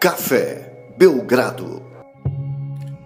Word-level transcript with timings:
Café 0.00 0.94
Belgrado. 0.96 1.82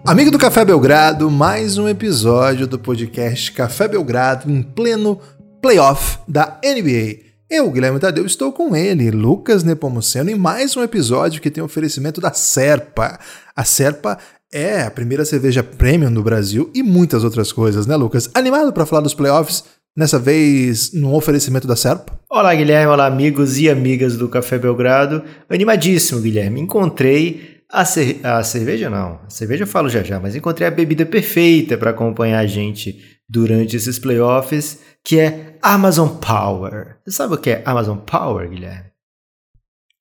Amigo 0.07 0.31
do 0.31 0.37
Café 0.39 0.63
Belgrado, 0.63 1.29
mais 1.29 1.77
um 1.77 1.89
episódio 1.89 2.65
do 2.65 2.79
podcast 2.79 3.51
Café 3.51 3.85
Belgrado 3.85 4.49
em 4.49 4.63
pleno 4.63 5.19
playoff 5.61 6.19
da 6.25 6.57
NBA. 6.63 7.19
Eu, 7.49 7.69
Guilherme 7.69 7.99
Tadeu, 7.99 8.25
estou 8.25 8.53
com 8.53 8.73
ele, 8.73 9.11
Lucas 9.11 9.61
Nepomuceno, 9.61 10.29
em 10.29 10.35
mais 10.35 10.77
um 10.77 10.83
episódio 10.83 11.41
que 11.41 11.51
tem 11.51 11.61
oferecimento 11.61 12.21
da 12.21 12.31
Serpa. 12.31 13.19
A 13.53 13.65
Serpa 13.65 14.17
é 14.49 14.83
a 14.83 14.89
primeira 14.89 15.25
cerveja 15.25 15.61
premium 15.61 16.09
no 16.09 16.23
Brasil 16.23 16.71
e 16.73 16.81
muitas 16.81 17.25
outras 17.25 17.51
coisas, 17.51 17.85
né, 17.85 17.97
Lucas? 17.97 18.29
Animado 18.33 18.71
para 18.71 18.85
falar 18.85 19.01
dos 19.01 19.13
playoffs? 19.13 19.65
Dessa 19.97 20.19
vez 20.19 20.91
no 20.91 21.15
oferecimento 21.15 21.65
da 21.65 21.75
Serpa? 21.77 22.19
Olá, 22.29 22.53
Guilherme. 22.53 22.91
Olá, 22.91 23.05
amigos 23.05 23.57
e 23.57 23.69
amigas 23.69 24.17
do 24.17 24.27
Café 24.27 24.59
Belgrado. 24.59 25.23
Animadíssimo, 25.49 26.19
Guilherme. 26.19 26.59
Encontrei 26.59 27.63
a, 27.71 27.85
cer 27.85 28.19
a 28.21 28.43
cerveja, 28.43 28.89
não. 28.89 29.21
A 29.25 29.29
cerveja 29.29 29.63
eu 29.63 29.67
falo 29.67 29.87
já 29.87 30.03
já, 30.03 30.19
mas 30.19 30.35
encontrei 30.35 30.67
a 30.67 30.71
bebida 30.71 31.05
perfeita 31.05 31.77
para 31.77 31.91
acompanhar 31.91 32.39
a 32.39 32.45
gente 32.45 32.99
durante 33.29 33.77
esses 33.77 33.97
playoffs, 33.97 34.79
que 35.01 35.17
é 35.17 35.57
Amazon 35.61 36.09
Power. 36.09 36.97
Você 37.05 37.15
sabe 37.15 37.35
o 37.35 37.37
que 37.37 37.51
é 37.51 37.63
Amazon 37.65 37.97
Power, 37.97 38.49
Guilherme? 38.49 38.91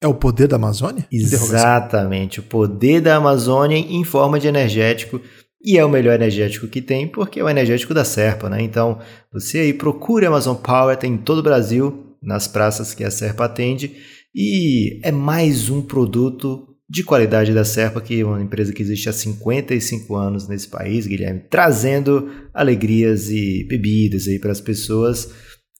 É 0.02 0.08
o 0.08 0.14
poder 0.14 0.48
da 0.48 0.56
Amazônia? 0.56 1.06
Exatamente, 1.10 2.40
o 2.40 2.42
poder 2.42 3.00
da 3.00 3.14
Amazônia 3.14 3.78
em 3.78 4.02
forma 4.02 4.40
de 4.40 4.48
energético 4.48 5.20
e 5.64 5.78
é 5.78 5.84
o 5.84 5.88
melhor 5.88 6.14
energético 6.14 6.68
que 6.68 6.82
tem, 6.82 7.08
porque 7.08 7.40
é 7.40 7.44
o 7.44 7.48
energético 7.48 7.94
da 7.94 8.04
Serpa, 8.04 8.50
né? 8.50 8.60
Então, 8.60 8.98
você 9.32 9.60
aí 9.60 9.72
procure 9.72 10.26
Amazon 10.26 10.56
Power, 10.56 10.96
tem 10.96 11.14
em 11.14 11.16
todo 11.16 11.38
o 11.38 11.42
Brasil, 11.42 12.16
nas 12.22 12.46
praças 12.46 12.92
que 12.92 13.02
a 13.02 13.10
Serpa 13.10 13.46
atende, 13.46 13.96
e 14.34 15.00
é 15.02 15.10
mais 15.10 15.70
um 15.70 15.80
produto 15.80 16.68
de 16.88 17.02
qualidade 17.02 17.54
da 17.54 17.64
Serpa, 17.64 18.02
que 18.02 18.20
é 18.20 18.24
uma 18.24 18.42
empresa 18.42 18.74
que 18.74 18.82
existe 18.82 19.08
há 19.08 19.12
55 19.12 20.14
anos 20.14 20.46
nesse 20.46 20.68
país, 20.68 21.06
Guilherme, 21.06 21.40
trazendo 21.48 22.30
alegrias 22.52 23.30
e 23.30 23.64
bebidas 23.66 24.28
aí 24.28 24.38
para 24.38 24.52
as 24.52 24.60
pessoas. 24.60 25.30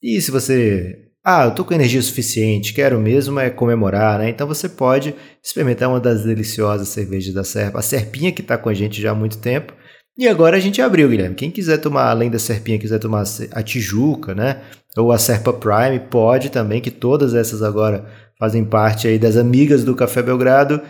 E 0.03 0.19
se 0.21 0.31
você 0.31 1.05
ah, 1.25 1.47
eu 1.47 1.53
tô 1.53 1.65
com 1.65 1.73
energia 1.73 2.03
suficiente, 2.03 2.75
quero 2.75 3.01
mesmo 3.01 3.41
é 3.41 3.49
comemorar, 3.49 4.19
né? 4.19 4.29
Então 4.29 4.47
você 4.47 4.69
pode 4.69 5.15
experimentar 5.43 5.89
uma 5.89 5.99
das 5.99 6.23
deliciosas 6.23 6.89
cervejas 6.89 7.33
da 7.33 7.43
Serpa, 7.43 7.79
a 7.79 7.83
Serpinha 7.83 8.31
que 8.31 8.43
está 8.43 8.59
com 8.59 8.69
a 8.69 8.75
gente 8.75 9.01
já 9.01 9.13
há 9.13 9.15
muito 9.15 9.39
tempo. 9.39 9.73
E 10.19 10.29
agora 10.29 10.57
a 10.59 10.61
gente 10.61 10.83
abriu, 10.83 11.09
Guilherme. 11.09 11.35
Quem 11.35 11.51
quiser 11.51 11.79
tomar, 11.79 12.11
além 12.11 12.31
da 12.31 12.39
Serpinha, 12.39 12.79
quiser 12.79 12.99
tomar 12.99 13.25
a 13.51 13.63
Tijuca, 13.63 14.35
né? 14.35 14.61
Ou 14.97 15.11
a 15.11 15.19
Serpa 15.19 15.53
Prime, 15.53 15.99
pode 16.11 16.51
também, 16.51 16.81
que 16.81 16.91
todas 16.91 17.35
essas 17.35 17.63
agora 17.63 18.05
fazem 18.39 18.65
parte 18.65 19.09
aí 19.09 19.19
das 19.19 19.37
amigas 19.37 19.83
do 19.83 19.95
Café 19.95 20.23
Belgrado. 20.23 20.81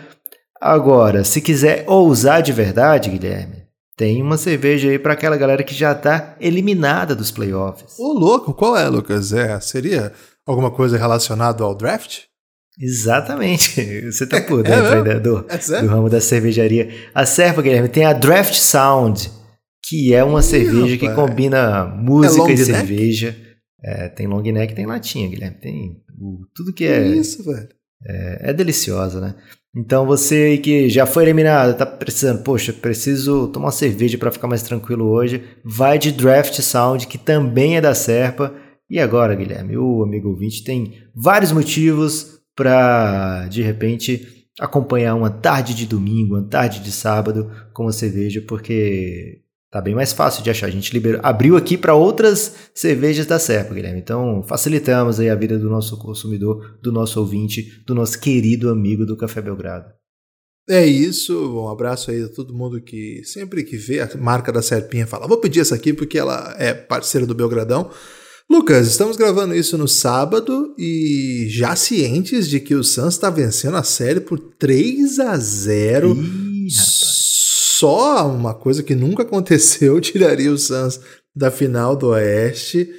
Agora, 0.61 1.23
se 1.23 1.41
quiser 1.41 1.85
ousar 1.87 2.41
de 2.41 2.51
verdade, 2.51 3.09
Guilherme, 3.09 3.54
tem 3.97 4.21
uma 4.21 4.37
cerveja 4.37 4.89
aí 4.89 4.99
para 4.99 5.13
aquela 5.13 5.37
galera 5.37 5.63
que 5.63 5.73
já 5.73 5.93
está 5.93 6.35
eliminada 6.39 7.15
dos 7.15 7.31
playoffs. 7.31 7.97
Ô, 7.97 8.13
louco, 8.13 8.53
qual 8.53 8.75
é, 8.75 8.87
Lucas? 8.87 9.31
É, 9.31 9.59
seria 9.59 10.11
alguma 10.45 10.69
coisa 10.69 10.97
relacionada 10.97 11.63
ao 11.63 11.73
draft? 11.73 12.23
Exatamente. 12.79 13.81
Você 14.11 14.27
tá 14.27 14.41
por 14.43 14.63
dentro 14.63 14.85
é, 14.85 15.03
né, 15.03 15.19
do, 15.19 15.45
é 15.47 15.81
do 15.81 15.87
ramo 15.87 16.09
da 16.09 16.19
cervejaria. 16.19 16.89
A 17.13 17.25
Serpa, 17.25 17.61
Guilherme, 17.61 17.87
tem 17.87 18.05
a 18.05 18.13
Draft 18.13 18.55
Sound, 18.55 19.31
que 19.85 20.13
é 20.13 20.23
uma 20.23 20.39
Ih, 20.39 20.43
cerveja 20.43 20.95
rapaz. 20.95 20.99
que 20.99 21.13
combina 21.13 21.85
música 21.85 22.49
é 22.49 22.53
e 22.53 22.57
cerveja. 22.57 23.35
É, 23.81 24.09
tem 24.09 24.27
long 24.27 24.41
neck 24.41 24.73
tem 24.73 24.85
latinha, 24.85 25.29
Guilherme. 25.29 25.57
Tem 25.57 26.03
o, 26.19 26.45
tudo 26.53 26.73
que 26.73 26.85
é. 26.85 27.07
Isso, 27.07 27.43
velho. 27.43 27.69
É, 28.07 28.51
é 28.51 28.53
deliciosa, 28.53 29.19
né? 29.19 29.35
Então 29.75 30.05
você 30.05 30.57
que 30.57 30.89
já 30.89 31.05
foi 31.05 31.23
eliminado, 31.23 31.75
tá 31.75 31.85
precisando, 31.85 32.41
poxa, 32.43 32.71
preciso 32.71 33.47
tomar 33.49 33.65
uma 33.65 33.71
cerveja 33.71 34.17
para 34.17 34.31
ficar 34.31 34.47
mais 34.47 34.63
tranquilo 34.63 35.05
hoje, 35.05 35.43
vai 35.63 35.99
de 35.99 36.13
Draft 36.13 36.61
Sound, 36.61 37.07
que 37.07 37.17
também 37.17 37.75
é 37.75 37.81
da 37.81 37.93
Serpa. 37.93 38.53
E 38.89 38.99
agora, 38.99 39.35
Guilherme, 39.35 39.77
o 39.77 40.01
amigo 40.01 40.29
ouvinte 40.29 40.63
tem 40.63 41.03
vários 41.13 41.51
motivos 41.51 42.39
para 42.55 43.47
de 43.49 43.61
repente 43.61 44.47
acompanhar 44.59 45.15
uma 45.15 45.29
tarde 45.29 45.73
de 45.73 45.85
domingo, 45.85 46.35
uma 46.35 46.47
tarde 46.47 46.79
de 46.79 46.91
sábado 46.91 47.51
com 47.73 47.83
uma 47.83 47.91
cerveja, 47.91 48.41
porque 48.47 49.41
Tá 49.75 49.81
bem 49.81 49.93
mais 49.93 50.13
fácil 50.13 50.41
de 50.41 50.49
achar. 50.49 50.67
A 50.67 50.71
gente 50.71 50.93
liberou, 50.93 51.19
abriu 51.21 51.57
aqui 51.57 51.77
para 51.77 51.93
outras 51.93 52.55
cervejas 52.73 53.25
da 53.25 53.37
Serpa, 53.37 53.73
Guilherme. 53.73 53.99
Então, 53.99 54.41
facilitamos 54.41 55.19
aí 55.19 55.29
a 55.29 55.35
vida 55.35 55.59
do 55.59 55.69
nosso 55.69 55.99
consumidor, 55.99 56.79
do 56.81 56.93
nosso 56.93 57.19
ouvinte, 57.19 57.83
do 57.85 57.93
nosso 57.93 58.17
querido 58.17 58.69
amigo 58.69 59.05
do 59.05 59.17
Café 59.17 59.41
Belgrado. 59.41 59.87
É 60.69 60.87
isso, 60.87 61.61
um 61.61 61.67
abraço 61.67 62.09
aí 62.09 62.23
a 62.23 62.29
todo 62.29 62.55
mundo 62.55 62.81
que 62.81 63.21
sempre 63.25 63.65
que 63.65 63.75
vê 63.75 63.99
a 63.99 64.09
marca 64.15 64.49
da 64.49 64.61
Serpinha 64.61 65.05
fala, 65.05 65.27
vou 65.27 65.41
pedir 65.41 65.59
essa 65.59 65.75
aqui 65.75 65.91
porque 65.91 66.17
ela 66.17 66.55
é 66.57 66.73
parceira 66.73 67.27
do 67.27 67.35
Belgradão. 67.35 67.91
Lucas, 68.49 68.87
estamos 68.87 69.17
gravando 69.17 69.53
isso 69.53 69.77
no 69.77 69.89
sábado 69.89 70.73
e 70.79 71.47
já 71.49 71.75
cientes 71.75 72.47
de 72.47 72.61
que 72.61 72.75
o 72.75 72.83
Suns 72.83 73.15
está 73.15 73.29
vencendo 73.29 73.75
a 73.75 73.83
série 73.83 74.21
por 74.21 74.39
3 74.39 75.19
a 75.19 75.37
0 75.37 76.15
Ih, 76.15 76.69
só 77.79 78.27
uma 78.27 78.53
coisa 78.53 78.83
que 78.83 78.95
nunca 78.95 79.23
aconteceu 79.23 79.99
tiraria 80.01 80.51
o 80.51 80.57
Suns 80.57 80.99
da 81.35 81.51
final 81.51 81.95
do 81.95 82.09
Oeste. 82.09 82.89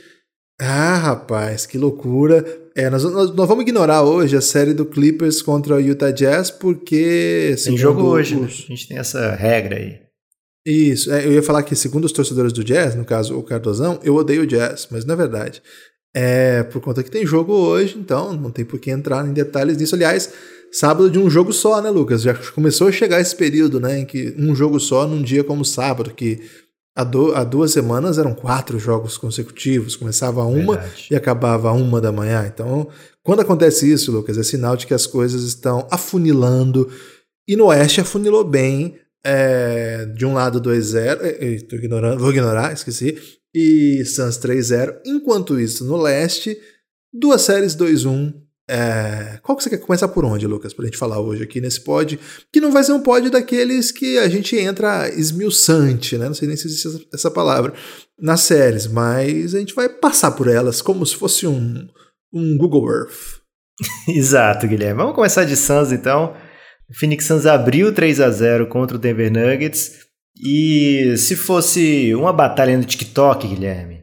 Ah, 0.61 0.97
rapaz, 0.97 1.67
que 1.67 1.77
loucura. 1.77 2.45
É, 2.75 2.89
nós, 2.89 3.05
nós, 3.05 3.35
nós, 3.35 3.49
vamos 3.49 3.63
ignorar 3.63 4.03
hoje 4.03 4.37
a 4.37 4.41
série 4.41 4.73
do 4.73 4.87
Clippers 4.87 5.43
contra 5.43 5.77
o 5.77 5.81
Utah 5.81 6.11
Jazz, 6.11 6.51
porque. 6.51 7.55
Tem 7.63 7.77
jogo 7.77 8.03
hoje, 8.03 8.37
né? 8.37 8.47
os... 8.47 8.59
né? 8.59 8.65
A 8.65 8.69
gente 8.69 8.89
tem 8.89 8.99
essa 8.99 9.35
regra 9.35 9.77
aí. 9.77 10.01
Isso, 10.67 11.13
é, 11.13 11.25
eu 11.25 11.33
ia 11.33 11.43
falar 11.43 11.63
que, 11.63 11.77
segundo 11.77 12.07
os 12.07 12.13
torcedores 12.13 12.53
do 12.53 12.65
Jazz, 12.65 12.95
no 12.95 13.05
caso 13.05 13.39
o 13.39 13.43
Cardozão, 13.43 14.01
eu 14.03 14.17
odeio 14.17 14.43
o 14.43 14.47
Jazz, 14.47 14.89
mas 14.91 15.05
não 15.05 15.15
é 15.15 15.17
verdade. 15.17 15.63
É 16.15 16.65
por 16.65 16.81
conta 16.81 17.03
que 17.03 17.11
tem 17.11 17.27
jogo 17.27 17.53
hoje, 17.53 17.97
então 17.99 18.33
não 18.33 18.51
tem 18.51 18.65
por 18.65 18.81
que 18.81 18.91
entrar 18.91 19.27
em 19.27 19.33
detalhes 19.33 19.77
disso. 19.77 19.95
Aliás, 19.95 20.33
sábado 20.73 21.11
de 21.11 21.19
um 21.19 21.31
jogo 21.31 21.53
só, 21.53 21.81
né, 21.81 21.91
Lucas? 21.91 22.23
Já 22.23 22.35
começou 22.53 22.89
a 22.89 22.93
chegar 22.93 23.21
esse 23.21 23.35
período, 23.35 23.81
né, 23.81 24.01
em 24.01 24.05
que 24.05 24.35
um 24.39 24.55
jogo 24.55 24.79
só 24.79 25.07
num 25.07 25.23
dia 25.23 25.43
como 25.43 25.65
sábado, 25.65 26.11
que 26.11 26.41
há, 26.95 27.05
do, 27.05 27.35
há 27.35 27.45
duas 27.45 27.73
semanas 27.73 28.19
eram 28.19 28.35
quatro 28.35 28.79
jogos 28.79 29.19
consecutivos, 29.19 29.97
começava 29.97 30.45
uma 30.45 30.77
Verdade. 30.77 31.09
e 31.11 31.17
acabava 31.17 31.73
uma 31.73 32.01
da 32.01 32.11
manhã. 32.11 32.51
Então, 32.53 32.89
quando 33.23 33.41
acontece 33.41 33.91
isso, 33.91 34.13
Lucas, 34.13 34.39
é 34.39 34.43
sinal 34.43 34.77
de 34.77 34.87
que 34.87 34.95
as 34.95 35.07
coisas 35.07 35.43
estão 35.43 35.87
afunilando. 35.91 36.91
E 37.47 37.57
no 37.57 37.67
Oeste 37.67 38.01
afunilou 38.01 38.45
bem. 38.45 38.99
É, 39.29 40.07
de 40.15 40.25
um 40.25 40.35
lado 40.35 40.61
2-0, 40.61 41.73
ignorando, 41.73 42.21
vou 42.21 42.31
ignorar, 42.31 42.73
esqueci, 42.73 43.19
e 43.53 44.05
Suns 44.05 44.39
3-0. 44.39 45.01
Enquanto 45.05 45.59
isso, 45.59 45.85
no 45.85 45.97
Leste, 45.97 46.57
duas 47.13 47.43
séries 47.43 47.75
2-1 47.75 48.46
é, 48.69 49.39
qual 49.43 49.57
que 49.57 49.63
você 49.63 49.71
quer 49.71 49.79
começar 49.79 50.09
por 50.09 50.25
onde, 50.25 50.47
Lucas, 50.47 50.75
pra 50.75 50.85
gente 50.85 50.99
falar 50.99 51.21
hoje 51.21 51.43
aqui 51.43 51.61
nesse 51.61 51.81
pod? 51.81 52.19
Que 52.53 52.61
não 52.61 52.73
vai 52.73 52.83
ser 52.83 52.93
um 52.93 53.03
pod 53.03 53.31
daqueles 53.31 53.93
que 53.93 54.19
a 54.19 54.29
gente 54.29 54.57
entra 54.57 55.09
esmiuçante, 55.09 56.19
né? 56.19 56.27
Não 56.27 56.35
sei 56.35 56.49
nem 56.49 56.57
se 56.57 56.67
existe 56.67 57.09
essa 57.15 57.31
palavra, 57.31 57.73
nas 58.21 58.41
séries, 58.41 58.87
mas 58.87 59.55
a 59.55 59.59
gente 59.59 59.75
vai 59.75 59.89
passar 59.89 60.33
por 60.33 60.49
elas 60.49 60.83
como 60.83 61.07
se 61.07 61.15
fosse 61.15 61.47
um, 61.47 61.87
um 62.33 62.57
Google 62.59 62.91
Earth. 62.91 63.41
Exato, 64.09 64.67
Guilherme. 64.67 64.99
Vamos 64.99 65.15
começar 65.15 65.45
de 65.45 65.57
Suns 65.57 65.93
então. 65.93 66.35
O 66.89 66.95
Phoenix 66.95 67.25
Suns 67.25 67.47
abriu 67.47 67.93
3 67.93 68.21
a 68.21 68.31
0 68.31 68.69
contra 68.69 68.97
o 68.97 69.01
Denver 69.01 69.31
Nuggets. 69.31 70.07
E 70.39 71.15
se 71.17 71.37
fosse 71.37 72.15
uma 72.15 72.33
batalha 72.33 72.77
no 72.77 72.85
TikTok, 72.85 73.47
Guilherme, 73.47 73.96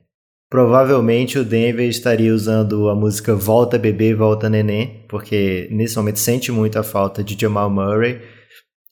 Provavelmente 0.54 1.40
o 1.40 1.44
Denver 1.44 1.90
estaria 1.90 2.32
usando 2.32 2.88
a 2.88 2.94
música 2.94 3.34
Volta 3.34 3.80
Bebê, 3.80 4.14
Volta 4.14 4.48
Neném, 4.48 5.04
porque 5.10 5.68
nesse 5.72 5.96
momento 5.96 6.20
sente 6.20 6.52
muito 6.52 6.78
a 6.78 6.84
falta 6.84 7.24
de 7.24 7.36
Jamal 7.36 7.72
Murray. 7.72 8.22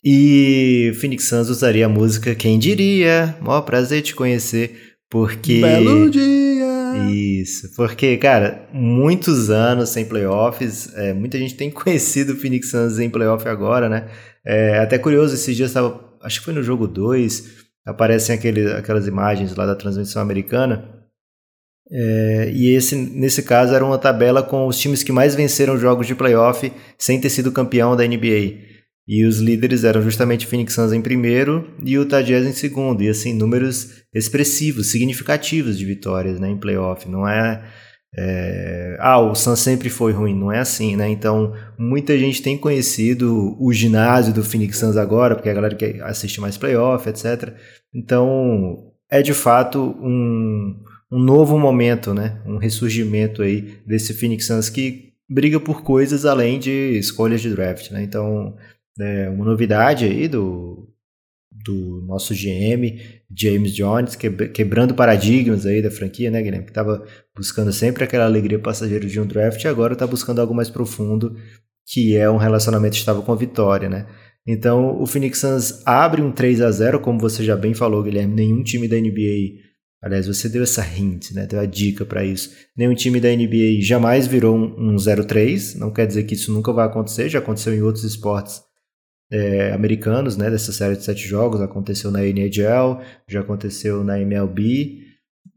E 0.03 0.91
Phoenix 0.99 1.25
Suns 1.25 1.49
usaria 1.49 1.85
a 1.85 1.87
música 1.87 2.33
Quem 2.33 2.57
Diria, 2.57 3.37
maior 3.39 3.61
prazer 3.61 4.01
te 4.01 4.15
conhecer, 4.15 4.95
porque... 5.07 5.61
Belo 5.61 6.09
dia! 6.09 7.05
Isso, 7.11 7.71
porque, 7.75 8.17
cara, 8.17 8.67
muitos 8.73 9.51
anos 9.51 9.89
sem 9.89 10.03
playoffs, 10.03 10.91
é, 10.95 11.13
muita 11.13 11.37
gente 11.37 11.53
tem 11.53 11.69
conhecido 11.69 12.33
o 12.33 12.37
Phoenix 12.37 12.71
Suns 12.71 12.97
em 12.97 13.07
playoff 13.07 13.47
agora, 13.47 13.87
né? 13.87 14.07
É 14.43 14.79
até 14.79 14.97
curioso, 14.97 15.35
esses 15.35 15.55
dias 15.55 15.69
estava, 15.69 16.11
acho 16.23 16.39
que 16.39 16.45
foi 16.45 16.55
no 16.55 16.63
jogo 16.63 16.87
2, 16.87 17.67
aparecem 17.85 18.33
aquele, 18.33 18.73
aquelas 18.73 19.05
imagens 19.05 19.55
lá 19.55 19.67
da 19.67 19.75
transmissão 19.75 20.23
americana, 20.23 20.99
é, 21.93 22.51
e 22.53 22.73
esse, 22.73 22.95
nesse 22.95 23.43
caso, 23.43 23.73
era 23.73 23.85
uma 23.85 23.97
tabela 23.97 24.41
com 24.41 24.65
os 24.65 24.79
times 24.79 25.03
que 25.03 25.11
mais 25.11 25.35
venceram 25.35 25.77
jogos 25.77 26.07
de 26.07 26.15
playoff 26.15 26.71
sem 26.97 27.19
ter 27.19 27.29
sido 27.29 27.51
campeão 27.51 27.95
da 27.95 28.07
NBA. 28.07 28.71
E 29.07 29.25
os 29.25 29.39
líderes 29.39 29.83
eram 29.83 30.01
justamente 30.01 30.47
Phoenix 30.47 30.73
Suns 30.73 30.93
em 30.93 31.01
primeiro 31.01 31.69
e 31.83 31.97
o 31.97 32.03
Utah 32.03 32.21
Jazz 32.21 32.45
em 32.45 32.53
segundo. 32.53 33.03
E 33.03 33.09
assim, 33.09 33.33
números 33.33 34.03
expressivos, 34.13 34.91
significativos 34.91 35.77
de 35.77 35.85
vitórias 35.85 36.39
né, 36.39 36.49
em 36.49 36.57
playoff. 36.57 37.09
Não 37.09 37.27
é, 37.27 37.61
é, 38.17 38.95
ah, 38.99 39.19
o 39.19 39.35
Suns 39.35 39.59
sempre 39.59 39.89
foi 39.89 40.13
ruim, 40.13 40.33
não 40.33 40.49
é 40.49 40.59
assim, 40.59 40.95
né? 40.95 41.09
Então, 41.09 41.53
muita 41.77 42.17
gente 42.17 42.41
tem 42.41 42.57
conhecido 42.57 43.57
o 43.59 43.73
ginásio 43.73 44.33
do 44.33 44.43
Phoenix 44.45 44.77
Suns 44.77 44.95
agora, 44.95 45.35
porque 45.35 45.49
a 45.49 45.53
galera 45.53 45.75
que 45.75 45.99
assiste 46.03 46.39
mais 46.39 46.55
playoff, 46.55 47.09
etc. 47.09 47.53
Então, 47.93 48.91
é 49.09 49.21
de 49.21 49.33
fato 49.33 49.95
um, 50.01 50.73
um 51.11 51.19
novo 51.19 51.59
momento, 51.59 52.13
né? 52.13 52.41
Um 52.45 52.57
ressurgimento 52.57 53.41
aí 53.41 53.77
desse 53.85 54.13
Phoenix 54.13 54.45
Suns 54.45 54.69
que 54.69 55.11
briga 55.29 55.59
por 55.59 55.83
coisas 55.83 56.25
além 56.25 56.59
de 56.59 56.97
escolhas 56.97 57.41
de 57.41 57.49
draft, 57.49 57.91
né? 57.91 58.01
Então, 58.03 58.55
é 58.99 59.29
uma 59.29 59.45
novidade 59.45 60.05
aí 60.05 60.27
do, 60.27 60.89
do 61.51 62.03
nosso 62.07 62.33
GM, 62.33 62.99
James 63.35 63.73
Jones, 63.73 64.15
quebrando 64.15 64.93
paradigmas 64.93 65.65
aí 65.65 65.81
da 65.81 65.91
franquia, 65.91 66.31
né, 66.31 66.41
Guilherme? 66.41 66.65
Que 66.65 66.71
estava 66.71 67.05
buscando 67.35 67.71
sempre 67.73 68.03
aquela 68.03 68.25
alegria 68.25 68.59
passageira 68.59 69.05
de 69.05 69.19
um 69.19 69.25
draft 69.25 69.63
e 69.63 69.67
agora 69.67 69.93
está 69.93 70.07
buscando 70.07 70.39
algo 70.39 70.53
mais 70.53 70.69
profundo, 70.69 71.35
que 71.87 72.15
é 72.15 72.29
um 72.29 72.37
relacionamento 72.37 72.95
estável 72.95 73.21
com 73.21 73.31
a 73.31 73.37
vitória, 73.37 73.89
né? 73.89 74.07
Então, 74.45 74.99
o 74.99 75.05
Phoenix 75.05 75.39
Suns 75.39 75.85
abre 75.85 76.21
um 76.21 76.31
3 76.31 76.61
a 76.61 76.71
0 76.71 76.99
como 76.99 77.19
você 77.19 77.43
já 77.43 77.55
bem 77.55 77.73
falou, 77.73 78.01
Guilherme, 78.01 78.33
nenhum 78.33 78.63
time 78.63 78.87
da 78.87 78.97
NBA, 78.97 79.70
aliás, 80.01 80.27
você 80.27 80.49
deu 80.49 80.63
essa 80.63 80.85
hint, 80.85 81.31
né, 81.31 81.45
deu 81.45 81.59
a 81.59 81.65
dica 81.65 82.05
para 82.05 82.25
isso. 82.25 82.51
Nenhum 82.75 82.95
time 82.95 83.19
da 83.19 83.29
NBA 83.29 83.81
jamais 83.81 84.27
virou 84.27 84.55
um, 84.55 84.93
um 84.93 84.95
0-3, 84.95 85.77
não 85.77 85.91
quer 85.91 86.07
dizer 86.07 86.23
que 86.23 86.33
isso 86.33 86.51
nunca 86.51 86.73
vai 86.73 86.85
acontecer, 86.87 87.29
já 87.29 87.39
aconteceu 87.39 87.73
em 87.73 87.81
outros 87.81 88.03
esportes 88.03 88.61
é, 89.31 89.71
americanos, 89.71 90.35
né, 90.35 90.49
dessa 90.49 90.73
série 90.73 90.97
de 90.97 91.03
sete 91.03 91.25
jogos, 91.25 91.61
aconteceu 91.61 92.11
na 92.11 92.25
NHL, 92.25 92.99
já 93.27 93.39
aconteceu 93.39 94.03
na 94.03 94.19
MLB. 94.19 94.99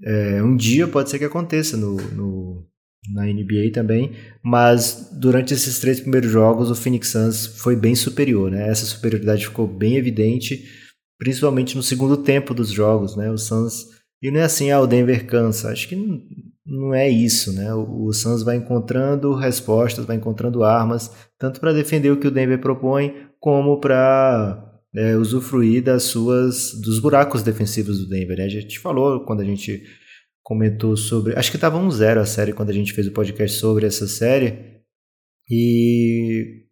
É, 0.03 0.43
um 0.43 0.57
dia 0.57 0.87
pode 0.87 1.11
ser 1.11 1.19
que 1.19 1.25
aconteça 1.25 1.77
no, 1.77 1.97
no, 1.97 2.67
na 3.13 3.25
NBA 3.25 3.73
também, 3.73 4.13
mas 4.43 5.11
durante 5.13 5.53
esses 5.53 5.81
três 5.81 6.01
primeiros 6.01 6.31
jogos 6.31 6.71
o 6.71 6.75
Phoenix 6.75 7.09
Suns 7.09 7.47
foi 7.47 7.75
bem 7.75 7.95
superior, 7.95 8.51
né? 8.51 8.69
Essa 8.69 8.87
superioridade 8.87 9.47
ficou 9.47 9.67
bem 9.67 9.97
evidente, 9.97 10.65
principalmente 11.19 11.77
no 11.77 11.83
segundo 11.83 12.17
tempo 12.19 12.55
dos 12.55 12.71
jogos, 12.71 13.17
né? 13.17 13.31
O 13.31 13.37
Suns 13.37 13.89
e 14.23 14.31
não 14.31 14.41
é 14.41 14.45
assim, 14.45 14.71
ah, 14.71 14.81
o 14.81 14.87
Denver 14.87 15.27
cansa. 15.27 15.71
Acho 15.71 15.89
que 15.89 15.97
não, 16.67 16.95
é 16.95 17.09
isso, 17.09 17.53
né? 17.53 17.73
O, 17.75 18.07
o 18.07 18.13
Suns 18.13 18.43
vai 18.43 18.57
encontrando 18.57 19.35
respostas, 19.35 20.05
vai 20.05 20.17
encontrando 20.17 20.65
armas, 20.65 21.11
tanto 21.39 21.61
para 21.61 21.73
defender 21.73 22.11
o 22.11 22.19
que 22.19 22.27
o 22.27 22.31
Denver 22.31 22.61
propõe, 22.61 23.15
como 23.39 23.81
para 23.81 24.81
é, 24.95 25.17
usufruir 25.17 25.83
das 25.83 26.05
suas 26.05 26.73
dos 26.81 26.99
buracos 26.99 27.43
defensivos 27.43 27.99
do 27.99 28.09
Denver. 28.09 28.39
Né? 28.39 28.45
A 28.45 28.49
gente 28.49 28.79
falou 28.79 29.25
quando 29.25 29.41
a 29.41 29.45
gente 29.45 29.83
comentou 30.43 30.97
sobre, 30.97 31.37
acho 31.39 31.51
que 31.51 31.57
estava 31.57 31.79
um 31.79 31.91
zero 31.91 32.21
a 32.21 32.27
série 32.27 32.53
quando 32.53 32.71
a 32.71 32.75
gente 32.75 32.93
fez 32.93 33.07
o 33.07 33.13
podcast 33.13 33.59
sobre 33.59 33.87
essa 33.87 34.07
série 34.07 34.83
e 35.51 36.64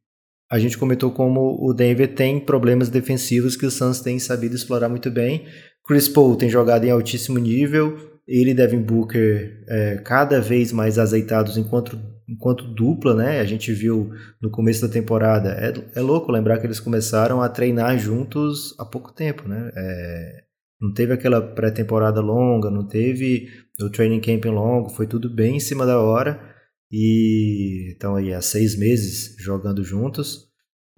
a 0.53 0.59
gente 0.59 0.77
comentou 0.77 1.11
como 1.11 1.57
o 1.67 1.73
Denver 1.73 2.15
tem 2.15 2.39
problemas 2.39 2.91
defensivos 2.91 3.57
que 3.57 3.65
o 3.65 3.71
Suns 3.71 4.01
tem 4.01 4.19
sabido 4.19 4.55
explorar 4.55 4.87
muito 4.87 5.11
bem. 5.11 5.47
Chris 5.83 6.09
Paul 6.09 6.37
tem 6.37 6.51
jogado 6.51 6.85
em 6.85 6.91
altíssimo 6.91 7.39
nível, 7.39 7.97
ele 8.29 8.51
e 8.51 8.55
Devin 8.55 8.83
Booker 8.83 9.65
é, 9.67 9.97
cada 10.05 10.43
vez 10.43 10.71
mais 10.71 10.99
azeitados 10.99 11.57
enquanto 11.57 11.99
enquanto 12.29 12.65
dupla, 12.75 13.15
né? 13.15 13.41
A 13.41 13.45
gente 13.45 13.73
viu 13.73 14.11
no 14.43 14.51
começo 14.51 14.87
da 14.87 14.93
temporada. 14.93 15.53
É, 15.53 15.99
é 15.99 16.03
louco 16.03 16.31
lembrar 16.31 16.59
que 16.59 16.67
eles 16.67 16.81
começaram 16.81 17.41
a 17.41 17.49
treinar 17.49 17.99
juntos 17.99 18.75
há 18.79 18.85
pouco 18.85 19.11
tempo, 19.11 19.49
né? 19.49 19.71
É, 19.75 20.43
não 20.79 20.93
teve 20.93 21.15
aquela 21.15 21.41
pré-temporada 21.41 22.21
longa, 22.21 22.71
não 22.71 22.87
teve 22.87 23.49
o 23.81 23.89
training 23.89 24.21
camp 24.21 24.45
longo, 24.45 24.91
foi 24.91 25.07
tudo 25.07 25.35
bem 25.35 25.57
em 25.57 25.61
cima 25.61 25.87
da 25.87 25.99
hora. 25.99 26.52
E 26.93 27.95
então 27.97 28.17
aí 28.17 28.35
há 28.35 28.43
seis 28.43 28.77
meses 28.77 29.35
jogando 29.39 29.83
juntos. 29.83 30.51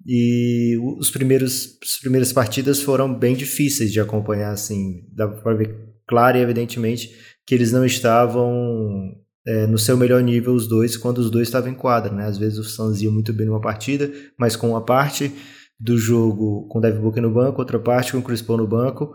E 0.05 0.77
os 0.99 1.09
primeiros, 1.09 1.79
as 1.81 1.97
primeiras 1.99 2.33
partidas 2.33 2.81
foram 2.81 3.17
bem 3.17 3.35
difíceis 3.35 3.91
de 3.91 3.99
acompanhar, 3.99 4.51
assim, 4.51 5.07
dá 5.11 5.27
para 5.27 5.55
ver 5.55 5.95
claro 6.07 6.37
e 6.37 6.41
evidentemente 6.41 7.15
que 7.47 7.55
eles 7.55 7.71
não 7.71 7.85
estavam 7.85 9.15
é, 9.47 9.65
no 9.65 9.77
seu 9.77 9.95
melhor 9.95 10.21
nível 10.21 10.53
os 10.53 10.67
dois 10.67 10.97
quando 10.97 11.19
os 11.19 11.31
dois 11.31 11.47
estavam 11.47 11.71
em 11.71 11.75
quadra, 11.75 12.11
né? 12.11 12.25
Às 12.25 12.37
vezes 12.37 12.59
o 12.59 12.63
Suns 12.63 13.01
ia 13.01 13.09
muito 13.09 13.31
bem 13.33 13.47
numa 13.47 13.61
partida, 13.61 14.11
mas 14.37 14.55
com 14.55 14.69
uma 14.69 14.83
parte 14.83 15.31
do 15.79 15.97
jogo 15.97 16.67
com 16.67 16.79
o 16.79 16.81
Devin 16.81 17.01
Booker 17.01 17.21
no 17.21 17.33
banco, 17.33 17.59
outra 17.59 17.79
parte 17.79 18.11
com 18.11 18.19
o 18.19 18.23
Chris 18.23 18.41
Paul 18.41 18.59
no 18.59 18.67
banco, 18.67 19.13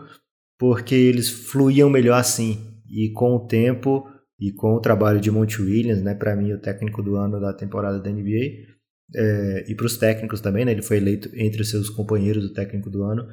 porque 0.57 0.95
eles 0.95 1.29
fluíam 1.29 1.89
melhor 1.89 2.19
assim. 2.19 2.67
E 2.89 3.11
com 3.13 3.35
o 3.35 3.47
tempo 3.47 4.05
e 4.41 4.51
com 4.51 4.73
o 4.73 4.79
trabalho 4.79 5.21
de 5.21 5.29
Monty 5.29 5.61
Williams, 5.61 6.01
né, 6.01 6.15
para 6.15 6.35
mim 6.35 6.51
o 6.51 6.59
técnico 6.59 7.03
do 7.03 7.15
ano 7.15 7.39
da 7.39 7.53
temporada 7.53 7.99
da 7.99 8.09
NBA, 8.09 8.71
é, 9.15 9.65
e 9.69 9.75
para 9.75 9.85
os 9.85 9.97
técnicos 9.97 10.41
também, 10.41 10.65
né, 10.65 10.71
ele 10.71 10.81
foi 10.81 10.97
eleito 10.97 11.29
entre 11.35 11.61
os 11.61 11.69
seus 11.69 11.91
companheiros 11.91 12.41
do 12.41 12.53
técnico 12.53 12.89
do 12.89 13.03
ano, 13.03 13.27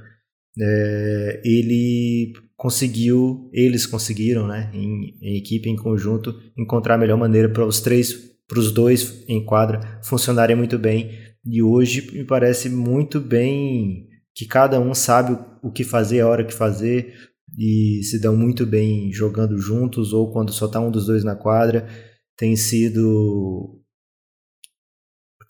é, 0.60 1.40
ele 1.42 2.34
conseguiu, 2.56 3.48
eles 3.54 3.86
conseguiram, 3.86 4.46
né, 4.46 4.70
em, 4.74 5.16
em, 5.22 5.38
equipe, 5.38 5.70
em 5.70 5.76
conjunto, 5.76 6.34
encontrar 6.58 6.96
a 6.96 6.98
melhor 6.98 7.16
maneira 7.16 7.48
para 7.48 7.64
os 7.64 7.80
três, 7.80 8.12
para 8.46 8.58
os 8.58 8.70
dois 8.70 9.24
em 9.28 9.42
quadra 9.44 10.00
funcionarem 10.02 10.56
muito 10.56 10.78
bem. 10.78 11.10
E 11.44 11.62
hoje 11.62 12.10
me 12.12 12.24
parece 12.24 12.68
muito 12.68 13.20
bem 13.20 14.08
que 14.34 14.46
cada 14.46 14.80
um 14.80 14.92
sabe 14.92 15.38
o 15.62 15.70
que 15.70 15.84
fazer, 15.84 16.20
a 16.20 16.28
hora 16.28 16.44
que 16.44 16.52
fazer, 16.52 17.27
e 17.56 18.02
se 18.02 18.20
dão 18.20 18.36
muito 18.36 18.66
bem 18.66 19.12
jogando 19.12 19.58
juntos 19.58 20.12
ou 20.12 20.32
quando 20.32 20.52
só 20.52 20.66
está 20.66 20.80
um 20.80 20.90
dos 20.90 21.06
dois 21.06 21.24
na 21.24 21.36
quadra. 21.36 21.88
Tem 22.36 22.56
sido 22.56 23.78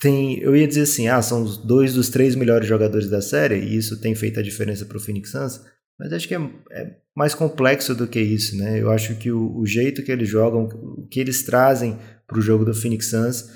tem, 0.01 0.39
eu 0.39 0.55
ia 0.57 0.67
dizer 0.67 0.83
assim, 0.83 1.09
ah, 1.09 1.21
são 1.21 1.45
dois 1.65 1.95
dos 1.95 2.09
três 2.09 2.37
melhores 2.37 2.69
jogadores 2.69 3.11
da 3.11 3.21
série, 3.21 3.57
e 3.57 3.77
isso 3.77 4.01
tem 4.01 4.15
feito 4.15 4.39
a 4.39 4.43
diferença 4.43 4.87
para 4.87 4.97
o 4.97 5.01
Phoenix 5.01 5.31
Suns, 5.31 5.61
mas 5.99 6.13
acho 6.13 6.29
que 6.29 6.35
é, 6.35 6.51
é, 6.71 6.97
mais 7.17 7.35
complexo 7.35 7.95
do 7.95 8.07
que 8.07 8.21
isso, 8.21 8.57
né? 8.57 8.81
Eu 8.81 8.91
acho 8.91 9.17
que 9.17 9.33
o, 9.33 9.59
o 9.59 9.67
jeito 9.67 10.05
que 10.05 10.13
eles 10.13 10.29
jogam, 10.29 10.67
o 10.67 11.07
que 11.09 11.19
eles 11.19 11.43
trazem 11.43 11.99
para 12.27 12.39
o 12.39 12.41
jogo 12.41 12.65
do 12.65 12.73
Phoenix 12.73 13.11
Suns, 13.11 13.47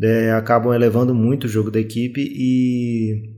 é, 0.00 0.30
acabam 0.30 0.72
elevando 0.72 1.12
muito 1.12 1.44
o 1.44 1.48
jogo 1.48 1.70
da 1.70 1.80
equipe 1.80 2.20
e 2.20 3.37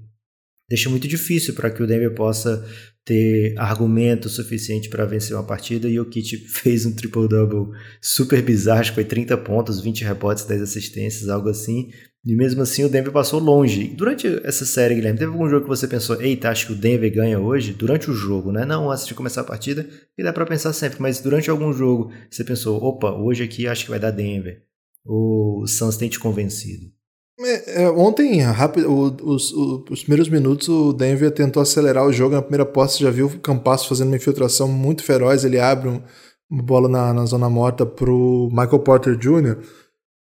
deixa 0.71 0.89
muito 0.89 1.09
difícil 1.09 1.53
para 1.53 1.69
que 1.69 1.83
o 1.83 1.87
Denver 1.87 2.15
possa 2.15 2.65
ter 3.05 3.55
argumento 3.59 4.29
suficiente 4.29 4.89
para 4.89 5.05
vencer 5.05 5.37
uma 5.37 5.43
partida 5.43 5.89
e 5.89 5.99
o 5.99 6.09
Kit 6.09 6.37
fez 6.49 6.87
um 6.87 6.95
triple-double 6.95 7.77
super 8.01 8.41
bizarro, 8.41 8.81
acho 8.81 8.93
que 8.93 8.95
foi 8.95 9.05
30 9.05 9.37
pontos, 9.39 9.81
20 9.81 10.05
rebotes, 10.05 10.45
10 10.45 10.63
assistências, 10.63 11.29
algo 11.29 11.49
assim, 11.49 11.91
e 12.25 12.37
mesmo 12.37 12.63
assim 12.63 12.85
o 12.85 12.89
Denver 12.89 13.13
passou 13.13 13.41
longe. 13.41 13.89
Durante 13.89 14.29
essa 14.45 14.65
série, 14.65 14.95
Guilherme, 14.95 15.19
teve 15.19 15.33
algum 15.33 15.49
jogo 15.49 15.65
que 15.65 15.69
você 15.69 15.89
pensou, 15.89 16.21
eita, 16.23 16.51
acho 16.51 16.67
que 16.67 16.73
o 16.73 16.77
Denver 16.77 17.13
ganha 17.13 17.41
hoje? 17.41 17.73
Durante 17.73 18.11
o 18.11 18.15
jogo, 18.15 18.53
né? 18.53 18.65
Não 18.65 18.91
antes 18.91 19.07
de 19.07 19.15
começar 19.15 19.41
a 19.41 19.45
partida, 19.45 19.89
e 20.17 20.23
dá 20.23 20.33
para 20.33 20.47
pensar 20.47 20.73
sempre, 20.73 21.01
mas 21.03 21.21
durante 21.21 21.51
algum 21.51 21.73
jogo 21.73 22.13
você 22.31 22.45
pensou, 22.45 22.81
opa, 22.81 23.11
hoje 23.11 23.43
aqui 23.43 23.67
acho 23.67 23.85
que 23.85 23.91
vai 23.91 23.99
dar 23.99 24.11
Denver. 24.13 24.63
O 25.05 25.65
Suns 25.67 25.97
tem 25.97 26.09
te 26.09 26.21
convencido. 26.21 26.93
É, 27.43 27.83
é, 27.83 27.91
ontem, 27.91 28.41
rápido, 28.41 28.93
os, 28.93 29.53
os, 29.53 29.91
os, 29.91 30.01
primeiros 30.03 30.29
minutos, 30.29 30.69
o 30.69 30.93
Denver 30.93 31.31
tentou 31.31 31.63
acelerar 31.63 32.07
o 32.07 32.13
jogo. 32.13 32.35
Na 32.35 32.43
primeira 32.43 32.67
posse, 32.67 33.03
já 33.03 33.11
viu 33.11 33.27
o 33.27 33.39
Campasso 33.39 33.89
fazendo 33.89 34.09
uma 34.09 34.17
infiltração 34.17 34.69
muito 34.69 35.03
feroz. 35.03 35.45
Ele 35.45 35.59
abre 35.59 35.89
um, 35.89 36.03
uma 36.51 36.63
bola 36.63 36.89
na, 36.89 37.15
na 37.15 37.25
zona 37.25 37.49
morta 37.49 37.87
pro 37.87 38.49
Michael 38.51 38.81
Porter 38.81 39.17
Jr. 39.17 39.57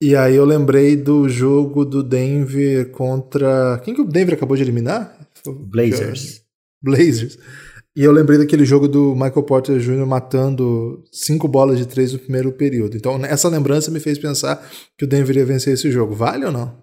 E 0.01 0.17
aí 0.17 0.35
eu 0.35 0.45
lembrei 0.45 0.97
do 0.97 1.29
jogo 1.29 1.85
do 1.85 2.03
Denver 2.03 2.91
contra. 2.91 3.81
Quem 3.85 3.95
que 3.95 4.01
o 4.01 4.07
Denver 4.07 4.35
acabou 4.35 4.57
de 4.57 4.63
eliminar? 4.63 5.17
Blazers. 5.47 6.43
Blazers. 6.83 7.39
E 7.95 8.03
eu 8.03 8.11
lembrei 8.11 8.39
daquele 8.39 8.65
jogo 8.65 8.89
do 8.89 9.15
Michael 9.15 9.43
Porter 9.43 9.79
Jr. 9.79 10.07
matando 10.07 11.05
cinco 11.13 11.47
bolas 11.47 11.79
de 11.79 11.87
três 11.87 12.15
no 12.15 12.19
primeiro 12.19 12.51
período. 12.51 12.97
Então, 12.97 13.23
essa 13.27 13.51
lembrança 13.51 13.91
me 13.91 14.01
fez 14.01 14.19
pensar 14.19 14.67
que 14.97 15.05
o 15.05 15.09
Denver 15.09 15.37
ia 15.37 15.45
vencer 15.45 15.75
esse 15.75 15.91
jogo. 15.91 16.15
Vale 16.15 16.47
ou 16.47 16.53
não? 16.53 16.83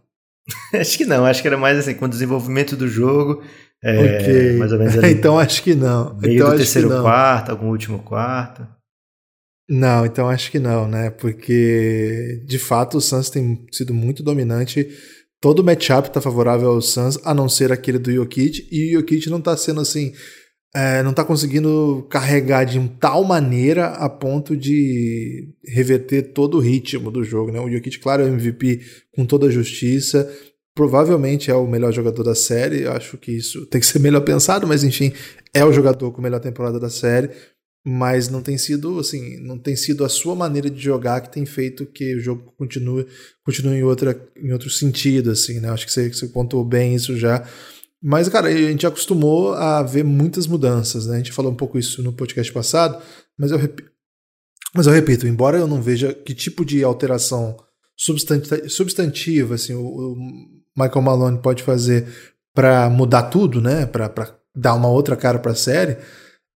acho 0.74 0.98
que 0.98 1.06
não. 1.06 1.26
Acho 1.26 1.42
que 1.42 1.48
era 1.48 1.58
mais 1.58 1.78
assim, 1.78 1.94
com 1.94 2.06
o 2.06 2.10
desenvolvimento 2.10 2.76
do 2.76 2.88
jogo. 2.88 3.44
É, 3.84 4.22
okay. 4.22 4.58
Mais 4.58 4.72
ou 4.72 4.80
menos 4.80 4.98
ali. 4.98 5.12
então 5.14 5.40
acho 5.40 5.64
que 5.64 5.76
não. 5.76 6.18
Meio 6.18 6.36
então, 6.36 6.52
do 6.52 6.58
terceiro 6.58 6.90
quarto, 7.02 7.52
algum 7.52 7.68
último 7.68 8.00
quarto. 8.00 8.68
Não, 9.70 10.06
então 10.06 10.28
acho 10.28 10.50
que 10.50 10.58
não, 10.58 10.88
né? 10.88 11.12
Porque 11.12 12.44
de 12.48 12.58
fato 12.58 12.98
o 12.98 13.02
Suns 13.02 13.30
tem 13.30 13.66
sido 13.72 13.94
muito 13.94 14.24
dominante. 14.24 14.90
Todo 15.40 15.64
matchup 15.64 16.08
está 16.08 16.20
favorável 16.20 16.70
ao 16.70 16.82
Suns, 16.82 17.18
a 17.24 17.34
não 17.34 17.48
ser 17.48 17.72
aquele 17.72 18.00
do 18.00 18.12
Jokic, 18.12 18.68
e 18.72 18.98
o 18.98 19.00
Jokic 19.00 19.30
não 19.30 19.38
está 19.38 19.56
sendo 19.56 19.80
assim, 19.80 20.12
é, 20.74 21.02
não 21.02 21.12
está 21.12 21.24
conseguindo 21.24 22.06
carregar 22.10 22.64
de 22.64 22.80
tal 23.00 23.24
maneira 23.24 23.88
a 23.88 24.10
ponto 24.10 24.56
de 24.56 25.50
reverter 25.66 26.34
todo 26.34 26.58
o 26.58 26.60
ritmo 26.60 27.10
do 27.10 27.24
jogo, 27.24 27.52
né? 27.52 27.60
O 27.60 27.70
Jokic, 27.70 28.00
claro, 28.00 28.22
é 28.22 28.26
o 28.26 28.30
MVP 28.30 28.82
com 29.16 29.26
toda 29.26 29.48
a 29.48 29.52
justiça, 29.52 30.32
provavelmente 30.76 31.50
é 31.50 31.56
o 31.56 31.68
melhor 31.68 31.92
jogador 31.92 32.24
da 32.24 32.36
série. 32.36 32.84
Eu 32.84 32.92
acho 32.92 33.18
que 33.18 33.32
isso 33.32 33.66
tem 33.68 33.82
que 33.82 33.88
ser 33.88 34.00
melhor 34.00 34.22
pensado, 34.22 34.68
mas 34.68 34.84
enfim, 34.84 35.12
é 35.54 35.66
o 35.66 35.74
jogador 35.74 36.12
com 36.12 36.22
a 36.22 36.24
melhor 36.24 36.40
temporada 36.40 36.80
da 36.80 36.90
série 36.90 37.32
mas 37.86 38.28
não 38.28 38.42
tem 38.42 38.58
sido 38.58 39.00
assim, 39.00 39.38
não 39.38 39.58
tem 39.58 39.76
sido 39.76 40.04
a 40.04 40.10
sua 40.10 40.36
maneira 40.36 40.70
de 40.70 40.80
jogar 40.80 41.22
que 41.22 41.32
tem 41.32 41.46
feito 41.46 41.86
que 41.86 42.16
o 42.16 42.20
jogo 42.20 42.54
continue, 42.58 43.08
continue 43.44 43.78
em, 43.78 43.84
outra, 43.84 44.20
em 44.38 44.52
outro 44.52 44.70
sentido, 44.70 45.32
assim, 45.32 45.60
né? 45.60 45.70
Acho 45.70 45.86
que 45.86 45.94
você, 45.94 46.10
você 46.10 46.28
pontuou 46.28 46.66
bem 46.66 46.94
isso 46.94 47.18
já. 47.18 47.48
Mas, 48.02 48.30
cara, 48.30 48.48
a 48.48 48.52
gente 48.52 48.88
acostumou 48.88 49.54
a 49.54 49.84
ver 49.84 50.04
muitas 50.04 50.48
mudanças, 50.48 51.08
né? 51.08 51.16
A 51.16 51.18
gente 51.18 51.34
falou 51.34 51.52
um 51.52 51.56
pouco 51.56 51.78
isso 51.78 52.02
no 52.02 52.14
podcast 52.14 52.52
passado, 52.52 53.02
mas 53.38 53.52
eu, 53.52 53.58
rep... 53.58 53.84
mas 54.74 54.88
eu 54.88 54.94
repito, 54.94 55.28
embora 55.28 55.58
eu 55.58 55.68
não 55.68 55.82
veja 55.82 56.14
que 56.14 56.34
tipo 56.34 56.64
de 56.64 56.84
alteração 56.84 57.58
substantiva 57.98 59.56
assim, 59.56 59.74
o 59.74 60.16
Michael 60.78 61.02
Malone 61.02 61.42
pode 61.42 61.64
fazer 61.64 62.08
para 62.54 62.90
mudar 62.90 63.24
tudo, 63.24 63.60
né? 63.60 63.86
Para 63.86 64.10
dar 64.56 64.76
uma 64.76 64.88
outra 64.88 65.18
cara 65.18 65.40
para 65.40 65.52
a 65.52 65.56
série. 65.56 65.98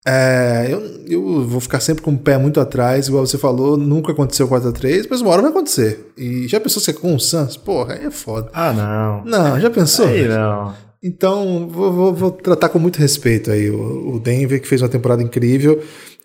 É, 0.07 0.67
eu, 0.69 0.81
eu 1.07 1.49
vou 1.49 1.61
ficar 1.61 1.81
sempre 1.81 2.03
com 2.03 2.13
o 2.13 2.19
pé 2.19 2.37
muito 2.37 2.59
atrás, 2.61 3.07
igual 3.07 3.25
você 3.25 3.39
falou, 3.39 3.77
nunca 3.77 4.11
aconteceu 4.11 4.49
4x3, 4.49 5.07
mas 5.09 5.21
uma 5.21 5.31
hora 5.31 5.43
vai 5.43 5.51
acontecer. 5.51 6.13
E 6.17 6.49
já 6.49 6.59
pensou 6.59 6.83
ser 6.83 6.95
com 6.95 7.15
o 7.15 7.21
Suns? 7.21 7.57
Porra, 7.57 7.95
aí 7.95 8.07
é 8.07 8.11
foda. 8.11 8.51
Ah, 8.53 8.73
não. 8.73 9.25
Não, 9.25 9.61
já 9.61 9.71
pensou? 9.71 10.07
Aí 10.07 10.27
não. 10.27 10.75
Então, 11.03 11.69
vou, 11.69 11.93
vou, 11.93 12.15
vou, 12.15 12.31
tratar 12.31 12.69
com 12.69 12.79
muito 12.79 12.99
respeito 12.99 13.51
aí 13.51 13.69
o, 13.69 14.15
o, 14.15 14.21
Denver, 14.21 14.61
que 14.61 14.69
fez 14.69 14.81
uma 14.81 14.89
temporada 14.89 15.21
incrível, 15.21 15.83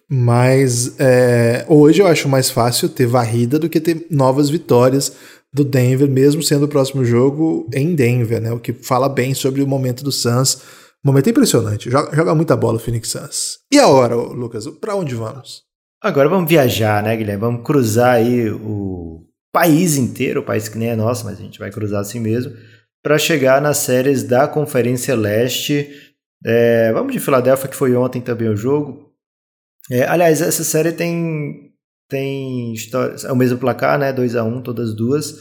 mas 0.07 0.99
é, 0.99 1.65
hoje 1.67 2.01
eu 2.01 2.05
acho 2.05 2.29
mais 2.29 2.51
fácil 2.51 2.87
ter 2.87 3.07
varrida 3.07 3.57
do 3.57 3.69
que 3.69 3.81
ter 3.81 4.05
novas 4.11 4.51
vitórias 4.51 5.17
do 5.51 5.63
Denver, 5.63 6.07
mesmo 6.07 6.43
sendo 6.43 6.65
o 6.65 6.67
próximo 6.67 7.03
jogo 7.03 7.67
em 7.73 7.95
Denver, 7.95 8.39
né? 8.39 8.51
O 8.51 8.59
que 8.59 8.71
fala 8.71 9.09
bem 9.09 9.33
sobre 9.33 9.63
o 9.63 9.67
momento 9.67 10.03
do 10.03 10.11
Suns. 10.11 10.61
Momento 11.03 11.29
impressionante. 11.29 11.89
Joga, 11.89 12.15
joga 12.15 12.35
muita 12.35 12.55
bola 12.55 12.77
o 12.77 12.79
Phoenix 12.79 13.09
Suns. 13.09 13.59
E 13.71 13.79
agora, 13.79 14.15
Lucas, 14.15 14.67
para 14.79 14.95
onde 14.95 15.15
vamos? 15.15 15.63
Agora 16.03 16.29
vamos 16.29 16.47
viajar, 16.47 17.01
né, 17.01 17.15
Guilherme? 17.15 17.41
Vamos 17.41 17.63
cruzar 17.65 18.15
aí 18.15 18.51
o 18.51 19.25
país 19.51 19.97
inteiro, 19.97 20.41
o 20.41 20.45
país 20.45 20.69
que 20.69 20.77
nem 20.77 20.89
é 20.89 20.95
nosso, 20.95 21.25
mas 21.25 21.39
a 21.39 21.41
gente 21.41 21.57
vai 21.57 21.71
cruzar 21.71 22.01
assim 22.01 22.19
mesmo 22.19 22.53
para 23.07 23.17
chegar 23.17 23.61
nas 23.61 23.77
séries 23.77 24.21
da 24.21 24.49
Conferência 24.49 25.15
Leste. 25.15 25.89
É, 26.45 26.91
vamos 26.91 27.13
de 27.13 27.21
Filadélfia, 27.21 27.69
que 27.69 27.75
foi 27.75 27.95
ontem 27.95 28.19
também 28.19 28.49
o 28.49 28.57
jogo. 28.57 29.13
É, 29.89 30.03
aliás, 30.03 30.41
essa 30.41 30.61
série 30.61 30.91
tem 30.91 31.71
tem 32.09 32.73
histórias, 32.73 33.23
é 33.23 33.31
o 33.31 33.35
mesmo 33.35 33.57
placar, 33.57 33.97
né? 33.97 34.11
2 34.11 34.35
a 34.35 34.43
1 34.43 34.61
todas 34.61 34.93
duas. 34.93 35.35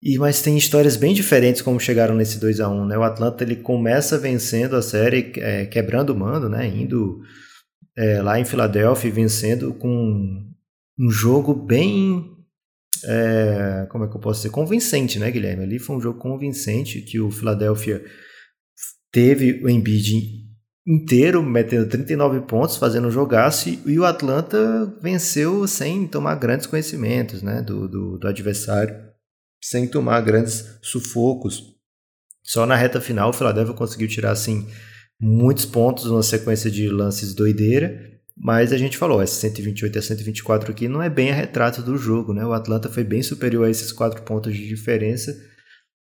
E 0.00 0.16
mas 0.16 0.40
tem 0.40 0.56
histórias 0.56 0.96
bem 0.96 1.12
diferentes 1.12 1.60
como 1.60 1.80
chegaram 1.80 2.14
nesse 2.14 2.38
2 2.38 2.60
a 2.60 2.68
1 2.68 2.86
né? 2.86 2.96
O 2.96 3.02
Atlanta 3.02 3.42
ele 3.42 3.56
começa 3.56 4.16
vencendo 4.16 4.76
a 4.76 4.82
série, 4.82 5.32
é, 5.38 5.66
quebrando 5.66 6.10
o 6.10 6.16
mando, 6.16 6.48
né? 6.48 6.68
Indo 6.68 7.20
é, 7.98 8.22
lá 8.22 8.38
em 8.38 8.44
Filadélfia 8.44 9.10
vencendo 9.10 9.74
com 9.74 10.40
um 10.96 11.10
jogo 11.10 11.52
bem 11.52 12.35
é, 13.06 13.86
como 13.90 14.04
é 14.04 14.08
que 14.08 14.16
eu 14.16 14.20
posso 14.20 14.40
dizer, 14.40 14.50
convincente, 14.50 15.18
né, 15.18 15.30
Guilherme? 15.30 15.62
Ali 15.62 15.78
foi 15.78 15.96
um 15.96 16.00
jogo 16.00 16.18
convincente 16.18 17.00
que 17.00 17.20
o 17.20 17.30
Philadelphia 17.30 18.04
teve 19.12 19.62
o 19.62 19.68
Embiid 19.68 20.46
inteiro, 20.86 21.42
metendo 21.42 21.88
39 21.88 22.42
pontos, 22.42 22.76
fazendo 22.76 23.08
um 23.08 23.10
e 23.86 23.98
o 23.98 24.04
Atlanta 24.04 24.86
venceu 25.02 25.66
sem 25.66 26.06
tomar 26.06 26.36
grandes 26.36 26.66
conhecimentos 26.66 27.42
né, 27.42 27.60
do, 27.62 27.88
do, 27.88 28.18
do 28.18 28.28
adversário, 28.28 28.96
sem 29.62 29.86
tomar 29.88 30.20
grandes 30.20 30.78
sufocos. 30.82 31.74
Só 32.44 32.64
na 32.66 32.76
reta 32.76 33.00
final 33.00 33.30
o 33.30 33.32
Philadelphia 33.32 33.74
conseguiu 33.74 34.06
tirar 34.06 34.30
assim, 34.30 34.68
muitos 35.20 35.64
pontos 35.64 36.04
numa 36.04 36.22
sequência 36.22 36.70
de 36.70 36.88
lances 36.88 37.34
doideira, 37.34 38.15
mas 38.36 38.72
a 38.72 38.76
gente 38.76 38.98
falou, 38.98 39.22
esse 39.22 39.40
128 39.40 39.98
a 39.98 40.02
124 40.02 40.70
aqui 40.70 40.88
não 40.88 41.02
é 41.02 41.08
bem 41.08 41.30
a 41.30 41.34
retrato 41.34 41.80
do 41.80 41.96
jogo, 41.96 42.34
né? 42.34 42.44
O 42.44 42.52
Atlanta 42.52 42.90
foi 42.90 43.02
bem 43.02 43.22
superior 43.22 43.66
a 43.66 43.70
esses 43.70 43.90
quatro 43.92 44.22
pontos 44.22 44.54
de 44.54 44.68
diferença 44.68 45.34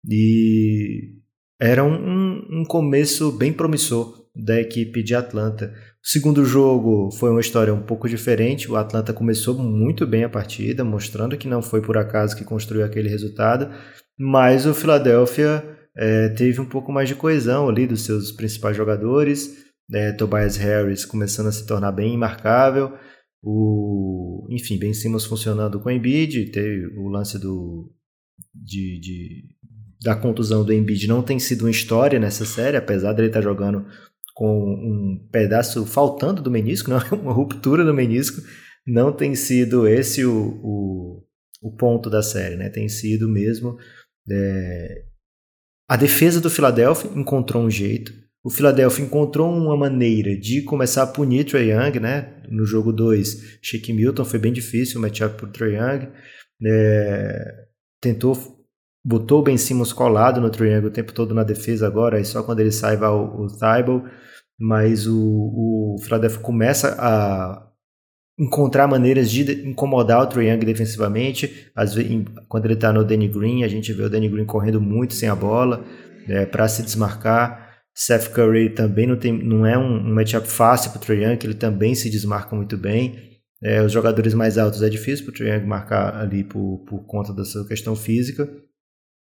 e 0.08 1.16
era 1.60 1.82
um, 1.84 2.38
um 2.50 2.64
começo 2.64 3.32
bem 3.32 3.52
promissor 3.52 4.26
da 4.34 4.60
equipe 4.60 5.02
de 5.02 5.14
Atlanta. 5.14 5.74
O 6.02 6.08
segundo 6.08 6.44
jogo 6.44 7.10
foi 7.10 7.30
uma 7.30 7.40
história 7.40 7.74
um 7.74 7.82
pouco 7.82 8.08
diferente. 8.08 8.70
O 8.70 8.76
Atlanta 8.76 9.12
começou 9.12 9.58
muito 9.58 10.06
bem 10.06 10.22
a 10.22 10.28
partida, 10.28 10.84
mostrando 10.84 11.36
que 11.36 11.48
não 11.48 11.60
foi 11.60 11.82
por 11.82 11.98
acaso 11.98 12.36
que 12.36 12.44
construiu 12.44 12.84
aquele 12.84 13.08
resultado, 13.08 13.70
mas 14.16 14.66
o 14.66 14.72
Philadelphia 14.72 15.64
é, 15.96 16.28
teve 16.28 16.60
um 16.60 16.64
pouco 16.64 16.92
mais 16.92 17.08
de 17.08 17.16
coesão 17.16 17.68
ali 17.68 17.86
dos 17.86 18.04
seus 18.04 18.30
principais 18.30 18.76
jogadores 18.76 19.69
né, 19.90 20.12
Tobias 20.12 20.56
Harris 20.56 21.04
começando 21.04 21.48
a 21.48 21.52
se 21.52 21.66
tornar 21.66 21.92
bem 21.92 22.14
imarcável, 22.14 22.96
o, 23.42 24.46
enfim, 24.50 24.78
Ben 24.78 24.92
Simmons 24.94 25.24
funcionando 25.24 25.80
com 25.80 25.88
o 25.88 25.92
Embiid, 25.92 26.50
teve 26.50 26.86
o 26.98 27.08
lance 27.08 27.38
do, 27.38 27.92
de, 28.54 29.00
de, 29.00 29.44
da 30.02 30.14
contusão 30.14 30.64
do 30.64 30.72
Embiid 30.72 31.06
não 31.06 31.22
tem 31.22 31.38
sido 31.38 31.62
uma 31.62 31.70
história 31.70 32.18
nessa 32.18 32.44
série, 32.44 32.76
apesar 32.76 33.12
dele 33.12 33.28
estar 33.28 33.42
jogando 33.42 33.86
com 34.34 34.58
um 34.58 35.28
pedaço 35.30 35.84
faltando 35.84 36.42
do 36.42 36.50
menisco, 36.50 36.88
não 36.90 36.98
é 36.98 37.14
uma 37.14 37.32
ruptura 37.32 37.84
do 37.84 37.94
menisco, 37.94 38.40
não 38.86 39.12
tem 39.12 39.34
sido 39.34 39.86
esse 39.86 40.24
o, 40.24 40.60
o, 40.62 41.24
o 41.62 41.76
ponto 41.76 42.08
da 42.08 42.22
série, 42.22 42.56
né? 42.56 42.68
Tem 42.68 42.88
sido 42.88 43.28
mesmo 43.28 43.76
é, 44.30 45.04
a 45.88 45.96
defesa 45.96 46.40
do 46.40 46.48
Philadelphia 46.48 47.10
encontrou 47.16 47.64
um 47.64 47.70
jeito, 47.70 48.12
o 48.42 48.50
Philadelphia 48.50 49.04
encontrou 49.04 49.52
uma 49.52 49.76
maneira 49.76 50.34
de 50.36 50.62
começar 50.62 51.02
a 51.02 51.06
punir 51.06 51.44
Trae 51.44 51.70
Young, 51.70 52.00
né? 52.00 52.42
No 52.48 52.64
jogo 52.64 52.92
2, 52.92 53.58
Shake 53.60 53.92
Milton 53.92 54.24
foi 54.24 54.38
bem 54.38 54.52
difícil 54.52 54.98
o 54.98 55.02
matchup 55.02 55.44
o 55.44 55.48
Trae 55.48 55.74
Young. 55.74 56.08
É, 56.66 57.66
tentou, 58.00 58.36
botou 59.04 59.40
o 59.40 59.42
Ben 59.42 59.58
Simmons 59.58 59.92
colado 59.92 60.40
no 60.40 60.50
Trae 60.50 60.72
Young 60.72 60.86
o 60.86 60.90
tempo 60.90 61.12
todo 61.12 61.34
na 61.34 61.44
defesa 61.44 61.86
agora, 61.86 62.18
e 62.18 62.24
só 62.24 62.42
quando 62.42 62.60
ele 62.60 62.72
sai 62.72 62.96
vai 62.96 63.10
o, 63.10 63.44
o 63.44 63.46
Thibault. 63.46 64.10
Mas 64.58 65.06
o, 65.06 65.16
o 65.16 65.96
Philadelphia 66.02 66.40
começa 66.40 66.96
a 66.98 67.70
encontrar 68.38 68.86
maneiras 68.86 69.30
de 69.30 69.68
incomodar 69.68 70.22
o 70.22 70.26
Trae 70.26 70.48
Young 70.48 70.60
defensivamente. 70.60 71.70
Às 71.76 71.92
vezes, 71.94 72.24
quando 72.48 72.64
ele 72.64 72.74
está 72.74 72.90
no 72.90 73.04
Danny 73.04 73.28
Green, 73.28 73.64
a 73.64 73.68
gente 73.68 73.92
vê 73.92 74.02
o 74.02 74.08
Danny 74.08 74.30
Green 74.30 74.46
correndo 74.46 74.80
muito 74.80 75.12
sem 75.12 75.28
a 75.28 75.34
bola 75.34 75.84
é, 76.26 76.46
para 76.46 76.66
se 76.68 76.82
desmarcar. 76.82 77.59
Seth 77.94 78.32
Curry 78.32 78.70
também 78.70 79.06
não, 79.06 79.16
tem, 79.16 79.32
não 79.32 79.66
é 79.66 79.76
um, 79.76 79.98
um 79.98 80.14
matchup 80.14 80.46
fácil 80.48 80.90
para 80.90 80.98
o 80.98 81.00
Trae 81.00 81.24
Young, 81.24 81.38
ele 81.44 81.54
também 81.54 81.94
se 81.94 82.08
desmarca 82.08 82.54
muito 82.54 82.76
bem. 82.76 83.30
É, 83.62 83.82
os 83.82 83.92
jogadores 83.92 84.32
mais 84.32 84.56
altos 84.56 84.82
é 84.82 84.88
difícil 84.88 85.24
para 85.24 85.32
o 85.32 85.34
Trae 85.34 85.50
Young 85.50 85.66
marcar 85.66 86.16
ali 86.16 86.44
por, 86.44 86.84
por 86.88 87.06
conta 87.06 87.32
da 87.32 87.44
sua 87.44 87.66
questão 87.66 87.94
física. 87.94 88.48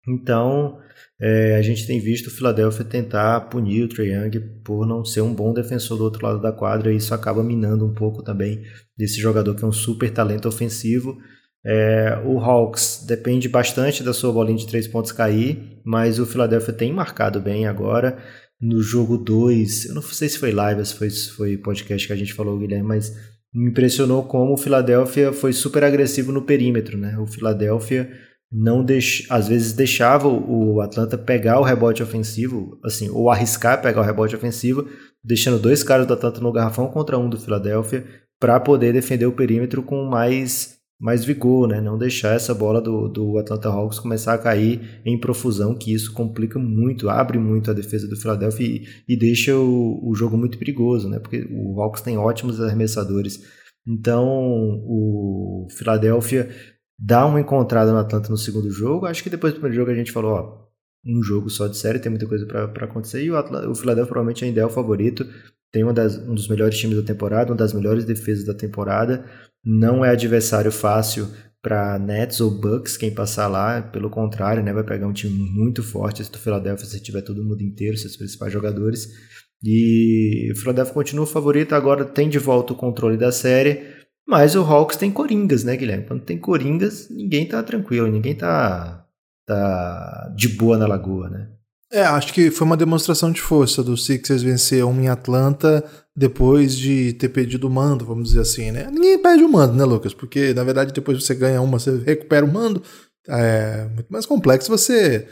Então, 0.08 0.78
é, 1.20 1.56
a 1.56 1.62
gente 1.62 1.88
tem 1.88 2.00
visto 2.00 2.28
o 2.28 2.32
Philadelphia 2.32 2.84
tentar 2.84 3.42
punir 3.50 3.84
o 3.84 3.88
Trae 3.88 4.10
Young 4.10 4.40
por 4.64 4.86
não 4.86 5.06
ser 5.06 5.22
um 5.22 5.34
bom 5.34 5.54
defensor 5.54 5.98
do 5.98 6.04
outro 6.04 6.26
lado 6.26 6.42
da 6.42 6.52
quadra, 6.52 6.92
e 6.92 6.98
isso 6.98 7.14
acaba 7.14 7.44
minando 7.44 7.86
um 7.86 7.94
pouco 7.94 8.22
também 8.24 8.62
desse 8.98 9.20
jogador 9.20 9.56
que 9.56 9.64
é 9.64 9.68
um 9.68 9.72
super 9.72 10.12
talento 10.12 10.48
ofensivo. 10.48 11.18
É, 11.66 12.22
o 12.24 12.40
Hawks 12.40 13.06
depende 13.08 13.50
bastante 13.50 14.04
da 14.04 14.14
sua 14.14 14.32
bolinha 14.32 14.58
de 14.58 14.68
três 14.68 14.88
pontos 14.88 15.12
cair, 15.12 15.82
mas 15.84 16.20
o 16.20 16.26
Philadelphia 16.26 16.74
tem 16.74 16.94
marcado 16.94 17.40
bem 17.40 17.66
agora 17.66 18.18
no 18.66 18.82
jogo 18.82 19.18
2, 19.18 19.86
eu 19.86 19.96
não 19.96 20.02
sei 20.02 20.28
se 20.28 20.40
foi 20.40 20.52
live, 20.52 20.86
se 20.86 20.96
foi, 20.96 21.10
foi 21.10 21.58
podcast 21.58 22.08
que 22.08 22.14
a 22.14 22.16
gente 22.16 22.34
falou, 22.34 22.58
Guilherme, 22.58 22.88
mas 22.88 23.16
me 23.54 23.70
impressionou 23.70 24.24
como 24.24 24.54
o 24.54 24.58
Philadelphia 24.58 25.32
foi 25.32 25.54
super 25.54 25.84
agressivo 25.84 26.32
no 26.32 26.42
perímetro, 26.42 26.98
né? 26.98 27.18
O 27.18 27.28
Philadelphia 27.28 28.12
não 28.52 28.84
deix... 28.84 29.26
às 29.30 29.48
vezes 29.48 29.74
deixava 29.74 30.28
o 30.28 30.82
Atlanta 30.82 31.18
pegar 31.18 31.60
o 31.60 31.64
rebote 31.64 32.02
ofensivo, 32.02 32.80
assim, 32.84 33.10
ou 33.10 33.30
arriscar 33.30 33.82
pegar 33.82 34.02
o 34.02 34.04
rebote 34.04 34.36
ofensivo, 34.36 34.88
deixando 35.24 35.60
dois 35.60 35.84
caras 35.84 36.08
do 36.08 36.14
Atlanta 36.14 36.42
no 36.42 36.52
garrafão 36.52 36.88
contra 36.88 37.18
um 37.18 37.30
do 37.30 37.40
Philadelphia 37.40 38.06
para 38.40 38.60
poder 38.60 38.94
defender 38.94 39.26
o 39.26 39.32
perímetro 39.32 39.84
com 39.84 40.06
mais 40.06 40.75
mais 41.00 41.26
vigor, 41.26 41.68
né? 41.68 41.82
Não 41.82 41.98
deixar 41.98 42.36
essa 42.36 42.54
bola 42.54 42.82
do, 42.82 43.08
do 43.08 43.38
Atlanta 43.38 43.70
Hawks 43.70 44.00
começar 44.00 44.34
a 44.34 44.38
cair 44.38 45.02
em 45.06 45.20
profusão, 45.20 45.76
que 45.76 45.94
isso 45.94 46.14
complica 46.14 46.58
muito, 46.58 47.10
abre 47.10 47.38
muito 47.38 47.70
a 47.70 47.74
defesa 47.74 48.08
do 48.08 48.16
Philadelphia 48.16 48.66
e, 48.66 48.88
e 49.08 49.18
deixa 49.18 49.56
o, 49.56 50.00
o 50.10 50.16
jogo 50.16 50.38
muito 50.38 50.58
perigoso, 50.58 51.10
né? 51.10 51.20
Porque 51.20 51.48
o 51.52 51.82
Hawks 51.82 52.02
tem 52.02 52.18
ótimos 52.18 52.62
arremessadores. 52.62 53.42
Então, 53.88 54.26
o 54.26 55.68
Philadelphia 55.70 56.50
dá 56.98 57.26
uma 57.26 57.40
encontrada 57.40 57.92
no 57.92 58.00
Atlanta 58.00 58.30
no 58.30 58.38
segundo 58.38 58.72
jogo. 58.72 59.06
Acho 59.06 59.22
que 59.22 59.30
depois 59.30 59.54
do 59.54 59.60
primeiro 59.60 59.76
jogo 59.76 59.92
a 59.92 59.96
gente 59.96 60.12
falou, 60.12 60.32
ó, 60.32 60.66
um 61.06 61.22
jogo 61.22 61.50
só 61.50 61.68
de 61.68 61.78
série, 61.78 62.00
tem 62.00 62.10
muita 62.10 62.26
coisa 62.26 62.46
para 62.46 62.86
acontecer. 62.86 63.24
E 63.24 63.30
o, 63.30 63.38
Atlanta, 63.38 63.70
o 63.70 63.76
Philadelphia 63.76 64.12
provavelmente 64.12 64.44
ainda 64.44 64.62
é 64.62 64.66
o 64.66 64.70
favorito. 64.70 65.26
Tem 65.72 65.84
uma 65.84 65.94
das, 65.94 66.18
um 66.18 66.34
dos 66.34 66.48
melhores 66.48 66.78
times 66.78 66.98
da 66.98 67.04
temporada, 67.04 67.52
uma 67.52 67.58
das 67.58 67.74
melhores 67.74 68.06
defesas 68.06 68.46
da 68.46 68.54
temporada. 68.54 69.26
Não 69.66 70.06
é 70.06 70.12
adversário 70.12 70.72
fácil 70.72 71.28
para 71.62 71.98
Nets 71.98 72.40
ou 72.42 72.52
Bucks 72.52 72.96
quem 72.96 73.12
passar 73.12 73.48
lá, 73.48 73.82
pelo 73.82 74.08
contrário, 74.08 74.62
né, 74.62 74.72
vai 74.72 74.84
pegar 74.84 75.08
um 75.08 75.14
time 75.14 75.34
muito 75.34 75.82
forte 75.82 76.22
esse 76.22 76.32
do 76.32 76.38
Philadelphia 76.38 76.86
se 76.86 77.02
tiver 77.02 77.24
todo 77.24 77.44
mundo 77.44 77.64
inteiro, 77.64 77.98
seus 77.98 78.16
principais 78.16 78.54
jogadores. 78.54 79.10
E 79.64 80.52
o 80.54 80.56
Philadelphia 80.60 80.94
continua 80.94 81.26
favorito, 81.26 81.74
agora 81.74 82.06
tem 82.06 82.30
de 82.30 82.38
volta 82.38 82.74
o 82.74 82.76
controle 82.76 83.18
da 83.18 83.32
série, 83.32 83.82
mas 84.28 84.56
o 84.56 84.62
Hawks 84.62 84.96
tem 84.98 85.12
coringas, 85.12 85.64
né, 85.64 85.76
Guilherme? 85.76 86.06
Quando 86.06 86.24
tem 86.24 86.38
coringas, 86.38 87.10
ninguém 87.10 87.48
tá 87.48 87.64
tranquilo, 87.64 88.08
ninguém 88.08 88.36
tá, 88.36 89.04
tá 89.48 90.34
de 90.36 90.50
boa 90.50 90.78
na 90.78 90.86
lagoa, 90.86 91.30
né? 91.30 91.55
É, 91.92 92.02
acho 92.04 92.34
que 92.34 92.50
foi 92.50 92.66
uma 92.66 92.78
demonstração 92.78 93.32
de 93.32 93.42
força 93.42 93.84
do 93.84 93.96
Sixers 93.96 94.42
vencer 94.42 94.84
um 94.84 95.00
em 95.00 95.08
Atlanta 95.08 95.84
depois 96.16 96.76
de 96.76 97.14
ter 97.14 97.30
perdido 97.30 97.68
o 97.68 97.70
mando, 97.70 98.06
vamos 98.06 98.30
dizer 98.30 98.42
assim, 98.42 98.72
né? 98.72 98.90
Ninguém 98.92 99.22
perde 99.22 99.44
o 99.44 99.50
mando, 99.50 99.74
né, 99.74 99.84
Lucas? 99.84 100.14
Porque, 100.14 100.54
na 100.54 100.64
verdade, 100.64 100.94
depois 100.94 101.24
você 101.24 101.36
ganha 101.36 101.62
uma, 101.62 101.78
você 101.80 101.98
recupera 101.98 102.46
o 102.46 102.52
mando. 102.52 102.82
É 103.28 103.88
muito 103.94 104.08
mais 104.10 104.26
complexo 104.26 104.70
você... 104.70 105.28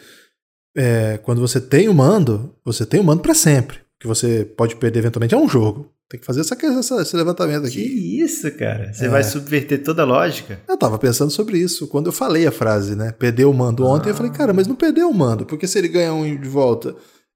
É, 0.75 1.19
quando 1.19 1.39
você 1.39 1.61
tem 1.61 1.87
o 1.87 1.93
mando, 1.93 2.55
você 2.65 2.83
tem 2.83 2.99
o 2.99 3.03
mando 3.03 3.21
para 3.21 3.35
sempre. 3.35 3.77
O 3.77 3.99
que 3.99 4.07
você 4.07 4.43
pode 4.43 4.75
perder 4.75 4.99
eventualmente 4.99 5.35
é 5.35 5.37
um 5.37 5.47
jogo. 5.47 5.92
Tem 6.13 6.19
que 6.19 6.27
fazer 6.27 6.41
essa, 6.41 6.55
essa, 6.55 7.01
esse 7.01 7.15
levantamento 7.15 7.65
aqui. 7.65 7.89
Que 7.89 8.21
isso, 8.21 8.51
cara? 8.51 8.93
Você 8.93 9.07
é. 9.07 9.09
vai 9.09 9.23
subverter 9.23 9.81
toda 9.81 10.03
a 10.03 10.05
lógica? 10.05 10.59
Eu 10.69 10.77
tava 10.77 10.99
pensando 10.99 11.31
sobre 11.31 11.57
isso. 11.57 11.87
Quando 11.87 12.05
eu 12.05 12.11
falei 12.11 12.45
a 12.45 12.51
frase, 12.51 12.95
né? 12.95 13.11
Perdeu 13.17 13.49
o 13.49 13.53
mando 13.53 13.83
ontem, 13.83 14.09
ah. 14.09 14.11
eu 14.11 14.15
falei, 14.15 14.31
cara, 14.31 14.53
mas 14.53 14.67
não 14.67 14.75
perdeu 14.75 15.09
o 15.09 15.13
mando. 15.13 15.43
Porque 15.43 15.65
se 15.65 15.75
ele 15.79 15.87
ganhar 15.87 16.13
um 16.13 16.39
de 16.39 16.47
volta 16.47 16.95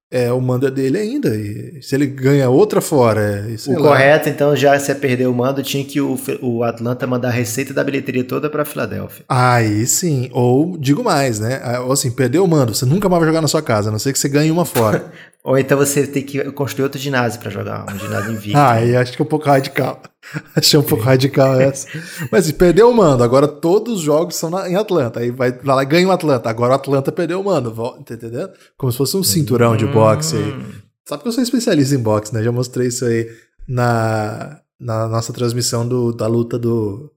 é, 0.10 0.32
o 0.32 0.40
mando 0.40 0.68
é 0.68 0.72
dele 0.72 0.98
ainda. 0.98 1.36
E 1.36 1.82
se 1.82 1.96
ele 1.96 2.08
ganha 2.08 2.50
outra 2.50 2.80
fora. 2.80 3.22
É, 3.22 3.56
o 3.70 3.80
lá. 3.80 3.90
correto, 3.90 4.30
então, 4.30 4.56
já 4.56 4.78
se 4.80 4.94
perder 4.96 5.28
o 5.28 5.34
mando, 5.34 5.62
tinha 5.62 5.84
que 5.84 6.00
o, 6.00 6.18
o 6.42 6.64
Atlanta 6.64 7.06
mandar 7.06 7.30
a 7.30 7.32
receita 7.32 7.74
da 7.74 7.84
bilheteria 7.84 8.24
toda 8.24 8.50
para 8.50 8.64
Filadélfia. 8.64 9.26
Aí 9.28 9.86
sim. 9.86 10.30
Ou 10.32 10.78
digo 10.78 11.04
mais, 11.04 11.40
né? 11.40 11.80
Ou 11.80 11.92
assim, 11.92 12.12
perdeu 12.12 12.44
o 12.44 12.48
mando, 12.48 12.74
você 12.74 12.86
nunca 12.86 13.10
mais 13.10 13.20
vai 13.20 13.30
jogar 13.30 13.42
na 13.42 13.48
sua 13.48 13.62
casa, 13.62 13.90
a 13.90 13.92
não 13.92 14.00
ser 14.00 14.14
que 14.14 14.20
você 14.20 14.30
ganhe 14.30 14.52
uma 14.52 14.66
fora. 14.66 15.12
Ou 15.48 15.58
então 15.58 15.78
você 15.78 16.06
tem 16.06 16.24
que 16.24 16.44
construir 16.52 16.84
outro 16.84 17.00
ginásio 17.00 17.40
para 17.40 17.50
jogar, 17.50 17.86
um 17.90 17.98
ginásio 17.98 18.34
invicto. 18.34 18.58
ah, 18.58 18.74
aí 18.84 18.98
acho 18.98 19.14
que 19.14 19.22
é 19.22 19.24
um 19.24 19.28
pouco 19.28 19.46
radical. 19.46 20.02
Achei 20.54 20.78
um 20.78 20.84
pouco 20.84 21.04
radical 21.06 21.60
essa. 21.62 21.88
Mas 22.30 22.46
assim, 22.46 22.54
perdeu 22.54 22.90
o 22.90 22.94
mando, 22.94 23.24
agora 23.24 23.48
todos 23.48 24.00
os 24.00 24.02
jogos 24.02 24.36
são 24.36 24.50
na, 24.50 24.70
em 24.70 24.76
Atlanta. 24.76 25.22
Aí 25.22 25.32
vai 25.32 25.58
lá 25.64 25.82
e 25.84 25.86
ganha 25.86 26.08
o 26.08 26.12
Atlanta. 26.12 26.50
Agora 26.50 26.74
o 26.74 26.76
Atlanta 26.76 27.14
perdeu 27.14 27.40
o 27.40 27.46
mando. 27.46 27.72
Tá 28.04 28.14
entendendo? 28.14 28.50
Como 28.78 28.92
se 28.92 28.98
fosse 28.98 29.16
um 29.16 29.24
cinturão 29.24 29.78
de 29.78 29.88
boxe 30.00 30.36
aí. 30.36 30.52
Hum. 30.52 30.72
Sabe 31.06 31.22
que 31.24 31.28
eu 31.30 31.32
sou 31.32 31.44
especialista 31.44 31.96
em 31.96 32.00
boxe, 32.00 32.34
né? 32.34 32.44
Já 32.44 32.52
mostrei 32.52 32.88
isso 32.88 33.06
aí 33.06 33.30
na, 33.68 34.62
na 34.80 35.08
nossa 35.08 35.32
transmissão 35.32 35.88
do, 35.88 36.12
da 36.12 36.28
luta 36.28 36.60
do, 36.60 37.12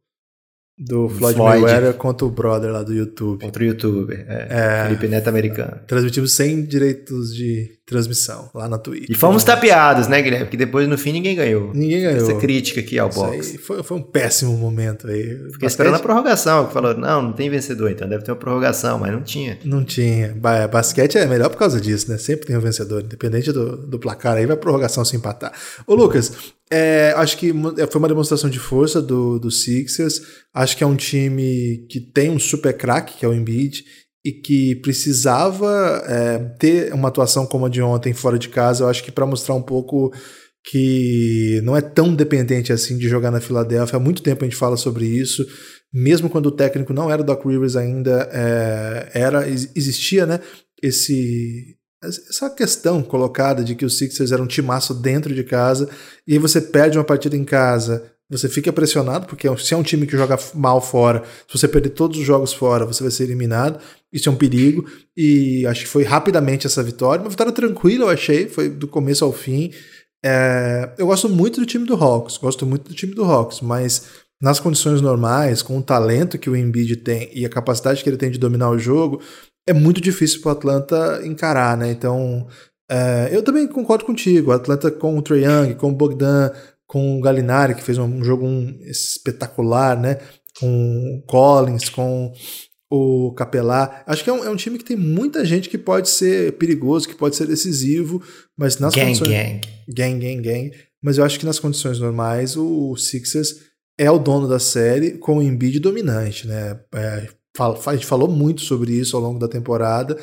do 0.80 1.10
Floyd, 1.10 1.37
Floyd, 1.37 1.60
Mayweather 1.60 1.94
contra 1.94 2.26
o 2.26 2.30
brother 2.30 2.72
lá 2.72 2.82
do 2.82 2.94
YouTube. 2.94 3.44
Contra 3.44 3.62
o 3.62 3.66
youtuber, 3.66 4.25
é. 4.26 4.46
é 4.49 4.84
Felipe 4.84 5.08
Neto 5.08 5.28
americano. 5.28 5.78
Transmitimos 5.87 6.32
sem 6.32 6.64
direitos 6.64 7.34
de 7.34 7.78
transmissão 7.84 8.49
lá 8.54 8.68
na 8.68 8.78
Twitch. 8.78 9.10
E 9.10 9.14
fomos 9.14 9.44
tapeados, 9.44 10.06
né, 10.06 10.22
Guilherme? 10.22 10.46
Porque 10.46 10.56
depois 10.56 10.88
no 10.88 10.96
fim 10.96 11.12
ninguém 11.12 11.37
ganhou. 11.37 11.75
Ninguém 11.75 12.00
ganhou. 12.00 12.16
Essa 12.16 12.34
crítica 12.34 12.80
aqui 12.80 12.99
ao 12.99 13.10
box. 13.10 13.58
Foi, 13.58 13.82
foi 13.82 13.96
um 13.99 14.02
péssimo 14.02 14.56
momento 14.56 15.06
aí. 15.06 15.37
Fiquei 15.52 15.66
esperando 15.66 15.96
a 15.96 15.99
prorrogação, 15.99 16.66
que 16.66 16.72
falou, 16.72 16.96
não, 16.96 17.20
não 17.20 17.32
tem 17.32 17.50
vencedor, 17.50 17.90
então 17.90 18.08
deve 18.08 18.25
ter 18.25 18.30
uma 18.30 18.38
prorrogação, 18.38 18.99
mas 18.99 19.12
não 19.12 19.22
tinha. 19.22 19.58
Não 19.64 19.84
tinha. 19.84 20.34
Basquete 20.70 21.18
é 21.18 21.26
melhor 21.26 21.50
por 21.50 21.58
causa 21.58 21.80
disso, 21.80 22.10
né? 22.10 22.16
Sempre 22.16 22.46
tem 22.46 22.56
um 22.56 22.60
vencedor, 22.60 23.02
independente 23.02 23.52
do, 23.52 23.76
do 23.76 23.99
placar 23.99 24.37
aí, 24.37 24.46
vai 24.46 24.56
prorrogação 24.56 25.04
se 25.04 25.16
empatar. 25.16 25.52
Ô, 25.87 25.94
Lucas, 25.94 26.32
é, 26.72 27.12
acho 27.16 27.36
que 27.36 27.52
é, 27.78 27.86
foi 27.86 27.98
uma 27.98 28.08
demonstração 28.08 28.48
de 28.48 28.58
força 28.58 29.02
do, 29.02 29.38
do 29.38 29.50
Sixers. 29.50 30.22
Acho 30.54 30.76
que 30.76 30.84
é 30.84 30.86
um 30.86 30.96
time 30.96 31.86
que 31.88 32.00
tem 32.00 32.30
um 32.30 32.38
super 32.38 32.76
craque, 32.76 33.18
que 33.18 33.24
é 33.24 33.28
o 33.28 33.34
Embiid, 33.34 33.84
e 34.24 34.32
que 34.32 34.76
precisava 34.76 36.02
é, 36.06 36.38
ter 36.58 36.94
uma 36.94 37.08
atuação 37.08 37.44
como 37.44 37.66
a 37.66 37.68
de 37.68 37.82
ontem 37.82 38.12
fora 38.12 38.38
de 38.38 38.48
casa. 38.48 38.84
Eu 38.84 38.88
acho 38.88 39.02
que 39.02 39.10
para 39.10 39.26
mostrar 39.26 39.54
um 39.54 39.62
pouco 39.62 40.12
que 40.64 41.60
não 41.64 41.76
é 41.76 41.80
tão 41.80 42.14
dependente 42.14 42.72
assim 42.72 42.98
de 42.98 43.08
jogar 43.08 43.30
na 43.30 43.40
Filadélfia. 43.40 43.96
Há 43.96 44.00
muito 44.00 44.22
tempo 44.22 44.44
a 44.44 44.46
gente 44.46 44.56
fala 44.58 44.76
sobre 44.76 45.06
isso. 45.06 45.44
Mesmo 45.92 46.30
quando 46.30 46.46
o 46.46 46.52
técnico 46.52 46.92
não 46.92 47.10
era 47.10 47.24
Doc 47.24 47.45
Rivers 47.45 47.75
ainda, 47.75 48.28
é, 48.32 49.10
era 49.12 49.49
existia 49.49 50.25
né, 50.25 50.38
esse 50.80 51.76
essa 52.02 52.49
questão 52.49 53.02
colocada 53.02 53.63
de 53.63 53.75
que 53.75 53.84
os 53.84 53.99
Sixers 53.99 54.32
eram 54.32 54.45
um 54.45 54.49
timaço 54.49 54.95
dentro 54.95 55.34
de 55.34 55.45
casa 55.45 55.89
e 56.26 56.39
você 56.39 56.60
perde 56.60 56.97
uma 56.97 57.04
partida 57.04 57.36
em 57.36 57.45
casa, 57.45 58.10
você 58.30 58.49
fica 58.49 58.73
pressionado, 58.73 59.26
porque 59.26 59.47
é 59.47 59.56
se 59.56 59.75
é 59.75 59.76
um 59.76 59.82
time 59.82 60.06
que 60.06 60.17
joga 60.17 60.39
mal 60.54 60.80
fora, 60.80 61.25
se 61.49 61.58
você 61.58 61.67
perder 61.67 61.91
todos 61.91 62.19
os 62.19 62.25
jogos 62.25 62.52
fora, 62.52 62.86
você 62.86 63.02
vai 63.02 63.10
ser 63.10 63.25
eliminado. 63.25 63.80
Isso 64.13 64.28
é 64.28 64.32
um 64.32 64.36
perigo. 64.36 64.86
E 65.17 65.67
acho 65.67 65.82
que 65.82 65.89
foi 65.89 66.04
rapidamente 66.04 66.67
essa 66.67 66.82
vitória. 66.82 67.23
Uma 67.23 67.30
vitória 67.30 67.52
tranquila, 67.52 68.04
eu 68.04 68.08
achei, 68.08 68.49
foi 68.49 68.69
do 68.69 68.86
começo 68.86 69.25
ao 69.25 69.32
fim. 69.32 69.73
É, 70.25 70.91
eu 70.97 71.06
gosto 71.06 71.28
muito 71.28 71.60
do 71.60 71.67
time 71.67 71.84
do 71.84 71.95
Hawks, 71.95 72.36
gosto 72.36 72.65
muito 72.65 72.89
do 72.89 72.95
time 72.95 73.15
do 73.15 73.25
Hawks, 73.25 73.60
mas 73.60 74.04
nas 74.41 74.60
condições 74.60 75.00
normais, 75.00 75.60
com 75.60 75.76
o 75.76 75.82
talento 75.82 76.39
que 76.39 76.49
o 76.49 76.56
Embiid 76.56 76.97
tem 76.97 77.30
e 77.34 77.45
a 77.45 77.49
capacidade 77.49 78.02
que 78.02 78.08
ele 78.08 78.17
tem 78.17 78.30
de 78.30 78.39
dominar 78.39 78.71
o 78.71 78.78
jogo, 78.78 79.21
é 79.71 79.73
muito 79.73 80.00
difícil 80.00 80.41
para 80.41 80.49
o 80.49 80.52
Atlanta 80.52 81.21
encarar, 81.25 81.76
né? 81.76 81.93
Então, 81.93 82.49
é, 82.91 83.28
eu 83.30 83.41
também 83.41 83.69
concordo 83.69 84.04
contigo. 84.04 84.50
O 84.50 84.52
Atlanta 84.52 84.91
com 84.91 85.17
o 85.17 85.23
Trae 85.23 85.45
Young, 85.45 85.75
com 85.75 85.91
o 85.91 85.95
Bogdan, 85.95 86.50
com 86.89 87.17
o 87.17 87.21
Galinari, 87.21 87.76
que 87.76 87.83
fez 87.85 87.97
um 87.97 88.25
jogo 88.25 88.45
um, 88.45 88.76
espetacular, 88.83 89.97
né? 89.97 90.19
Com 90.59 91.21
o 91.21 91.23
Collins, 91.25 91.89
com 91.89 92.33
o 92.91 93.33
Capelá. 93.35 94.02
Acho 94.09 94.25
que 94.25 94.30
é 94.30 94.33
um, 94.33 94.45
é 94.45 94.50
um, 94.50 94.56
time 94.56 94.76
que 94.76 94.85
tem 94.85 94.97
muita 94.97 95.45
gente 95.45 95.69
que 95.69 95.78
pode 95.78 96.09
ser 96.09 96.52
perigoso, 96.54 97.09
que 97.09 97.15
pode 97.15 97.37
ser 97.37 97.47
decisivo, 97.47 98.21
mas 98.59 98.78
nas 98.80 98.93
gang, 98.93 99.06
condições... 99.06 99.28
Gang, 99.28 99.61
gang. 99.89 100.19
Gang, 100.19 100.43
gang. 100.43 100.73
Mas 101.00 101.17
eu 101.17 101.25
acho 101.25 101.39
que 101.39 101.47
nas 101.47 101.61
condições 101.61 102.00
normais 102.00 102.56
o 102.56 102.97
Sixers 102.97 103.54
é 103.97 104.11
o 104.11 104.19
dono 104.19 104.49
da 104.49 104.59
série 104.59 105.13
com 105.13 105.39
o 105.39 105.43
Embiid 105.43 105.78
dominante, 105.78 106.49
né? 106.49 106.80
É, 106.93 107.28
a 107.62 107.94
gente 107.94 108.06
falou 108.06 108.28
muito 108.28 108.62
sobre 108.62 108.92
isso 108.92 109.16
ao 109.16 109.23
longo 109.23 109.38
da 109.38 109.49
temporada 109.49 110.18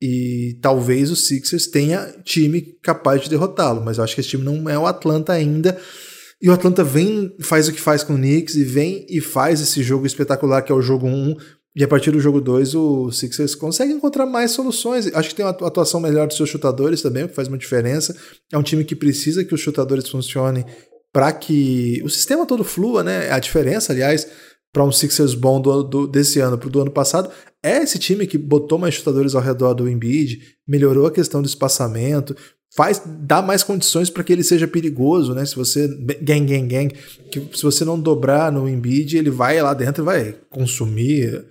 e 0.00 0.58
talvez 0.60 1.10
o 1.10 1.16
Sixers 1.16 1.66
tenha 1.66 2.12
time 2.24 2.60
capaz 2.82 3.22
de 3.22 3.30
derrotá-lo, 3.30 3.82
mas 3.84 3.98
eu 3.98 4.04
acho 4.04 4.14
que 4.14 4.20
esse 4.20 4.30
time 4.30 4.44
não 4.44 4.68
é 4.68 4.78
o 4.78 4.86
Atlanta 4.86 5.32
ainda. 5.32 5.78
E 6.40 6.50
o 6.50 6.52
Atlanta 6.52 6.82
vem, 6.82 7.34
faz 7.40 7.68
o 7.68 7.72
que 7.72 7.80
faz 7.80 8.02
com 8.02 8.14
o 8.14 8.16
Knicks 8.16 8.56
e 8.56 8.64
vem 8.64 9.06
e 9.08 9.20
faz 9.20 9.60
esse 9.60 9.80
jogo 9.80 10.06
espetacular 10.06 10.62
que 10.62 10.72
é 10.72 10.74
o 10.74 10.82
jogo 10.82 11.06
1. 11.06 11.36
E 11.74 11.84
a 11.84 11.88
partir 11.88 12.10
do 12.10 12.20
jogo 12.20 12.40
2, 12.40 12.74
o 12.74 13.12
Sixers 13.12 13.54
consegue 13.54 13.92
encontrar 13.92 14.26
mais 14.26 14.50
soluções. 14.50 15.06
Acho 15.14 15.28
que 15.28 15.36
tem 15.36 15.44
uma 15.44 15.52
atuação 15.52 16.00
melhor 16.00 16.26
dos 16.26 16.36
seus 16.36 16.48
chutadores 16.48 17.00
também, 17.00 17.24
o 17.24 17.28
que 17.28 17.34
faz 17.34 17.46
uma 17.46 17.56
diferença. 17.56 18.14
É 18.52 18.58
um 18.58 18.62
time 18.62 18.84
que 18.84 18.96
precisa 18.96 19.44
que 19.44 19.54
os 19.54 19.60
chutadores 19.60 20.08
funcionem 20.08 20.66
para 21.12 21.30
que 21.32 22.02
o 22.04 22.08
sistema 22.08 22.44
todo 22.44 22.64
flua, 22.64 23.04
né? 23.04 23.30
A 23.30 23.38
diferença, 23.38 23.92
aliás, 23.92 24.26
para 24.72 24.84
um 24.84 24.90
Sixers 24.90 25.34
bom 25.34 25.60
do, 25.60 25.82
do, 25.82 26.06
desse 26.06 26.40
ano 26.40 26.56
para 26.56 26.66
o 26.66 26.70
do 26.70 26.80
ano 26.80 26.90
passado, 26.90 27.30
é 27.62 27.82
esse 27.82 27.98
time 27.98 28.26
que 28.26 28.38
botou 28.38 28.78
mais 28.78 28.94
chutadores 28.94 29.34
ao 29.34 29.42
redor 29.42 29.74
do 29.74 29.88
Embiid, 29.88 30.56
melhorou 30.66 31.06
a 31.06 31.10
questão 31.10 31.42
do 31.42 31.46
espaçamento, 31.46 32.34
faz 32.74 33.02
dá 33.04 33.42
mais 33.42 33.62
condições 33.62 34.08
para 34.08 34.24
que 34.24 34.32
ele 34.32 34.42
seja 34.42 34.66
perigoso, 34.66 35.34
né? 35.34 35.44
Se 35.44 35.54
você 35.54 35.86
gang 36.22 36.46
gang 36.46 36.66
gang, 36.66 36.94
que 37.30 37.56
se 37.56 37.62
você 37.62 37.84
não 37.84 38.00
dobrar 38.00 38.50
no 38.50 38.68
Embiid, 38.68 39.18
ele 39.18 39.30
vai 39.30 39.60
lá 39.60 39.74
dentro 39.74 40.02
e 40.02 40.06
vai 40.06 40.36
consumir 40.48 41.44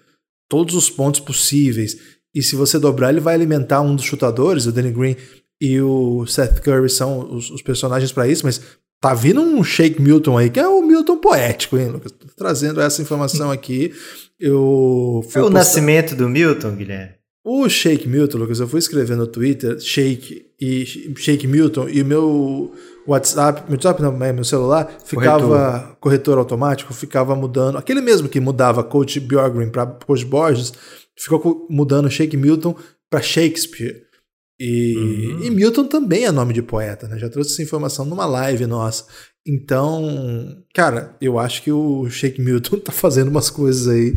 todos 0.49 0.73
os 0.73 0.89
pontos 0.89 1.19
possíveis. 1.19 1.97
E 2.34 2.41
se 2.41 2.55
você 2.55 2.79
dobrar, 2.79 3.10
ele 3.12 3.19
vai 3.19 3.36
alimentar 3.36 3.81
um 3.81 3.95
dos 3.95 4.05
chutadores, 4.05 4.65
o 4.65 4.71
Danny 4.71 4.91
Green 4.91 5.15
e 5.62 5.79
o 5.79 6.25
Seth 6.25 6.60
Curry 6.62 6.89
são 6.89 7.36
os, 7.36 7.51
os 7.51 7.62
personagens 7.62 8.12
para 8.12 8.27
isso, 8.27 8.43
mas 8.43 8.60
Tá 9.02 9.16
vindo 9.16 9.42
um 9.42 9.64
Shake 9.64 10.00
Milton 10.00 10.38
aí, 10.38 10.52
que 10.52 10.60
é 10.60 10.68
o 10.68 10.80
Milton 10.84 11.18
poético, 11.18 11.76
hein, 11.76 11.88
Lucas? 11.88 12.12
Tô 12.12 12.28
trazendo 12.38 12.80
essa 12.80 13.02
informação 13.02 13.50
aqui. 13.50 13.92
Eu 14.40 15.22
é 15.24 15.24
o 15.24 15.24
postar... 15.24 15.50
nascimento 15.50 16.16
do 16.16 16.30
Milton, 16.30 16.76
Guilherme? 16.76 17.16
O 17.44 17.68
Shake 17.68 18.08
Milton, 18.08 18.38
Lucas, 18.38 18.60
eu 18.60 18.68
fui 18.68 18.78
escrever 18.78 19.18
no 19.18 19.26
Twitter, 19.26 19.80
Shake 19.80 20.46
e 20.62 20.86
Shake 21.18 21.48
Milton, 21.48 21.90
e 21.90 22.04
meu 22.04 22.72
WhatsApp, 23.08 23.64
meu 23.68 23.72
WhatsApp 23.72 24.00
não, 24.04 24.12
meu 24.12 24.44
celular, 24.44 24.96
ficava 25.04 25.40
corretor. 25.40 25.98
corretor 26.00 26.38
automático, 26.38 26.94
ficava 26.94 27.36
mudando. 27.36 27.80
Aquele 27.80 28.02
mesmo 28.02 28.30
que 28.30 28.40
mudava 28.40 28.84
Coach 28.84 29.20
Bjorgren 29.20 29.72
para 29.72 29.88
Coach 29.88 30.24
Borges, 30.24 30.72
ficou 31.18 31.66
mudando 31.68 32.12
Shake 32.12 32.38
Milton 32.38 32.76
para 33.10 33.24
Shakespeare. 33.24 34.04
E, 34.63 34.95
uhum. 34.95 35.43
e, 35.43 35.50
Milton 35.50 35.86
também 35.86 36.26
é 36.26 36.32
nome 36.32 36.54
de 36.54 36.62
poeta, 36.62 37.08
né? 37.08 37.17
Já 37.17 37.28
trouxe 37.28 37.54
essa 37.54 37.63
informação 37.63 38.06
numa 38.06 38.28
live 38.28 38.67
nossa. 38.67 39.06
Então, 39.43 40.56
cara, 40.71 41.15
eu 41.19 41.39
acho 41.39 41.63
que 41.63 41.71
o 41.71 42.08
Shake 42.08 42.39
Milton 42.39 42.78
tá 42.86 42.91
fazendo 42.91 43.30
umas 43.30 43.50
coisas 43.50 43.88
aí 43.88 44.13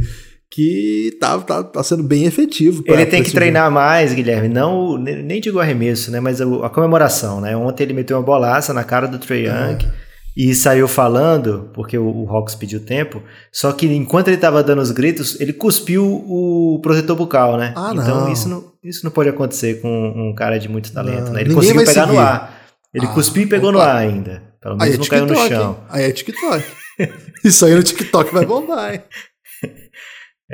que 0.50 1.16
tá, 1.18 1.38
tá, 1.38 1.64
tá 1.64 1.82
sendo 1.82 2.02
bem 2.02 2.26
efetivo. 2.26 2.84
Ele 2.86 3.06
tem 3.06 3.22
que 3.22 3.32
treinar 3.32 3.70
mais, 3.70 4.12
Guilherme. 4.12 4.48
Não, 4.50 4.98
nem 4.98 5.40
digo 5.40 5.58
arremesso, 5.58 6.10
né? 6.10 6.20
Mas 6.20 6.42
a, 6.42 6.44
a, 6.44 6.68
comemoração, 6.68 7.40
né? 7.40 7.56
Ontem 7.56 7.84
ele 7.84 7.94
meteu 7.94 8.18
uma 8.18 8.22
bolaça 8.22 8.74
na 8.74 8.84
cara 8.84 9.08
do 9.08 9.18
Trey 9.18 9.46
Young. 9.46 9.78
É 9.82 10.03
e 10.36 10.54
saiu 10.54 10.88
falando, 10.88 11.70
porque 11.74 11.96
o, 11.96 12.04
o 12.24 12.28
Hawks 12.28 12.54
pediu 12.54 12.80
tempo, 12.80 13.22
só 13.52 13.72
que 13.72 13.86
enquanto 13.86 14.28
ele 14.28 14.36
estava 14.36 14.62
dando 14.64 14.82
os 14.82 14.90
gritos, 14.90 15.40
ele 15.40 15.52
cuspiu 15.52 16.04
o 16.04 16.80
protetor 16.82 17.16
bucal, 17.16 17.56
né? 17.56 17.72
Ah, 17.76 17.90
então 17.92 18.22
não. 18.22 18.32
Isso, 18.32 18.48
não, 18.48 18.72
isso 18.82 19.04
não 19.04 19.10
pode 19.12 19.28
acontecer 19.28 19.80
com 19.80 19.88
um 19.88 20.34
cara 20.34 20.58
de 20.58 20.68
muito 20.68 20.92
talento, 20.92 21.30
né? 21.30 21.40
Ele 21.42 21.50
Ninguém 21.50 21.54
conseguiu 21.54 21.84
pegar 21.86 22.06
seguir. 22.06 22.12
no 22.14 22.18
ar. 22.20 22.60
Ele 22.92 23.06
Ah, 23.06 23.12
cuspiu 23.12 23.42
e 23.42 23.46
pegou 23.46 23.70
no 23.72 23.78
opa. 23.78 23.88
ar 23.88 23.96
ainda. 23.96 24.42
Pelo 24.60 24.74
Aí 24.80 24.90
menos 24.90 24.94
é 24.94 24.98
não 24.98 25.06
caiu 25.06 25.26
no 25.26 25.48
chão. 25.48 25.70
hein? 25.72 25.76
Aí 25.90 26.02
é 26.04 26.12
TikTok. 26.12 26.64
Isso 27.44 27.66
aí 27.66 27.74
no 27.74 27.82
TikTok 27.82 28.32
vai 28.32 28.46
bombar, 28.46 28.94
hein? 28.94 29.02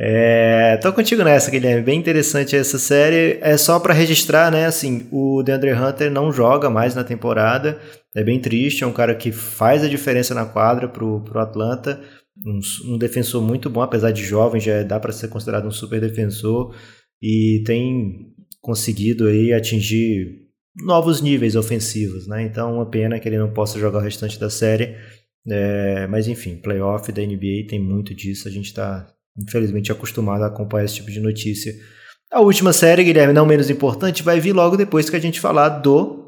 É, 0.02 0.78
tô 0.78 0.94
contigo 0.94 1.22
nessa, 1.22 1.50
Guilherme. 1.50 1.82
Bem 1.82 1.98
interessante 1.98 2.56
essa 2.56 2.78
série. 2.78 3.38
É 3.42 3.58
só 3.58 3.78
pra 3.78 3.92
registrar, 3.92 4.50
né? 4.50 4.64
Assim, 4.64 5.06
o 5.12 5.42
DeAndre 5.42 5.74
Hunter 5.74 6.10
não 6.10 6.32
joga 6.32 6.70
mais 6.70 6.94
na 6.94 7.04
temporada. 7.04 7.78
É 8.16 8.24
bem 8.24 8.40
triste. 8.40 8.82
É 8.82 8.86
um 8.86 8.94
cara 8.94 9.14
que 9.14 9.30
faz 9.30 9.84
a 9.84 9.88
diferença 9.88 10.32
na 10.32 10.46
quadra 10.46 10.88
pro, 10.88 11.20
pro 11.20 11.38
Atlanta. 11.38 12.00
Um, 12.46 12.94
um 12.94 12.96
defensor 12.96 13.42
muito 13.42 13.68
bom, 13.68 13.82
apesar 13.82 14.10
de 14.10 14.24
jovem, 14.24 14.58
já 14.58 14.82
dá 14.82 14.98
para 14.98 15.12
ser 15.12 15.28
considerado 15.28 15.68
um 15.68 15.70
super 15.70 16.00
defensor. 16.00 16.74
E 17.20 17.62
tem 17.66 18.32
conseguido 18.62 19.26
aí 19.26 19.52
atingir 19.52 20.46
novos 20.82 21.20
níveis 21.20 21.54
ofensivos, 21.56 22.26
né? 22.26 22.42
Então, 22.42 22.76
uma 22.76 22.86
pena 22.86 23.20
que 23.20 23.28
ele 23.28 23.36
não 23.36 23.52
possa 23.52 23.78
jogar 23.78 23.98
o 23.98 24.02
restante 24.02 24.40
da 24.40 24.48
série. 24.48 24.96
É, 25.46 26.06
mas 26.06 26.26
enfim, 26.26 26.56
playoff 26.56 27.12
da 27.12 27.20
NBA 27.20 27.66
tem 27.68 27.78
muito 27.78 28.14
disso. 28.14 28.48
A 28.48 28.50
gente 28.50 28.68
está 28.68 29.06
infelizmente 29.38 29.92
acostumado 29.92 30.42
a 30.42 30.46
acompanhar 30.46 30.84
esse 30.84 30.96
tipo 30.96 31.10
de 31.10 31.20
notícia. 31.20 31.72
A 32.32 32.40
última 32.40 32.72
série, 32.72 33.04
Guilherme, 33.04 33.32
não 33.32 33.44
menos 33.44 33.70
importante, 33.70 34.22
vai 34.22 34.38
vir 34.38 34.52
logo 34.52 34.76
depois 34.76 35.10
que 35.10 35.16
a 35.16 35.20
gente 35.20 35.40
falar 35.40 35.68
do 35.68 36.20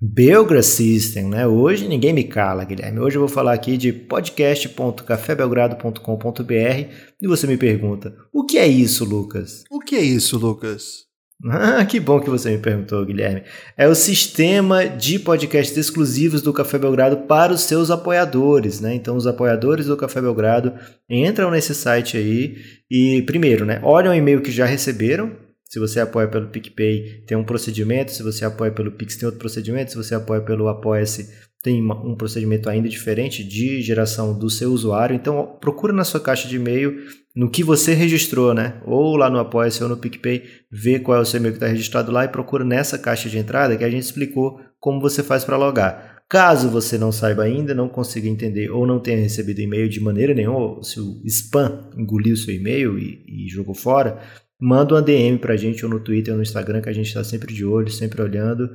Belgra 0.00 0.62
System, 0.62 1.28
né? 1.28 1.44
Hoje 1.46 1.88
ninguém 1.88 2.12
me 2.12 2.24
cala, 2.24 2.64
Guilherme. 2.64 3.00
Hoje 3.00 3.16
eu 3.16 3.20
vou 3.20 3.28
falar 3.28 3.54
aqui 3.54 3.76
de 3.76 3.92
podcast.cafébelgrado.com.br 3.92 6.92
e 7.20 7.26
você 7.26 7.46
me 7.46 7.56
pergunta: 7.56 8.14
o 8.32 8.44
que 8.44 8.58
é 8.58 8.66
isso, 8.66 9.04
Lucas? 9.04 9.64
O 9.70 9.80
que 9.80 9.96
é 9.96 10.00
isso, 10.00 10.38
Lucas? 10.38 11.07
Ah, 11.44 11.84
que 11.84 12.00
bom 12.00 12.18
que 12.18 12.28
você 12.28 12.50
me 12.50 12.58
perguntou, 12.58 13.04
Guilherme. 13.06 13.44
É 13.76 13.86
o 13.86 13.94
sistema 13.94 14.84
de 14.86 15.20
podcasts 15.20 15.76
exclusivos 15.76 16.42
do 16.42 16.52
Café 16.52 16.78
Belgrado 16.78 17.18
para 17.28 17.52
os 17.52 17.60
seus 17.60 17.92
apoiadores, 17.92 18.80
né? 18.80 18.92
Então, 18.92 19.16
os 19.16 19.24
apoiadores 19.24 19.86
do 19.86 19.96
Café 19.96 20.20
Belgrado 20.20 20.74
entram 21.08 21.48
nesse 21.52 21.76
site 21.76 22.16
aí 22.16 22.56
e, 22.90 23.22
primeiro, 23.22 23.64
né, 23.64 23.78
olham 23.84 24.10
o 24.10 24.14
e-mail 24.16 24.42
que 24.42 24.50
já 24.50 24.66
receberam. 24.66 25.30
Se 25.64 25.78
você 25.78 26.00
apoia 26.00 26.26
pelo 26.26 26.48
PicPay, 26.48 27.22
tem 27.26 27.36
um 27.36 27.44
procedimento. 27.44 28.10
Se 28.10 28.22
você 28.22 28.44
apoia 28.44 28.72
pelo 28.72 28.90
Pix, 28.90 29.16
tem 29.16 29.26
outro 29.26 29.38
procedimento. 29.38 29.90
Se 29.92 29.96
você 29.96 30.14
apoia 30.14 30.40
pelo 30.40 30.66
Apoia-se, 30.66 31.30
tem 31.62 31.82
um 31.82 32.14
procedimento 32.14 32.68
ainda 32.68 32.88
diferente 32.88 33.42
de 33.42 33.82
geração 33.82 34.38
do 34.38 34.48
seu 34.48 34.72
usuário. 34.72 35.16
Então, 35.16 35.56
procura 35.60 35.92
na 35.92 36.04
sua 36.04 36.20
caixa 36.20 36.46
de 36.46 36.56
e-mail 36.56 36.96
no 37.34 37.50
que 37.50 37.64
você 37.64 37.94
registrou, 37.94 38.54
né? 38.54 38.80
Ou 38.86 39.16
lá 39.16 39.28
no 39.28 39.38
Apoia-se 39.38 39.82
ou 39.82 39.88
no 39.88 39.96
PicPay, 39.96 40.44
vê 40.70 40.98
qual 40.98 41.18
é 41.18 41.20
o 41.20 41.24
seu 41.24 41.38
e-mail 41.38 41.52
que 41.52 41.58
está 41.58 41.66
registrado 41.66 42.12
lá 42.12 42.24
e 42.24 42.28
procura 42.28 42.64
nessa 42.64 42.98
caixa 42.98 43.28
de 43.28 43.38
entrada 43.38 43.76
que 43.76 43.84
a 43.84 43.90
gente 43.90 44.04
explicou 44.04 44.60
como 44.78 45.00
você 45.00 45.22
faz 45.22 45.44
para 45.44 45.56
logar. 45.56 46.22
Caso 46.28 46.68
você 46.68 46.96
não 46.98 47.10
saiba 47.10 47.42
ainda, 47.42 47.74
não 47.74 47.88
consiga 47.88 48.28
entender 48.28 48.70
ou 48.70 48.86
não 48.86 49.00
tenha 49.00 49.18
recebido 49.18 49.60
e-mail 49.60 49.88
de 49.88 49.98
maneira 49.98 50.34
nenhuma, 50.34 50.82
se 50.82 51.00
o 51.00 51.22
spam 51.24 51.90
engoliu 51.96 52.36
seu 52.36 52.54
e-mail 52.54 52.98
e, 52.98 53.24
e 53.26 53.48
jogou 53.48 53.74
fora, 53.74 54.20
manda 54.60 54.94
uma 54.94 55.02
DM 55.02 55.38
para 55.38 55.54
a 55.54 55.56
gente 55.56 55.84
ou 55.84 55.90
no 55.90 56.00
Twitter 56.00 56.32
ou 56.32 56.36
no 56.36 56.42
Instagram 56.42 56.82
que 56.82 56.88
a 56.88 56.92
gente 56.92 57.06
está 57.06 57.24
sempre 57.24 57.52
de 57.52 57.64
olho, 57.64 57.90
sempre 57.90 58.20
olhando 58.20 58.70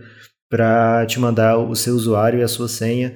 para 0.53 1.03
te 1.07 1.19
mandar 1.19 1.57
o 1.57 1.75
seu 1.75 1.95
usuário 1.95 2.39
e 2.39 2.43
a 2.43 2.47
sua 2.47 2.67
senha. 2.67 3.15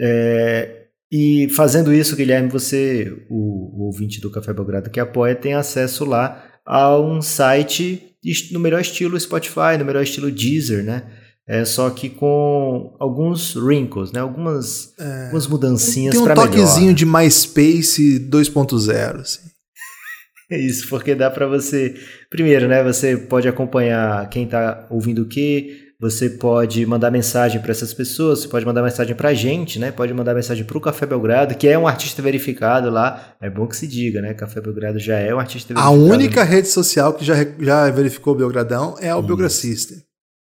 É, 0.00 0.84
e 1.10 1.48
fazendo 1.56 1.92
isso, 1.92 2.14
Guilherme, 2.14 2.48
você, 2.48 3.12
o, 3.28 3.82
o, 3.82 3.86
ouvinte 3.86 4.20
do 4.20 4.30
Café 4.30 4.52
Belgrado 4.52 4.88
que 4.88 5.00
apoia, 5.00 5.34
tem 5.34 5.54
acesso 5.54 6.04
lá 6.04 6.40
a 6.64 6.96
um 6.96 7.20
site 7.20 8.14
no 8.52 8.60
melhor 8.60 8.80
estilo 8.80 9.18
Spotify, 9.18 9.76
no 9.76 9.84
melhor 9.84 10.04
estilo 10.04 10.30
Deezer, 10.30 10.84
né? 10.84 11.02
É, 11.48 11.64
só 11.64 11.90
que 11.90 12.08
com 12.08 12.94
alguns 13.00 13.56
wrinkles, 13.56 14.12
né? 14.12 14.20
Algumas, 14.20 14.94
é, 15.00 15.24
algumas 15.24 15.48
mudancinhas 15.48 16.14
para 16.14 16.36
melhor. 16.36 16.48
Tem 16.48 16.60
um 16.60 16.64
toquezinho 16.64 16.94
de 16.94 17.04
MySpace 17.04 18.20
2.0, 18.30 19.20
assim. 19.20 19.48
Isso, 20.48 20.88
porque 20.88 21.16
dá 21.16 21.28
para 21.28 21.48
você... 21.48 21.96
Primeiro, 22.30 22.68
né? 22.68 22.84
Você 22.84 23.16
pode 23.16 23.48
acompanhar 23.48 24.30
quem 24.30 24.44
está 24.44 24.86
ouvindo 24.90 25.22
o 25.22 25.26
quê, 25.26 25.87
você 26.00 26.30
pode 26.30 26.86
mandar 26.86 27.10
mensagem 27.10 27.60
para 27.60 27.72
essas 27.72 27.92
pessoas, 27.92 28.40
você 28.40 28.48
pode 28.48 28.64
mandar 28.64 28.82
mensagem 28.82 29.16
para 29.16 29.30
a 29.30 29.34
gente, 29.34 29.80
né? 29.80 29.90
Pode 29.90 30.14
mandar 30.14 30.32
mensagem 30.32 30.64
para 30.64 30.78
o 30.78 30.80
Café 30.80 31.04
Belgrado, 31.04 31.56
que 31.56 31.66
é 31.66 31.76
um 31.76 31.88
artista 31.88 32.22
verificado 32.22 32.88
lá. 32.88 33.34
É 33.40 33.50
bom 33.50 33.66
que 33.66 33.76
se 33.76 33.86
diga, 33.86 34.22
né? 34.22 34.32
Café 34.32 34.60
Belgrado 34.60 34.98
já 35.00 35.18
é 35.18 35.34
um 35.34 35.40
artista 35.40 35.74
verificado. 35.74 36.00
A 36.00 36.14
única 36.14 36.44
rede 36.44 36.68
social 36.68 37.12
que 37.14 37.24
já, 37.24 37.34
já 37.58 37.90
verificou 37.90 38.34
o 38.34 38.36
Belgradão 38.36 38.96
é 39.00 39.12
o 39.12 39.20
Belgra 39.20 39.48
System. 39.48 39.98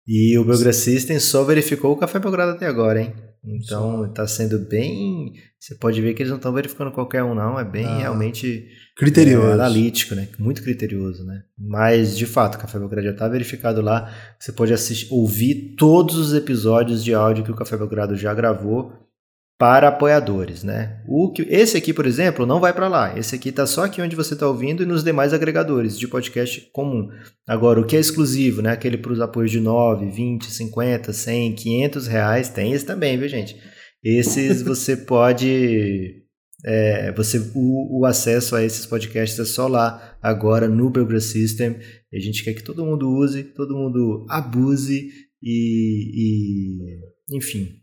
E 0.08 0.38
o 0.38 0.46
Belgra 0.46 0.74
System 0.74 1.20
só 1.20 1.44
verificou 1.44 1.92
o 1.92 1.98
Café 1.98 2.20
Belgrado 2.20 2.52
até 2.52 2.68
agora, 2.68 3.02
hein? 3.02 3.14
Então 3.44 4.06
está 4.06 4.28
sendo 4.28 4.60
bem. 4.60 5.34
Você 5.60 5.76
pode 5.76 6.00
ver 6.02 6.14
que 6.14 6.22
eles 6.22 6.30
não 6.30 6.38
estão 6.38 6.54
verificando 6.54 6.92
qualquer 6.92 7.24
um, 7.24 7.34
não. 7.34 7.60
É 7.60 7.66
bem 7.66 7.86
ah, 7.86 7.98
realmente 7.98 8.68
criterioso. 8.96 9.48
É, 9.48 9.54
analítico, 9.54 10.14
né? 10.14 10.28
Muito 10.38 10.62
criterioso, 10.62 11.26
né? 11.26 11.44
Mas, 11.58 12.16
de 12.16 12.26
fato, 12.26 12.56
o 12.56 12.60
Café 12.60 12.78
Belgrado 12.78 13.06
já 13.06 13.14
está 13.14 13.28
verificado 13.28 13.82
lá. 13.82 14.14
Você 14.40 14.52
pode 14.52 14.74
assistir, 14.74 15.12
ouvir 15.12 15.76
todos 15.76 16.16
os 16.18 16.34
episódios 16.34 17.04
de 17.04 17.14
áudio 17.14 17.44
que 17.44 17.52
o 17.52 17.56
Café 17.56 17.78
Belgrado 17.78 18.16
já 18.16 18.34
gravou 18.34 18.94
para 19.62 19.90
apoiadores, 19.90 20.64
né? 20.64 21.04
O 21.08 21.32
que, 21.32 21.44
esse 21.44 21.78
aqui, 21.78 21.94
por 21.94 22.08
exemplo, 22.08 22.48
não 22.48 22.60
vai 22.60 22.74
para 22.74 22.88
lá. 22.88 23.16
Esse 23.16 23.36
aqui 23.36 23.50
está 23.50 23.68
só 23.68 23.86
aqui 23.86 24.02
onde 24.02 24.16
você 24.16 24.34
está 24.34 24.48
ouvindo 24.48 24.82
e 24.82 24.88
nos 24.88 25.04
demais 25.04 25.36
agregadores 25.36 26.00
de 26.00 26.08
podcast 26.08 26.68
comum. 26.74 27.10
Agora, 27.48 27.80
o 27.80 27.86
que 27.86 27.96
é 27.96 28.00
exclusivo, 28.00 28.64
né? 28.64 28.72
Aquele 28.72 28.98
para 28.98 29.12
os 29.12 29.22
apoios 29.22 29.52
de 29.52 29.60
9, 29.60 30.10
20, 30.10 30.52
50, 30.52 31.14
100, 31.14 31.54
500 31.54 32.08
reais, 32.08 32.50
tem 32.50 32.74
esse 32.74 32.88
também, 32.88 33.20
viu, 33.20 33.30
gente? 33.30 33.56
Esses 34.04 34.64
você 34.66 34.98
pode... 34.98 36.26
É, 36.66 37.12
você 37.12 37.38
o, 37.54 38.00
o, 38.00 38.06
acesso 38.08 38.56
a 38.56 38.64
esses 38.64 38.88
podcasts 38.88 39.38
é 39.38 39.46
só 39.46 39.68
lá, 39.68 40.18
agora 40.24 40.68
no 40.68 40.90
Belgra 40.90 41.20
System. 41.20 41.78
A 42.12 42.20
gente 42.20 42.44
quer 42.44 42.56
que 42.56 42.64
todo 42.64 42.84
mundo 42.84 43.08
use, 43.08 43.44
todo 43.44 43.78
mundo 43.78 44.26
abuse 44.28 45.08
e, 45.40 46.98
e 47.30 47.38
enfim, 47.38 47.81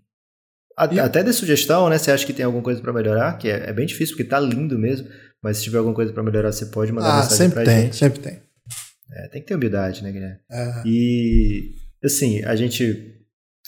E- 0.92 1.00
até 1.00 1.22
de 1.22 1.32
sugestão, 1.32 1.88
né? 1.88 1.98
Você 1.98 2.10
acha 2.10 2.24
que 2.26 2.32
tem 2.32 2.44
alguma 2.44 2.62
coisa 2.62 2.80
para 2.80 2.92
melhorar? 2.92 3.36
Que 3.38 3.48
é, 3.48 3.70
é 3.70 3.72
bem 3.72 3.86
difícil, 3.86 4.16
porque 4.16 4.28
tá 4.28 4.38
lindo 4.40 4.78
mesmo. 4.78 5.08
Mas 5.42 5.58
se 5.58 5.64
tiver 5.64 5.78
alguma 5.78 5.94
coisa 5.94 6.12
para 6.12 6.22
melhorar, 6.22 6.50
você 6.52 6.66
pode 6.66 6.92
mandar 6.92 7.10
Ah, 7.12 7.16
mensagem 7.22 7.36
sempre 7.36 7.54
pra 7.54 7.64
tem, 7.64 7.82
gente. 7.84 7.96
sempre 7.96 8.20
tem. 8.20 8.40
É, 9.12 9.28
tem 9.28 9.40
que 9.40 9.48
ter 9.48 9.54
humildade, 9.54 10.02
né, 10.02 10.12
Guilherme? 10.12 10.36
É. 10.50 10.82
E, 10.84 11.74
assim, 12.04 12.44
a 12.44 12.54
gente 12.56 13.14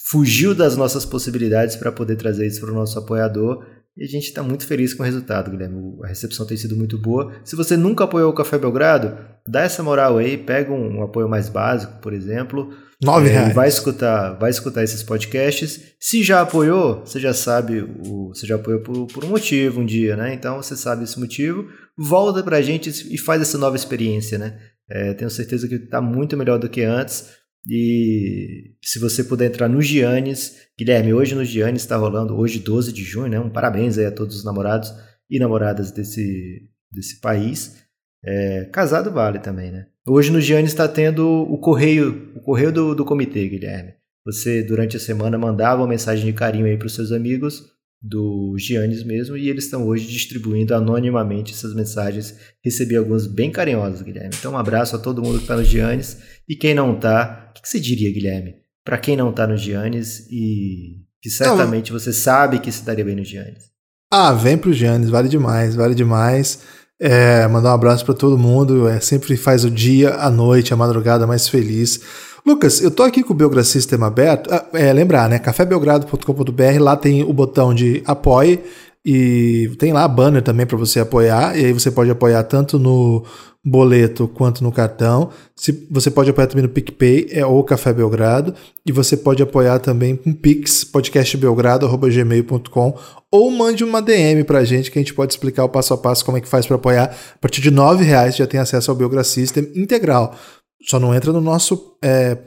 fugiu 0.08 0.54
das 0.54 0.76
nossas 0.76 1.04
possibilidades 1.04 1.76
para 1.76 1.92
poder 1.92 2.16
trazer 2.16 2.46
isso 2.46 2.60
para 2.60 2.70
o 2.70 2.74
nosso 2.74 2.98
apoiador. 2.98 3.64
E 3.96 4.04
a 4.04 4.06
gente 4.06 4.24
está 4.26 4.42
muito 4.42 4.66
feliz 4.66 4.94
com 4.94 5.02
o 5.02 5.06
resultado, 5.06 5.50
Guilherme. 5.50 5.98
A 6.04 6.06
recepção 6.06 6.46
tem 6.46 6.56
sido 6.56 6.76
muito 6.76 6.96
boa. 6.98 7.32
Se 7.44 7.56
você 7.56 7.76
nunca 7.76 8.04
apoiou 8.04 8.30
o 8.30 8.34
Café 8.34 8.58
Belgrado, 8.58 9.16
dá 9.46 9.62
essa 9.62 9.82
moral 9.82 10.18
aí, 10.18 10.38
pega 10.38 10.72
um, 10.72 10.98
um 10.98 11.02
apoio 11.02 11.28
mais 11.28 11.48
básico, 11.48 12.00
por 12.00 12.12
exemplo. 12.12 12.72
Nove 13.02 13.28
É, 13.28 13.32
reais. 13.32 13.54
Vai 13.54 13.68
escutar, 13.68 14.38
vai 14.38 14.50
escutar 14.50 14.82
esses 14.82 15.02
podcasts. 15.02 15.94
Se 15.98 16.22
já 16.22 16.42
apoiou, 16.42 17.00
você 17.00 17.18
já 17.18 17.32
sabe, 17.32 17.80
o, 17.80 18.28
você 18.28 18.46
já 18.46 18.56
apoiou 18.56 18.80
por, 18.82 19.06
por 19.06 19.24
um 19.24 19.28
motivo 19.28 19.80
um 19.80 19.86
dia, 19.86 20.16
né? 20.16 20.34
Então 20.34 20.56
você 20.56 20.76
sabe 20.76 21.04
esse 21.04 21.18
motivo. 21.18 21.66
Volta 21.96 22.42
pra 22.42 22.60
gente 22.60 22.90
e 22.90 23.16
faz 23.16 23.40
essa 23.40 23.56
nova 23.56 23.76
experiência, 23.76 24.38
né? 24.38 24.58
É, 24.90 25.14
tenho 25.14 25.30
certeza 25.30 25.66
que 25.68 25.78
tá 25.78 26.00
muito 26.00 26.36
melhor 26.36 26.58
do 26.58 26.68
que 26.68 26.82
antes. 26.82 27.30
E 27.66 28.74
se 28.82 28.98
você 28.98 29.22
puder 29.22 29.46
entrar 29.46 29.68
no 29.68 29.80
Giannis, 29.80 30.56
Guilherme, 30.78 31.14
hoje 31.14 31.34
no 31.34 31.44
Giannis 31.44 31.82
está 31.82 31.96
rolando, 31.96 32.36
hoje 32.36 32.58
12 32.58 32.92
de 32.92 33.02
junho, 33.02 33.28
né? 33.28 33.40
Um 33.40 33.50
parabéns 33.50 33.96
aí 33.98 34.06
a 34.06 34.12
todos 34.12 34.36
os 34.36 34.44
namorados 34.44 34.92
e 35.28 35.38
namoradas 35.38 35.90
desse, 35.90 36.68
desse 36.90 37.20
país. 37.20 37.76
É, 38.24 38.68
casado 38.72 39.10
vale 39.10 39.38
também, 39.38 39.70
né? 39.70 39.86
Hoje 40.12 40.32
no 40.32 40.40
Giannis 40.40 40.72
está 40.72 40.88
tendo 40.88 41.24
o 41.24 41.56
correio, 41.56 42.32
o 42.34 42.40
correio 42.40 42.72
do, 42.72 42.96
do 42.96 43.04
comitê, 43.04 43.48
Guilherme. 43.48 43.92
Você, 44.26 44.60
durante 44.60 44.96
a 44.96 45.00
semana, 45.00 45.38
mandava 45.38 45.82
uma 45.82 45.86
mensagem 45.86 46.26
de 46.26 46.32
carinho 46.32 46.66
aí 46.66 46.76
para 46.76 46.88
os 46.88 46.96
seus 46.96 47.12
amigos 47.12 47.62
do 48.02 48.56
Giannis 48.58 49.04
mesmo, 49.04 49.36
e 49.36 49.48
eles 49.48 49.66
estão 49.66 49.86
hoje 49.86 50.08
distribuindo 50.08 50.74
anonimamente 50.74 51.52
essas 51.52 51.72
mensagens. 51.76 52.36
Recebi 52.64 52.96
algumas 52.96 53.28
bem 53.28 53.52
carinhosas, 53.52 54.02
Guilherme. 54.02 54.34
Então, 54.36 54.54
um 54.54 54.58
abraço 54.58 54.96
a 54.96 54.98
todo 54.98 55.22
mundo 55.22 55.36
que 55.36 55.44
está 55.44 55.56
no 55.56 55.62
Giannis. 55.62 56.18
E 56.48 56.56
quem 56.56 56.74
não 56.74 56.98
tá, 56.98 57.46
o 57.48 57.52
que, 57.52 57.62
que 57.62 57.68
você 57.68 57.78
diria, 57.78 58.12
Guilherme? 58.12 58.56
Para 58.84 58.98
quem 58.98 59.16
não 59.16 59.32
tá 59.32 59.46
no 59.46 59.56
Giannis 59.56 60.26
e 60.28 61.04
que 61.22 61.30
certamente 61.30 61.92
você 61.92 62.12
sabe 62.12 62.58
que 62.58 62.72
se 62.72 62.84
daria 62.84 63.04
bem 63.04 63.14
no 63.14 63.24
Giannis. 63.24 63.70
Ah, 64.12 64.32
vem 64.32 64.58
pro 64.58 64.72
Giannis, 64.72 65.08
vale 65.08 65.28
demais, 65.28 65.76
vale 65.76 65.94
demais. 65.94 66.79
É, 67.00 67.48
mandar 67.48 67.70
um 67.70 67.74
abraço 67.74 68.04
para 68.04 68.12
todo 68.12 68.36
mundo, 68.36 68.86
é, 68.86 69.00
sempre 69.00 69.34
faz 69.34 69.64
o 69.64 69.70
dia, 69.70 70.16
a 70.16 70.30
noite, 70.30 70.74
a 70.74 70.76
madrugada 70.76 71.26
mais 71.26 71.48
feliz. 71.48 72.00
Lucas, 72.44 72.82
eu 72.82 72.90
tô 72.90 73.02
aqui 73.02 73.22
com 73.22 73.32
o 73.32 73.36
Belgra 73.36 73.64
System 73.64 74.02
aberto. 74.02 74.52
Ah, 74.52 74.66
é, 74.74 74.92
lembrar, 74.92 75.28
né? 75.28 75.38
cafébelgrado.com.br, 75.38 76.78
lá 76.78 76.96
tem 76.96 77.22
o 77.22 77.32
botão 77.32 77.72
de 77.72 78.02
apoie 78.04 78.62
e 79.04 79.70
tem 79.78 79.94
lá 79.94 80.04
a 80.04 80.08
banner 80.08 80.42
também 80.42 80.66
para 80.66 80.76
você 80.76 81.00
apoiar. 81.00 81.58
E 81.58 81.64
aí 81.64 81.72
você 81.72 81.90
pode 81.90 82.10
apoiar 82.10 82.42
tanto 82.44 82.78
no, 82.78 83.24
boleto 83.64 84.26
quanto 84.26 84.64
no 84.64 84.72
cartão. 84.72 85.30
Se, 85.54 85.86
você 85.90 86.10
pode 86.10 86.30
apoiar 86.30 86.46
também 86.46 86.62
no 86.62 86.70
PicPay 86.70 87.28
é, 87.30 87.44
ou 87.44 87.62
Café 87.62 87.92
Belgrado. 87.92 88.54
E 88.84 88.92
você 88.92 89.16
pode 89.16 89.42
apoiar 89.42 89.78
também 89.78 90.16
com 90.16 90.32
Pix, 90.32 90.84
podcastbelgrado.gmail.com 90.84 92.98
ou 93.30 93.50
mande 93.50 93.84
uma 93.84 94.02
DM 94.02 94.42
pra 94.44 94.64
gente 94.64 94.90
que 94.90 94.98
a 94.98 95.02
gente 95.02 95.14
pode 95.14 95.32
explicar 95.32 95.64
o 95.64 95.68
passo 95.68 95.94
a 95.94 95.98
passo 95.98 96.24
como 96.24 96.38
é 96.38 96.40
que 96.40 96.48
faz 96.48 96.66
para 96.66 96.76
apoiar. 96.76 97.14
A 97.34 97.38
partir 97.38 97.60
de 97.60 97.68
R$ 97.68 98.02
reais 98.02 98.36
já 98.36 98.46
tem 98.46 98.58
acesso 98.58 98.90
ao 98.90 98.96
Belgra 98.96 99.22
System 99.22 99.70
integral. 99.74 100.34
Só 100.82 100.98
não 100.98 101.14
entra 101.14 101.32
no 101.32 101.40
nosso 101.40 101.96
é, 102.02 102.38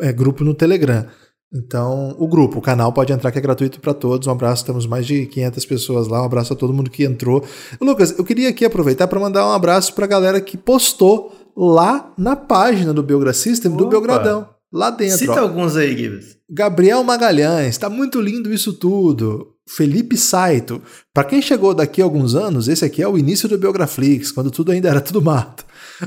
é, 0.00 0.12
grupo 0.12 0.42
no 0.42 0.54
Telegram. 0.54 1.06
Então, 1.52 2.14
o 2.16 2.28
grupo, 2.28 2.58
o 2.58 2.62
canal 2.62 2.92
pode 2.92 3.12
entrar 3.12 3.32
que 3.32 3.38
é 3.38 3.40
gratuito 3.40 3.80
para 3.80 3.92
todos. 3.92 4.28
Um 4.28 4.30
abraço, 4.30 4.64
temos 4.64 4.86
mais 4.86 5.04
de 5.04 5.26
500 5.26 5.64
pessoas 5.66 6.06
lá. 6.06 6.22
Um 6.22 6.26
abraço 6.26 6.52
a 6.52 6.56
todo 6.56 6.72
mundo 6.72 6.90
que 6.90 7.04
entrou. 7.04 7.44
Lucas, 7.80 8.16
eu 8.16 8.24
queria 8.24 8.48
aqui 8.48 8.64
aproveitar 8.64 9.08
para 9.08 9.18
mandar 9.18 9.46
um 9.46 9.52
abraço 9.52 9.92
para 9.94 10.04
a 10.04 10.08
galera 10.08 10.40
que 10.40 10.56
postou 10.56 11.32
lá 11.56 12.12
na 12.16 12.36
página 12.36 12.94
do 12.94 13.02
Opa. 13.72 13.84
do 13.84 13.90
Belgradão. 13.90 14.59
Lá 14.72 14.90
dentro. 14.90 15.18
Cita 15.18 15.32
ó. 15.32 15.40
alguns 15.40 15.76
aí, 15.76 15.96
Gibbs. 15.96 16.36
Gabriel 16.48 17.02
Magalhães, 17.02 17.70
está 17.70 17.88
muito 17.88 18.20
lindo 18.20 18.52
isso 18.52 18.72
tudo. 18.72 19.54
Felipe 19.68 20.16
Saito. 20.16 20.82
Para 21.14 21.24
quem 21.24 21.40
chegou 21.40 21.72
daqui 21.72 22.00
a 22.00 22.04
alguns 22.04 22.34
anos, 22.34 22.66
esse 22.66 22.84
aqui 22.84 23.00
é 23.00 23.06
o 23.06 23.16
início 23.16 23.48
do 23.48 23.56
Biograflix, 23.56 24.32
quando 24.32 24.50
tudo 24.50 24.72
ainda 24.72 24.88
era 24.88 25.00
tudo 25.00 25.22
mato. 25.22 25.64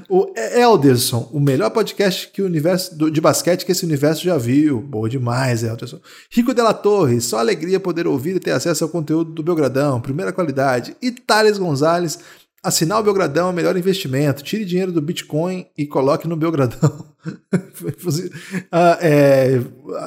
O 0.10 0.34
Elderson, 0.36 1.30
o 1.32 1.39
melhor 1.39 1.69
podcast 1.69 2.30
que 2.32 2.41
o 2.41 2.45
universo 2.45 2.95
de 3.10 3.21
basquete 3.21 3.65
que 3.65 3.71
esse 3.71 3.86
universo 3.86 4.23
já 4.23 4.38
viu. 4.38 4.82
Boa 4.82 5.08
demais, 5.08 5.63
Elderson. 5.63 5.99
Rico 6.30 6.54
Della 6.54 6.73
Torre, 6.73 7.21
só 7.21 7.38
alegria 7.38 7.80
poder 7.80 8.08
ouvir 8.08 8.36
e 8.36 8.39
ter 8.39 8.52
acesso 8.52 8.84
ao 8.84 8.89
conteúdo 8.89 9.32
do 9.32 9.43
Belgradão, 9.43 10.02
primeira 10.02 10.34
qualidade. 10.34 10.95
E 11.02 11.12
Thales 11.12 11.58
Gonzalez, 11.58 12.19
Assinar 12.63 12.99
o 12.99 13.04
Belgradão 13.04 13.47
é 13.47 13.49
o 13.52 13.54
melhor 13.54 13.76
investimento. 13.76 14.41
Tire 14.41 14.63
dinheiro 14.63 14.91
do 14.91 15.02
Bitcoin 15.02 15.65
e 15.78 15.86
coloque 15.86 16.28
no 16.28 16.38
Belgradão. 16.38 17.08
ah, 18.71 18.97
é, 19.02 19.60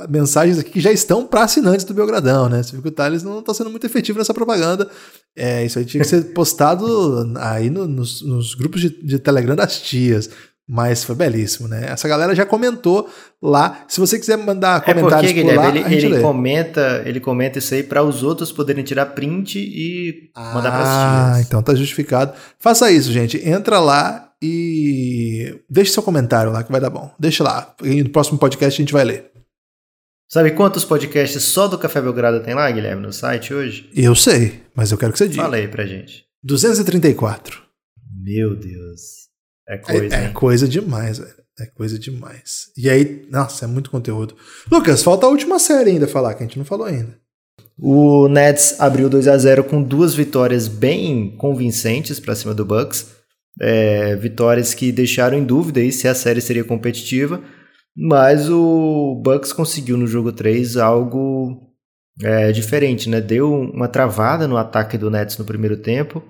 mensagens 0.08 0.58
aqui 0.58 0.70
que 0.70 0.80
já 0.80 0.90
estão 0.90 1.26
para 1.26 1.44
assinantes 1.44 1.84
do 1.84 1.92
Belgradão, 1.92 2.48
né? 2.48 2.62
Você 2.62 2.72
viu 2.72 2.82
que 2.82 2.88
o 2.88 2.92
Thales 2.92 3.22
não 3.22 3.40
está 3.40 3.52
sendo 3.52 3.68
muito 3.68 3.84
efetivo 3.84 4.18
nessa 4.18 4.32
propaganda. 4.32 4.88
É, 5.36 5.66
isso 5.66 5.78
aí 5.78 5.84
tinha 5.84 6.02
que 6.02 6.08
ser 6.08 6.32
postado 6.32 6.86
aí 7.36 7.68
no, 7.68 7.86
nos, 7.86 8.22
nos, 8.22 8.54
grupos 8.54 8.80
de, 8.80 8.88
de 8.88 9.18
Telegram 9.18 9.54
das 9.54 9.78
tias. 9.82 10.30
Mas 10.68 11.04
foi 11.04 11.14
belíssimo, 11.14 11.68
né? 11.68 11.86
Essa 11.90 12.08
galera 12.08 12.34
já 12.34 12.44
comentou 12.44 13.08
lá. 13.40 13.84
Se 13.86 14.00
você 14.00 14.18
quiser 14.18 14.36
mandar 14.36 14.80
comentários 14.80 15.30
é 15.30 15.34
porque, 15.34 15.48
por 15.48 15.56
lá, 15.56 15.68
ele, 15.68 15.94
ele 15.94 16.20
comenta, 16.20 17.02
ele 17.04 17.20
comenta 17.20 17.58
isso 17.60 17.72
aí 17.72 17.84
para 17.84 18.02
os 18.02 18.24
outros 18.24 18.50
poderem 18.50 18.82
tirar 18.82 19.06
print 19.06 19.60
e 19.60 20.28
ah, 20.34 20.54
mandar 20.54 20.70
para 20.72 20.80
as 20.80 20.88
Ah, 20.88 21.40
então 21.40 21.62
tá 21.62 21.72
justificado. 21.72 22.32
Faça 22.58 22.90
isso, 22.90 23.12
gente. 23.12 23.38
Entra 23.48 23.78
lá 23.78 24.32
e 24.42 25.62
deixe 25.70 25.92
seu 25.92 26.02
comentário 26.02 26.50
lá 26.50 26.64
que 26.64 26.72
vai 26.72 26.80
dar 26.80 26.90
bom. 26.90 27.14
Deixa 27.16 27.44
lá. 27.44 27.72
E 27.84 28.02
no 28.02 28.10
próximo 28.10 28.36
podcast 28.36 28.80
a 28.80 28.82
gente 28.82 28.92
vai 28.92 29.04
ler. 29.04 29.30
Sabe 30.28 30.50
quantos 30.50 30.84
podcasts 30.84 31.44
só 31.44 31.68
do 31.68 31.78
Café 31.78 32.00
Belgrado 32.00 32.40
tem 32.40 32.54
lá, 32.54 32.68
Guilherme, 32.68 33.02
no 33.02 33.12
site 33.12 33.54
hoje? 33.54 33.88
Eu 33.94 34.16
sei, 34.16 34.62
mas 34.74 34.90
eu 34.90 34.98
quero 34.98 35.12
que 35.12 35.18
você 35.18 35.28
diga. 35.28 35.44
Fala 35.44 35.56
aí 35.56 35.68
pra 35.68 35.86
gente. 35.86 36.24
234. 36.42 37.62
Meu 38.24 38.56
Deus. 38.56 39.26
É 39.68 39.78
coisa. 39.78 40.16
É, 40.16 40.24
é 40.24 40.28
coisa 40.28 40.68
demais, 40.68 41.18
velho. 41.18 41.34
É 41.58 41.66
coisa 41.66 41.98
demais. 41.98 42.66
E 42.76 42.88
aí, 42.88 43.26
nossa, 43.30 43.64
é 43.64 43.68
muito 43.68 43.90
conteúdo. 43.90 44.36
Lucas, 44.70 45.02
falta 45.02 45.26
a 45.26 45.28
última 45.30 45.58
série 45.58 45.90
ainda 45.90 46.06
falar, 46.06 46.34
que 46.34 46.42
a 46.42 46.46
gente 46.46 46.58
não 46.58 46.66
falou 46.66 46.86
ainda. 46.86 47.16
O 47.78 48.28
Nets 48.28 48.78
abriu 48.78 49.08
2 49.08 49.26
a 49.28 49.36
0 49.36 49.64
com 49.64 49.82
duas 49.82 50.14
vitórias 50.14 50.68
bem 50.68 51.34
convincentes 51.36 52.20
para 52.20 52.34
cima 52.34 52.54
do 52.54 52.64
Bucks. 52.64 53.14
É, 53.58 54.14
vitórias 54.16 54.74
que 54.74 54.92
deixaram 54.92 55.38
em 55.38 55.44
dúvida 55.44 55.80
aí 55.80 55.90
se 55.90 56.06
a 56.06 56.14
série 56.14 56.42
seria 56.42 56.64
competitiva. 56.64 57.42
Mas 57.96 58.50
o 58.50 59.20
Bucks 59.24 59.52
conseguiu 59.52 59.96
no 59.96 60.06
jogo 60.06 60.32
3 60.32 60.76
algo 60.76 61.72
é, 62.22 62.52
diferente, 62.52 63.08
né? 63.08 63.20
Deu 63.20 63.50
uma 63.50 63.88
travada 63.88 64.46
no 64.46 64.58
ataque 64.58 64.98
do 64.98 65.10
Nets 65.10 65.38
no 65.38 65.44
primeiro 65.44 65.78
tempo 65.78 66.22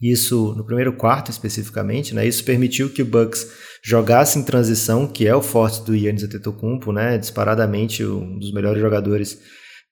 isso 0.00 0.54
no 0.56 0.64
primeiro 0.64 0.92
quarto 0.94 1.30
especificamente, 1.30 2.14
né? 2.14 2.26
Isso 2.26 2.44
permitiu 2.44 2.90
que 2.90 3.02
o 3.02 3.06
Bucks 3.06 3.48
jogasse 3.82 4.38
em 4.38 4.42
transição, 4.42 5.06
que 5.06 5.26
é 5.26 5.34
o 5.34 5.42
forte 5.42 5.82
do 5.84 5.94
Yannis 5.94 6.24
Antetokounmpo, 6.24 6.92
né? 6.92 7.18
Disparadamente 7.18 8.04
um 8.04 8.38
dos 8.38 8.52
melhores 8.52 8.80
jogadores 8.80 9.38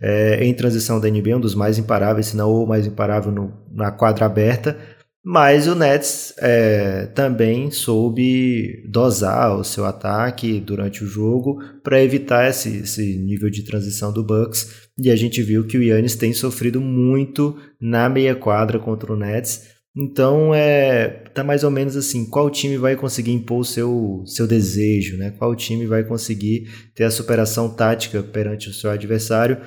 é, 0.00 0.44
em 0.44 0.52
transição 0.52 1.00
da 1.00 1.08
NBA, 1.08 1.36
um 1.36 1.40
dos 1.40 1.54
mais 1.54 1.78
imparáveis, 1.78 2.26
se 2.26 2.36
não 2.36 2.52
o 2.52 2.66
mais 2.66 2.86
imparável 2.86 3.30
no, 3.30 3.52
na 3.70 3.92
quadra 3.92 4.26
aberta. 4.26 4.76
Mas 5.24 5.68
o 5.68 5.76
Nets 5.76 6.34
é, 6.38 7.06
também 7.14 7.70
soube 7.70 8.82
dosar 8.90 9.56
o 9.56 9.62
seu 9.62 9.84
ataque 9.84 10.58
durante 10.58 11.04
o 11.04 11.06
jogo 11.06 11.62
para 11.84 12.02
evitar 12.02 12.50
esse, 12.50 12.78
esse, 12.78 13.16
nível 13.18 13.48
de 13.48 13.62
transição 13.62 14.12
do 14.12 14.24
Bucks. 14.24 14.88
E 14.98 15.12
a 15.12 15.14
gente 15.14 15.40
viu 15.40 15.64
que 15.64 15.78
o 15.78 15.82
Yannis 15.82 16.16
tem 16.16 16.32
sofrido 16.32 16.80
muito 16.80 17.56
na 17.80 18.08
meia 18.08 18.34
quadra 18.34 18.80
contra 18.80 19.12
o 19.12 19.16
Nets. 19.16 19.68
Então 19.94 20.54
é 20.54 21.08
tá 21.34 21.44
mais 21.44 21.64
ou 21.64 21.70
menos 21.70 21.96
assim, 21.96 22.24
qual 22.28 22.50
time 22.50 22.78
vai 22.78 22.96
conseguir 22.96 23.32
impor 23.32 23.60
o 23.60 23.64
seu, 23.64 24.22
seu 24.26 24.46
desejo, 24.46 25.16
né? 25.18 25.30
Qual 25.32 25.54
time 25.54 25.86
vai 25.86 26.02
conseguir 26.02 26.68
ter 26.94 27.04
a 27.04 27.10
superação 27.10 27.74
tática 27.74 28.22
perante 28.22 28.70
o 28.70 28.72
seu 28.72 28.90
adversário? 28.90 29.58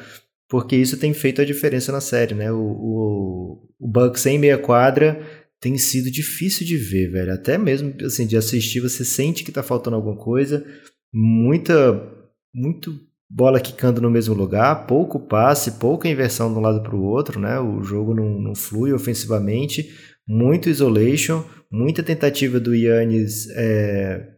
Porque 0.50 0.76
isso 0.76 0.98
tem 0.98 1.14
feito 1.14 1.42
a 1.42 1.46
diferença 1.46 1.92
na 1.92 2.02
série, 2.02 2.34
né? 2.34 2.52
O, 2.52 2.58
o, 2.58 3.70
o 3.80 3.88
Bucks 3.88 4.26
em 4.26 4.40
meia 4.40 4.58
quadra 4.58 5.22
tem 5.60 5.78
sido 5.78 6.12
difícil 6.12 6.66
de 6.66 6.78
ver, 6.78 7.12
velho. 7.12 7.34
Até 7.34 7.58
mesmo 7.58 7.94
assim 8.04 8.26
de 8.26 8.38
assistir, 8.38 8.80
você 8.80 9.06
sente 9.06 9.44
que 9.44 9.52
tá 9.52 9.64
faltando 9.64 9.96
alguma 9.96 10.18
coisa. 10.18 10.66
Muita 11.14 12.14
muito 12.54 12.94
bola 13.30 13.60
quicando 13.60 14.00
no 14.00 14.10
mesmo 14.10 14.34
lugar, 14.34 14.86
pouco 14.88 15.20
passe, 15.20 15.72
pouca 15.74 16.08
inversão 16.08 16.52
de 16.54 16.60
um 16.60 16.62
lado 16.62 16.82
para 16.82 16.96
o 16.96 17.04
outro, 17.04 17.40
né? 17.40 17.60
O 17.60 17.84
jogo 17.84 18.14
não, 18.14 18.40
não 18.40 18.56
flui 18.56 18.94
ofensivamente 18.94 20.15
muito 20.28 20.70
isolation, 20.70 21.44
muita 21.72 22.02
tentativa 22.02 22.60
do 22.60 22.74
Yannis 22.74 23.48
é, 23.52 24.36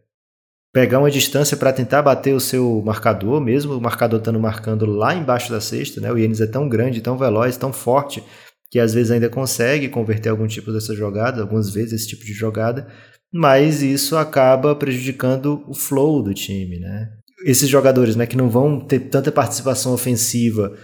pegar 0.72 0.98
uma 0.98 1.10
distância 1.10 1.56
para 1.56 1.72
tentar 1.72 2.02
bater 2.02 2.34
o 2.34 2.40
seu 2.40 2.82
marcador, 2.84 3.40
mesmo 3.40 3.74
o 3.74 3.80
marcador 3.80 4.18
estando 4.18 4.38
marcando 4.38 4.86
lá 4.86 5.14
embaixo 5.14 5.50
da 5.50 5.60
cesta, 5.60 6.00
né? 6.00 6.12
O 6.12 6.18
Yannis 6.18 6.40
é 6.40 6.46
tão 6.46 6.68
grande, 6.68 7.00
tão 7.00 7.16
veloz, 7.16 7.56
tão 7.56 7.72
forte 7.72 8.22
que 8.70 8.78
às 8.78 8.92
vezes 8.92 9.10
ainda 9.10 9.30
consegue 9.30 9.88
converter 9.88 10.28
algum 10.28 10.46
tipo 10.46 10.72
dessa 10.72 10.94
jogada, 10.94 11.40
algumas 11.40 11.70
vezes 11.70 11.94
esse 11.94 12.08
tipo 12.08 12.24
de 12.24 12.34
jogada, 12.34 12.86
mas 13.32 13.82
isso 13.82 14.16
acaba 14.16 14.74
prejudicando 14.74 15.64
o 15.66 15.74
flow 15.74 16.22
do 16.22 16.34
time, 16.34 16.78
né? 16.78 17.08
Esses 17.44 17.68
jogadores, 17.68 18.16
né, 18.16 18.26
que 18.26 18.36
não 18.36 18.50
vão 18.50 18.80
ter 18.80 18.98
tanta 19.00 19.30
participação 19.30 19.94
ofensiva, 19.94 20.76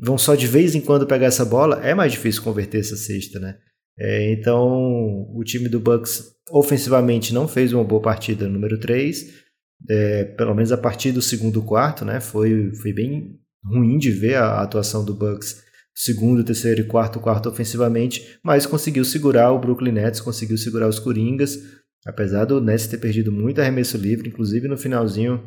vão 0.00 0.16
só 0.18 0.34
de 0.34 0.46
vez 0.46 0.74
em 0.74 0.80
quando 0.80 1.06
pegar 1.06 1.26
essa 1.26 1.44
bola, 1.44 1.80
é 1.82 1.94
mais 1.94 2.12
difícil 2.12 2.42
converter 2.42 2.80
essa 2.80 2.96
cesta, 2.96 3.40
né? 3.40 3.56
É, 3.98 4.32
então, 4.32 5.30
o 5.34 5.42
time 5.44 5.68
do 5.68 5.80
Bucks 5.80 6.32
ofensivamente 6.50 7.32
não 7.32 7.46
fez 7.46 7.72
uma 7.72 7.84
boa 7.84 8.00
partida 8.00 8.48
número 8.48 8.78
3, 8.78 9.42
é, 9.88 10.24
pelo 10.24 10.54
menos 10.54 10.72
a 10.72 10.78
partir 10.78 11.12
do 11.12 11.22
segundo 11.22 11.62
quarto, 11.62 12.04
né? 12.04 12.20
Foi, 12.20 12.74
foi 12.74 12.92
bem 12.92 13.38
ruim 13.64 13.98
de 13.98 14.10
ver 14.10 14.36
a, 14.36 14.44
a 14.44 14.62
atuação 14.62 15.04
do 15.04 15.14
Bucks 15.14 15.62
segundo, 15.94 16.42
terceiro 16.42 16.80
e 16.80 16.84
quarto 16.84 17.20
quarto 17.20 17.48
ofensivamente, 17.48 18.38
mas 18.42 18.66
conseguiu 18.66 19.04
segurar 19.04 19.52
o 19.52 19.58
Brooklyn 19.58 19.92
Nets, 19.92 20.20
conseguiu 20.20 20.56
segurar 20.56 20.88
os 20.88 20.98
Coringas, 20.98 21.58
apesar 22.06 22.46
do 22.46 22.60
Nets 22.60 22.86
ter 22.86 22.98
perdido 22.98 23.30
muito 23.30 23.60
arremesso 23.60 23.98
livre, 23.98 24.28
inclusive 24.28 24.68
no 24.68 24.76
finalzinho, 24.76 25.42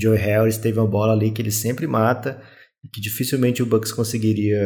Joe 0.00 0.16
Harris 0.16 0.58
teve 0.58 0.78
uma 0.78 0.86
bola 0.86 1.12
ali 1.12 1.30
que 1.30 1.40
ele 1.40 1.50
sempre 1.50 1.86
mata 1.86 2.42
e 2.84 2.88
que 2.88 3.00
dificilmente 3.00 3.62
o 3.62 3.66
Bucks 3.66 3.92
conseguiria 3.92 4.62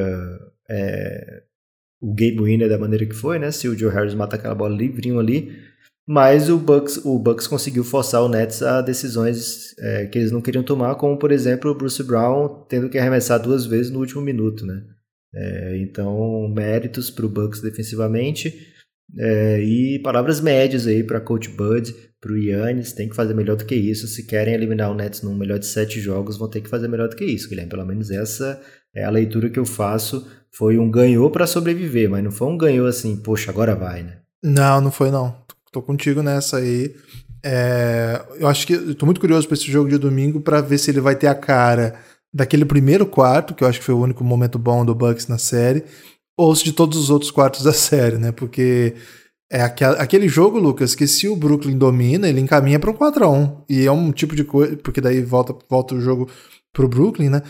é, 0.68 1.42
o 2.02 2.12
game 2.12 2.42
winner 2.42 2.68
da 2.68 2.76
maneira 2.76 3.06
que 3.06 3.14
foi, 3.14 3.38
né? 3.38 3.52
Se 3.52 3.68
o 3.68 3.78
Joe 3.78 3.92
Harris 3.92 4.12
mata 4.12 4.34
aquela 4.34 4.56
bola 4.56 4.76
livrinho 4.76 5.20
ali. 5.20 5.52
Mas 6.04 6.50
o 6.50 6.58
Bucks, 6.58 7.00
o 7.04 7.16
Bucks 7.16 7.46
conseguiu 7.46 7.84
forçar 7.84 8.22
o 8.22 8.28
Nets 8.28 8.60
a 8.60 8.82
decisões 8.82 9.72
é, 9.78 10.06
que 10.06 10.18
eles 10.18 10.32
não 10.32 10.42
queriam 10.42 10.64
tomar, 10.64 10.96
como 10.96 11.16
por 11.16 11.30
exemplo 11.30 11.70
o 11.70 11.74
Bruce 11.76 12.02
Brown 12.02 12.66
tendo 12.68 12.90
que 12.90 12.98
arremessar 12.98 13.40
duas 13.40 13.64
vezes 13.64 13.92
no 13.92 14.00
último 14.00 14.20
minuto, 14.20 14.66
né? 14.66 14.82
É, 15.32 15.78
então, 15.78 16.48
méritos 16.48 17.08
para 17.08 17.24
o 17.24 17.28
Bucks 17.28 17.62
defensivamente 17.62 18.72
é, 19.16 19.62
e 19.62 20.00
palavras 20.00 20.40
médias 20.40 20.88
aí 20.88 21.04
para 21.04 21.20
Coach 21.20 21.48
Bud, 21.50 21.94
para 22.20 22.32
o 22.32 22.36
Yannis, 22.36 22.92
tem 22.92 23.08
que 23.08 23.16
fazer 23.16 23.34
melhor 23.34 23.56
do 23.56 23.64
que 23.64 23.74
isso. 23.74 24.08
Se 24.08 24.26
querem 24.26 24.54
eliminar 24.54 24.90
o 24.90 24.94
Nets 24.94 25.22
num 25.22 25.36
melhor 25.36 25.58
de 25.58 25.66
sete 25.66 26.00
jogos, 26.00 26.36
vão 26.36 26.50
ter 26.50 26.60
que 26.60 26.68
fazer 26.68 26.88
melhor 26.88 27.08
do 27.08 27.16
que 27.16 27.24
isso, 27.24 27.48
Guilherme. 27.48 27.70
Pelo 27.70 27.86
menos 27.86 28.10
essa 28.10 28.60
é 28.94 29.04
a 29.04 29.10
leitura 29.10 29.48
que 29.48 29.58
eu 29.58 29.64
faço 29.64 30.26
foi 30.54 30.78
um 30.78 30.90
ganhou 30.90 31.30
para 31.30 31.46
sobreviver, 31.46 32.10
mas 32.10 32.22
não 32.22 32.30
foi 32.30 32.48
um 32.48 32.58
ganhou 32.58 32.86
assim, 32.86 33.16
poxa, 33.16 33.50
agora 33.50 33.74
vai, 33.74 34.02
né? 34.02 34.18
Não, 34.44 34.80
não 34.80 34.90
foi 34.90 35.10
não. 35.10 35.34
Tô 35.72 35.80
contigo 35.80 36.22
nessa 36.22 36.58
aí. 36.58 36.94
É, 37.44 38.24
eu 38.38 38.46
acho 38.46 38.66
que 38.66 38.74
eu 38.74 38.94
tô 38.94 39.06
muito 39.06 39.20
curioso 39.20 39.48
para 39.48 39.56
esse 39.56 39.70
jogo 39.70 39.88
de 39.88 39.98
domingo 39.98 40.40
para 40.40 40.60
ver 40.60 40.78
se 40.78 40.90
ele 40.90 41.00
vai 41.00 41.16
ter 41.16 41.26
a 41.26 41.34
cara 41.34 41.94
daquele 42.32 42.64
primeiro 42.64 43.06
quarto, 43.06 43.54
que 43.54 43.64
eu 43.64 43.68
acho 43.68 43.78
que 43.78 43.84
foi 43.84 43.94
o 43.94 44.00
único 44.00 44.22
momento 44.22 44.58
bom 44.58 44.84
do 44.84 44.94
Bucks 44.94 45.26
na 45.26 45.38
série, 45.38 45.84
ou 46.36 46.54
se 46.54 46.64
de 46.64 46.72
todos 46.72 46.98
os 46.98 47.10
outros 47.10 47.30
quartos 47.30 47.62
da 47.62 47.72
série, 47.74 48.16
né? 48.18 48.32
Porque 48.32 48.94
É 49.50 49.62
aquele 49.62 50.28
jogo, 50.28 50.58
Lucas, 50.58 50.94
que 50.94 51.06
se 51.06 51.28
o 51.28 51.36
Brooklyn 51.36 51.76
domina, 51.76 52.28
ele 52.28 52.40
encaminha 52.40 52.78
para 52.78 52.90
um 52.90 52.94
4x1. 52.94 53.64
E 53.68 53.84
é 53.86 53.92
um 53.92 54.10
tipo 54.10 54.34
de 54.34 54.44
coisa. 54.44 54.76
Porque 54.78 55.00
daí 55.00 55.20
volta, 55.22 55.54
volta 55.68 55.94
o 55.94 56.00
jogo 56.00 56.26
pro 56.72 56.88
Brooklyn, 56.88 57.28
né? 57.28 57.42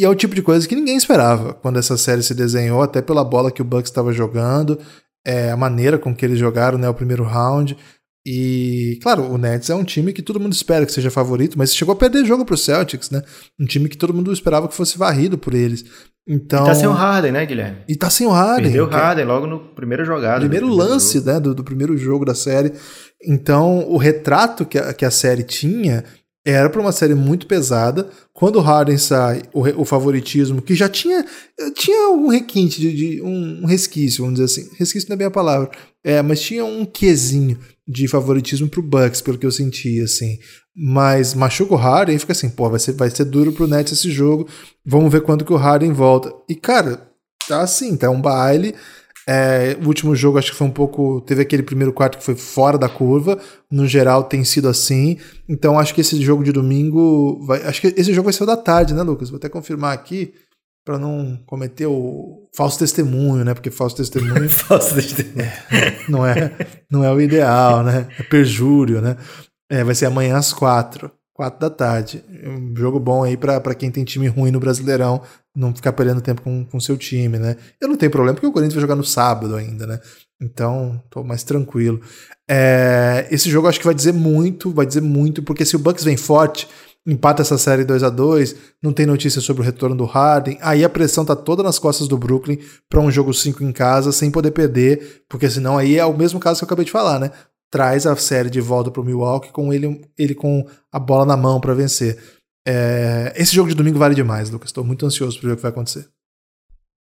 E 0.00 0.04
é 0.04 0.08
o 0.08 0.14
tipo 0.14 0.34
de 0.34 0.40
coisa 0.40 0.66
que 0.66 0.74
ninguém 0.74 0.96
esperava 0.96 1.52
quando 1.52 1.78
essa 1.78 1.94
série 1.94 2.22
se 2.22 2.32
desenhou, 2.32 2.80
até 2.80 3.02
pela 3.02 3.22
bola 3.22 3.50
que 3.50 3.60
o 3.60 3.64
Bucks 3.66 3.90
estava 3.90 4.14
jogando, 4.14 4.78
é, 5.26 5.50
a 5.50 5.56
maneira 5.58 5.98
com 5.98 6.14
que 6.14 6.24
eles 6.24 6.38
jogaram 6.38 6.78
né, 6.78 6.88
o 6.88 6.94
primeiro 6.94 7.22
round. 7.22 7.76
E, 8.24 8.98
claro, 9.02 9.24
o 9.24 9.36
Nets 9.36 9.68
é 9.68 9.74
um 9.74 9.84
time 9.84 10.14
que 10.14 10.22
todo 10.22 10.40
mundo 10.40 10.54
espera 10.54 10.86
que 10.86 10.92
seja 10.92 11.10
favorito, 11.10 11.58
mas 11.58 11.76
chegou 11.76 11.92
a 11.92 11.96
perder 11.96 12.24
jogo 12.24 12.46
pro 12.46 12.56
Celtics, 12.56 13.10
né? 13.10 13.22
Um 13.60 13.66
time 13.66 13.90
que 13.90 13.96
todo 13.98 14.14
mundo 14.14 14.32
esperava 14.32 14.68
que 14.68 14.74
fosse 14.74 14.96
varrido 14.96 15.36
por 15.36 15.52
eles. 15.52 15.84
Então... 16.26 16.64
E 16.64 16.68
tá 16.68 16.74
sem 16.74 16.88
o 16.88 16.92
Harden, 16.92 17.32
né, 17.32 17.44
Guilherme? 17.44 17.78
E 17.86 17.94
tá 17.94 18.08
sem 18.08 18.26
o 18.26 18.30
Harden. 18.30 18.72
Perdeu 18.72 18.86
o 18.86 18.88
Harden 18.88 19.26
logo 19.26 19.46
no 19.46 19.60
primeiro 19.74 20.06
jogada. 20.06 20.40
Primeiro 20.40 20.68
lance, 20.68 21.18
jogo. 21.18 21.30
né, 21.30 21.40
do, 21.40 21.54
do, 21.54 21.62
primeiro 21.62 21.94
jogo 21.98 22.24
da 22.24 22.34
série. 22.34 22.72
Então, 23.22 23.86
o 23.86 23.98
retrato 23.98 24.64
que 24.64 24.78
a, 24.78 24.94
que 24.94 25.04
a 25.04 25.10
série 25.10 25.42
tinha 25.42 26.04
era 26.44 26.70
para 26.70 26.80
uma 26.80 26.92
série 26.92 27.14
muito 27.14 27.46
pesada. 27.46 28.08
Quando 28.32 28.56
o 28.56 28.60
Harden 28.60 28.96
sai, 28.96 29.42
o, 29.52 29.60
o, 29.82 29.84
favoritismo, 29.84 30.62
que 30.62 30.74
já 30.74 30.88
tinha 30.88 31.24
tinha 31.74 32.10
um 32.10 32.28
requinte, 32.28 32.80
de, 32.80 32.92
de, 32.92 33.22
um 33.22 33.66
resquício, 33.66 34.24
vamos 34.24 34.40
dizer 34.40 34.46
assim. 34.46 34.76
Resquício 34.78 35.08
não 35.08 35.14
é 35.14 35.18
bem 35.18 35.26
a 35.26 35.30
palavra. 35.30 35.70
É, 36.02 36.22
mas 36.22 36.40
tinha 36.40 36.64
um 36.64 36.86
quesinho 36.86 37.58
de 37.86 38.08
favoritismo 38.08 38.68
pro 38.68 38.82
Bucks, 38.82 39.20
pelo 39.20 39.36
que 39.36 39.44
eu 39.44 39.52
sentia, 39.52 40.04
assim. 40.04 40.38
Mas 40.74 41.34
machuca 41.34 41.74
o 41.74 41.76
Harden 41.76 42.16
e 42.16 42.18
fica 42.18 42.32
assim, 42.32 42.48
pô, 42.48 42.70
vai 42.70 42.78
ser, 42.78 42.92
vai 42.92 43.10
ser 43.10 43.24
duro 43.24 43.52
pro 43.52 43.66
Nets 43.66 43.92
esse 43.92 44.10
jogo. 44.10 44.48
Vamos 44.86 45.12
ver 45.12 45.20
quando 45.22 45.44
que 45.44 45.52
o 45.52 45.56
Harden 45.56 45.92
volta. 45.92 46.32
E, 46.48 46.54
cara, 46.54 47.10
tá 47.46 47.60
assim, 47.60 47.96
tá 47.96 48.08
um 48.08 48.20
baile. 48.20 48.74
É, 49.28 49.76
o 49.82 49.86
último 49.86 50.14
jogo 50.14 50.38
acho 50.38 50.50
que 50.50 50.56
foi 50.56 50.66
um 50.66 50.72
pouco. 50.72 51.20
Teve 51.22 51.42
aquele 51.42 51.62
primeiro 51.62 51.92
quarto 51.92 52.18
que 52.18 52.24
foi 52.24 52.34
fora 52.34 52.78
da 52.78 52.88
curva. 52.88 53.38
No 53.70 53.86
geral 53.86 54.24
tem 54.24 54.44
sido 54.44 54.68
assim. 54.68 55.18
Então 55.48 55.78
acho 55.78 55.94
que 55.94 56.00
esse 56.00 56.20
jogo 56.22 56.42
de 56.42 56.52
domingo. 56.52 57.44
Vai, 57.46 57.62
acho 57.62 57.80
que 57.80 57.88
esse 57.88 58.12
jogo 58.12 58.24
vai 58.24 58.32
ser 58.32 58.42
o 58.42 58.46
da 58.46 58.56
tarde, 58.56 58.94
né, 58.94 59.02
Lucas? 59.02 59.30
Vou 59.30 59.36
até 59.36 59.48
confirmar 59.48 59.92
aqui 59.92 60.32
para 60.84 60.98
não 60.98 61.38
cometer 61.46 61.86
o 61.86 62.48
falso 62.54 62.78
testemunho, 62.78 63.44
né? 63.44 63.54
Porque 63.54 63.70
falso 63.70 63.96
testemunho. 63.96 64.48
falso 64.50 64.94
testemunho. 64.94 65.40
É, 65.70 66.04
não, 66.08 66.26
é, 66.26 66.52
não 66.90 67.04
é 67.04 67.12
o 67.12 67.20
ideal, 67.20 67.82
né? 67.82 68.08
É 68.18 68.22
perjúrio, 68.22 69.00
né? 69.00 69.16
É, 69.70 69.84
vai 69.84 69.94
ser 69.94 70.06
amanhã 70.06 70.36
às 70.36 70.52
quatro. 70.52 71.10
Quatro 71.32 71.60
da 71.60 71.70
tarde. 71.70 72.24
Um 72.44 72.74
jogo 72.76 72.98
bom 72.98 73.22
aí 73.22 73.36
para 73.36 73.74
quem 73.74 73.90
tem 73.90 74.04
time 74.04 74.26
ruim 74.26 74.50
no 74.50 74.60
Brasileirão 74.60 75.22
não 75.54 75.74
ficar 75.74 75.92
perdendo 75.92 76.20
tempo 76.20 76.42
com 76.42 76.76
o 76.76 76.80
seu 76.80 76.96
time, 76.96 77.38
né? 77.38 77.56
Eu 77.80 77.88
não 77.88 77.96
tenho 77.96 78.12
problema 78.12 78.34
porque 78.34 78.46
o 78.46 78.52
Corinthians 78.52 78.74
vai 78.74 78.82
jogar 78.82 78.96
no 78.96 79.04
sábado 79.04 79.56
ainda, 79.56 79.86
né? 79.86 80.00
Então, 80.40 81.02
tô 81.10 81.22
mais 81.22 81.42
tranquilo. 81.42 82.00
É, 82.48 83.28
esse 83.30 83.50
jogo 83.50 83.68
acho 83.68 83.78
que 83.78 83.84
vai 83.84 83.94
dizer 83.94 84.12
muito, 84.12 84.72
vai 84.72 84.86
dizer 84.86 85.02
muito, 85.02 85.42
porque 85.42 85.64
se 85.64 85.76
o 85.76 85.78
Bucks 85.78 86.04
vem 86.04 86.16
forte, 86.16 86.66
empata 87.06 87.42
essa 87.42 87.58
série 87.58 87.84
2 87.84 88.02
a 88.02 88.08
2 88.08 88.56
não 88.82 88.92
tem 88.92 89.06
notícia 89.06 89.40
sobre 89.40 89.62
o 89.62 89.64
retorno 89.64 89.96
do 89.96 90.04
Harden, 90.04 90.58
aí 90.62 90.84
a 90.84 90.88
pressão 90.88 91.24
tá 91.24 91.36
toda 91.36 91.62
nas 91.62 91.78
costas 91.78 92.08
do 92.08 92.16
Brooklyn 92.16 92.58
para 92.88 93.00
um 93.00 93.10
jogo 93.10 93.34
5 93.34 93.62
em 93.64 93.72
casa, 93.72 94.12
sem 94.12 94.30
poder 94.30 94.52
perder, 94.52 95.24
porque 95.28 95.48
senão 95.50 95.76
aí 95.76 95.98
é 95.98 96.04
o 96.04 96.16
mesmo 96.16 96.40
caso 96.40 96.60
que 96.60 96.64
eu 96.64 96.66
acabei 96.66 96.84
de 96.84 96.90
falar, 96.90 97.18
né? 97.18 97.30
Traz 97.70 98.06
a 98.06 98.16
série 98.16 98.50
de 98.50 98.60
volta 98.60 98.90
pro 98.90 99.04
Milwaukee 99.04 99.52
com 99.52 99.72
ele, 99.72 100.00
ele 100.18 100.34
com 100.34 100.66
a 100.90 100.98
bola 100.98 101.24
na 101.24 101.36
mão 101.36 101.60
para 101.60 101.74
vencer. 101.74 102.18
É, 102.66 103.32
esse 103.36 103.54
jogo 103.54 103.68
de 103.68 103.74
domingo 103.74 103.98
vale 103.98 104.14
demais, 104.14 104.50
Lucas. 104.50 104.68
Estou 104.68 104.84
muito 104.84 105.06
ansioso 105.06 105.38
para 105.38 105.48
ver 105.48 105.52
o 105.54 105.56
que 105.56 105.62
vai 105.62 105.70
acontecer. 105.70 106.08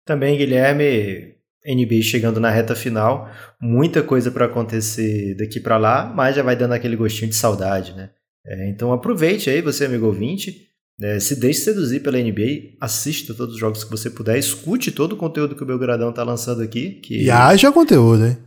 Também, 0.05 0.37
Guilherme, 0.37 1.37
NBA 1.67 2.03
chegando 2.03 2.39
na 2.39 2.51
reta 2.51 2.75
final, 2.75 3.29
muita 3.61 4.03
coisa 4.03 4.31
para 4.31 4.47
acontecer 4.47 5.35
daqui 5.37 5.59
para 5.59 5.77
lá, 5.77 6.13
mas 6.15 6.37
já 6.37 6.43
vai 6.43 6.55
dando 6.55 6.75
aquele 6.75 6.95
gostinho 6.97 7.31
de 7.31 7.37
saudade, 7.37 7.93
né? 7.93 8.11
É, 8.47 8.69
então 8.69 8.93
aproveite 8.93 9.51
aí, 9.51 9.61
você 9.61 9.87
amigo 9.87 10.07
ouvinte, 10.07 10.69
é, 11.03 11.19
se 11.19 11.35
deixe 11.41 11.61
seduzir 11.61 12.01
pela 12.01 12.19
NBA, 12.19 12.77
assista 12.81 13.35
todos 13.35 13.55
os 13.55 13.61
jogos 13.61 13.83
que 13.83 13.91
você 13.91 14.09
puder, 14.09 14.39
escute 14.39 14.93
todo 14.93 15.15
o 15.15 15.17
conteúdo 15.17 15.57
que 15.57 15.63
o 15.63 15.67
Belgradão 15.67 16.11
está 16.11 16.23
lançando 16.23 16.63
aqui. 16.63 17.01
Que 17.01 17.25
e 17.25 17.31
haja 17.31 17.73
conteúdo, 17.73 18.27
hein? 18.27 18.39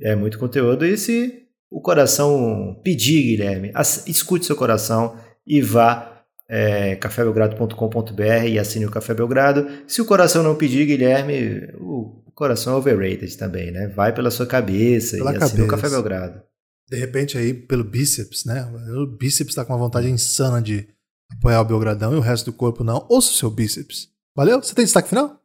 É 0.00 0.14
muito 0.14 0.38
conteúdo, 0.38 0.86
e 0.86 0.96
se 0.96 1.42
o 1.70 1.80
coração 1.80 2.80
pedir, 2.84 3.22
Guilherme, 3.22 3.72
escute 4.06 4.46
seu 4.46 4.54
coração 4.54 5.16
e 5.46 5.60
vá 5.60 6.11
é, 6.54 6.96
cafébelgrado.com.br 6.96 8.46
e 8.46 8.58
assine 8.58 8.84
o 8.84 8.90
Café 8.90 9.14
Belgrado. 9.14 9.66
Se 9.86 10.02
o 10.02 10.04
coração 10.04 10.42
não 10.42 10.54
pedir, 10.54 10.84
Guilherme, 10.84 11.72
o 11.80 12.22
coração 12.34 12.74
é 12.74 12.76
overrated 12.76 13.38
também, 13.38 13.70
né? 13.70 13.88
Vai 13.88 14.14
pela 14.14 14.30
sua 14.30 14.44
cabeça 14.44 15.16
pela 15.16 15.30
e 15.30 15.32
cabeça. 15.32 15.46
assine 15.46 15.62
o 15.62 15.68
Café 15.68 15.88
Belgrado. 15.88 16.42
De 16.90 16.98
repente 16.98 17.38
aí 17.38 17.54
pelo 17.54 17.82
bíceps, 17.82 18.44
né? 18.44 18.70
O 18.94 19.06
bíceps 19.06 19.52
está 19.52 19.64
com 19.64 19.72
uma 19.72 19.78
vontade 19.78 20.10
insana 20.10 20.60
de 20.60 20.86
apoiar 21.30 21.62
o 21.62 21.64
Belgradão 21.64 22.12
e 22.12 22.16
o 22.16 22.20
resto 22.20 22.50
do 22.50 22.52
corpo 22.52 22.84
não. 22.84 23.06
Ouça 23.08 23.30
o 23.30 23.34
seu 23.34 23.50
bíceps. 23.50 24.10
Valeu? 24.36 24.62
Você 24.62 24.74
tem 24.74 24.84
destaque 24.84 25.08
final? 25.08 25.40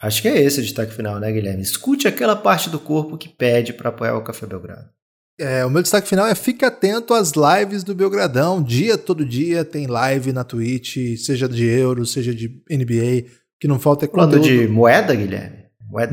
Acho 0.00 0.22
que 0.22 0.28
é 0.28 0.40
esse 0.40 0.60
o 0.60 0.62
destaque 0.62 0.94
final, 0.94 1.18
né, 1.18 1.32
Guilherme? 1.32 1.62
Escute 1.62 2.06
aquela 2.06 2.36
parte 2.36 2.70
do 2.70 2.78
corpo 2.78 3.18
que 3.18 3.28
pede 3.28 3.72
para 3.72 3.88
apoiar 3.88 4.16
o 4.16 4.22
Café 4.22 4.46
Belgrado. 4.46 4.93
É, 5.38 5.64
o 5.64 5.70
meu 5.70 5.82
destaque 5.82 6.08
final 6.08 6.26
é 6.26 6.34
fique 6.34 6.64
atento 6.64 7.12
às 7.12 7.32
lives 7.32 7.82
do 7.82 7.94
Belgradão. 7.94 8.62
Dia 8.62 8.96
todo 8.96 9.24
dia 9.24 9.64
tem 9.64 9.86
live 9.86 10.32
na 10.32 10.44
Twitch, 10.44 11.18
seja 11.18 11.48
de 11.48 11.64
euro, 11.64 12.06
seja 12.06 12.34
de 12.34 12.48
NBA. 12.70 13.28
Que 13.58 13.66
não 13.66 13.78
falta 13.78 14.04
é 14.04 14.08
conteúdo. 14.08 14.44
Falando 14.44 14.60
de 14.60 14.68
moeda, 14.68 15.14
Guilherme? 15.14 15.63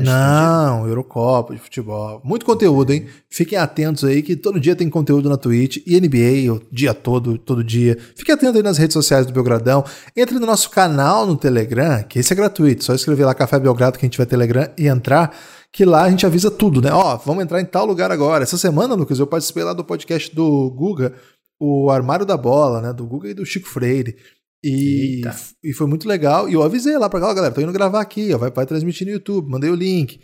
Não, 0.04 0.86
Eurocopa, 0.86 1.54
de 1.54 1.60
futebol. 1.60 2.20
Muito 2.24 2.46
conteúdo, 2.46 2.92
hein? 2.92 3.06
Fiquem 3.28 3.58
atentos 3.58 4.04
aí 4.04 4.22
que 4.22 4.36
todo 4.36 4.60
dia 4.60 4.76
tem 4.76 4.88
conteúdo 4.88 5.28
na 5.28 5.36
Twitch 5.36 5.78
e 5.86 6.00
NBA 6.00 6.52
o 6.52 6.62
dia 6.70 6.94
todo, 6.94 7.36
todo 7.36 7.64
dia. 7.64 7.98
Fique 8.14 8.30
atento 8.30 8.56
aí 8.56 8.62
nas 8.62 8.78
redes 8.78 8.94
sociais 8.94 9.26
do 9.26 9.32
Belgradão. 9.32 9.84
Entre 10.16 10.38
no 10.38 10.46
nosso 10.46 10.70
canal 10.70 11.26
no 11.26 11.36
Telegram, 11.36 12.02
que 12.02 12.18
esse 12.18 12.32
é 12.32 12.36
gratuito. 12.36 12.84
Só 12.84 12.94
escrever 12.94 13.24
lá 13.24 13.34
Café 13.34 13.58
Belgrado 13.58 13.98
que 13.98 14.04
a 14.04 14.08
gente 14.08 14.18
vai 14.18 14.26
Telegram 14.26 14.68
e 14.78 14.86
entrar 14.86 15.34
que 15.72 15.84
lá 15.84 16.04
a 16.04 16.10
gente 16.10 16.26
avisa 16.26 16.50
tudo, 16.50 16.82
né? 16.82 16.92
Ó, 16.92 17.16
vamos 17.16 17.42
entrar 17.42 17.60
em 17.60 17.64
tal 17.64 17.86
lugar 17.86 18.12
agora. 18.12 18.44
Essa 18.44 18.58
semana, 18.58 18.94
Lucas, 18.94 19.18
eu 19.18 19.26
participei 19.26 19.64
lá 19.64 19.72
do 19.72 19.82
podcast 19.82 20.34
do 20.34 20.70
Guga, 20.70 21.14
o 21.58 21.90
Armário 21.90 22.26
da 22.26 22.36
Bola, 22.36 22.82
né? 22.82 22.92
Do 22.92 23.06
Guga 23.06 23.30
e 23.30 23.34
do 23.34 23.46
Chico 23.46 23.68
Freire. 23.68 24.16
E, 24.64 25.22
e 25.62 25.72
foi 25.72 25.86
muito 25.86 26.06
legal. 26.06 26.48
E 26.48 26.54
eu 26.54 26.62
avisei 26.62 26.96
lá 26.96 27.08
pra 27.08 27.18
galera, 27.18 27.36
galera, 27.36 27.54
tô 27.54 27.60
indo 27.60 27.72
gravar 27.72 28.00
aqui, 28.00 28.32
ó, 28.32 28.38
vai, 28.38 28.50
vai 28.50 28.66
transmitir 28.66 29.06
no 29.06 29.12
YouTube, 29.12 29.50
mandei 29.50 29.70
o 29.70 29.74
link. 29.74 30.20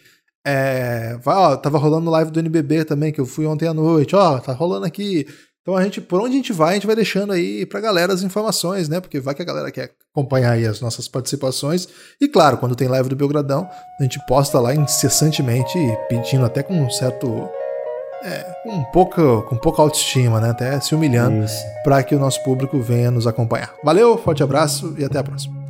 É, 0.47 1.19
vai, 1.23 1.37
ó, 1.37 1.57
tava 1.57 1.79
rolando 1.79 2.11
live 2.11 2.31
do 2.31 2.41
NBB 2.41 2.85
também, 2.85 3.13
que 3.13 3.21
eu 3.21 3.27
fui 3.27 3.47
ontem 3.47 3.67
à 3.67 3.75
noite, 3.75 4.15
ó, 4.15 4.39
tá 4.39 4.53
rolando 4.53 4.87
aqui. 4.87 5.27
Então 5.69 5.77
a 5.77 5.83
gente, 5.83 6.01
por 6.01 6.21
onde 6.21 6.33
a 6.33 6.37
gente 6.37 6.53
vai, 6.53 6.71
a 6.71 6.75
gente 6.75 6.87
vai 6.87 6.97
deixando 6.97 7.31
aí 7.31 7.67
pra 7.67 7.79
galera 7.79 8.11
as 8.11 8.23
informações, 8.23 8.89
né? 8.89 9.01
Porque 9.01 9.21
vai 9.21 9.35
que 9.35 9.43
a 9.43 9.45
galera 9.45 9.71
quer 9.71 9.93
acompanhar 10.11 10.53
aí 10.53 10.65
as 10.65 10.81
nossas 10.81 11.07
participações. 11.07 11.87
E 12.19 12.27
claro, 12.27 12.57
quando 12.57 12.75
tem 12.75 12.89
live 12.89 13.11
do 13.11 13.17
Belgradão, 13.17 13.69
a 14.01 14.03
gente 14.03 14.19
posta 14.27 14.59
lá 14.59 14.75
incessantemente, 14.75 15.79
pedindo 16.09 16.47
até 16.47 16.63
com 16.63 16.73
um 16.73 16.89
certo. 16.89 17.51
É, 18.23 18.45
com, 18.65 18.85
pouca, 18.85 19.43
com 19.43 19.57
pouca 19.57 19.83
autoestima, 19.83 20.41
né? 20.41 20.51
Até 20.51 20.81
se 20.81 20.95
humilhando 20.95 21.47
para 21.85 22.03
que 22.03 22.15
o 22.15 22.19
nosso 22.19 22.43
público 22.43 22.81
venha 22.81 23.11
nos 23.11 23.27
acompanhar. 23.27 23.73
Valeu, 23.85 24.19
forte 24.19 24.43
abraço 24.43 24.95
e 24.99 25.05
até 25.05 25.19
a 25.19 25.25
próxima. 25.25 25.68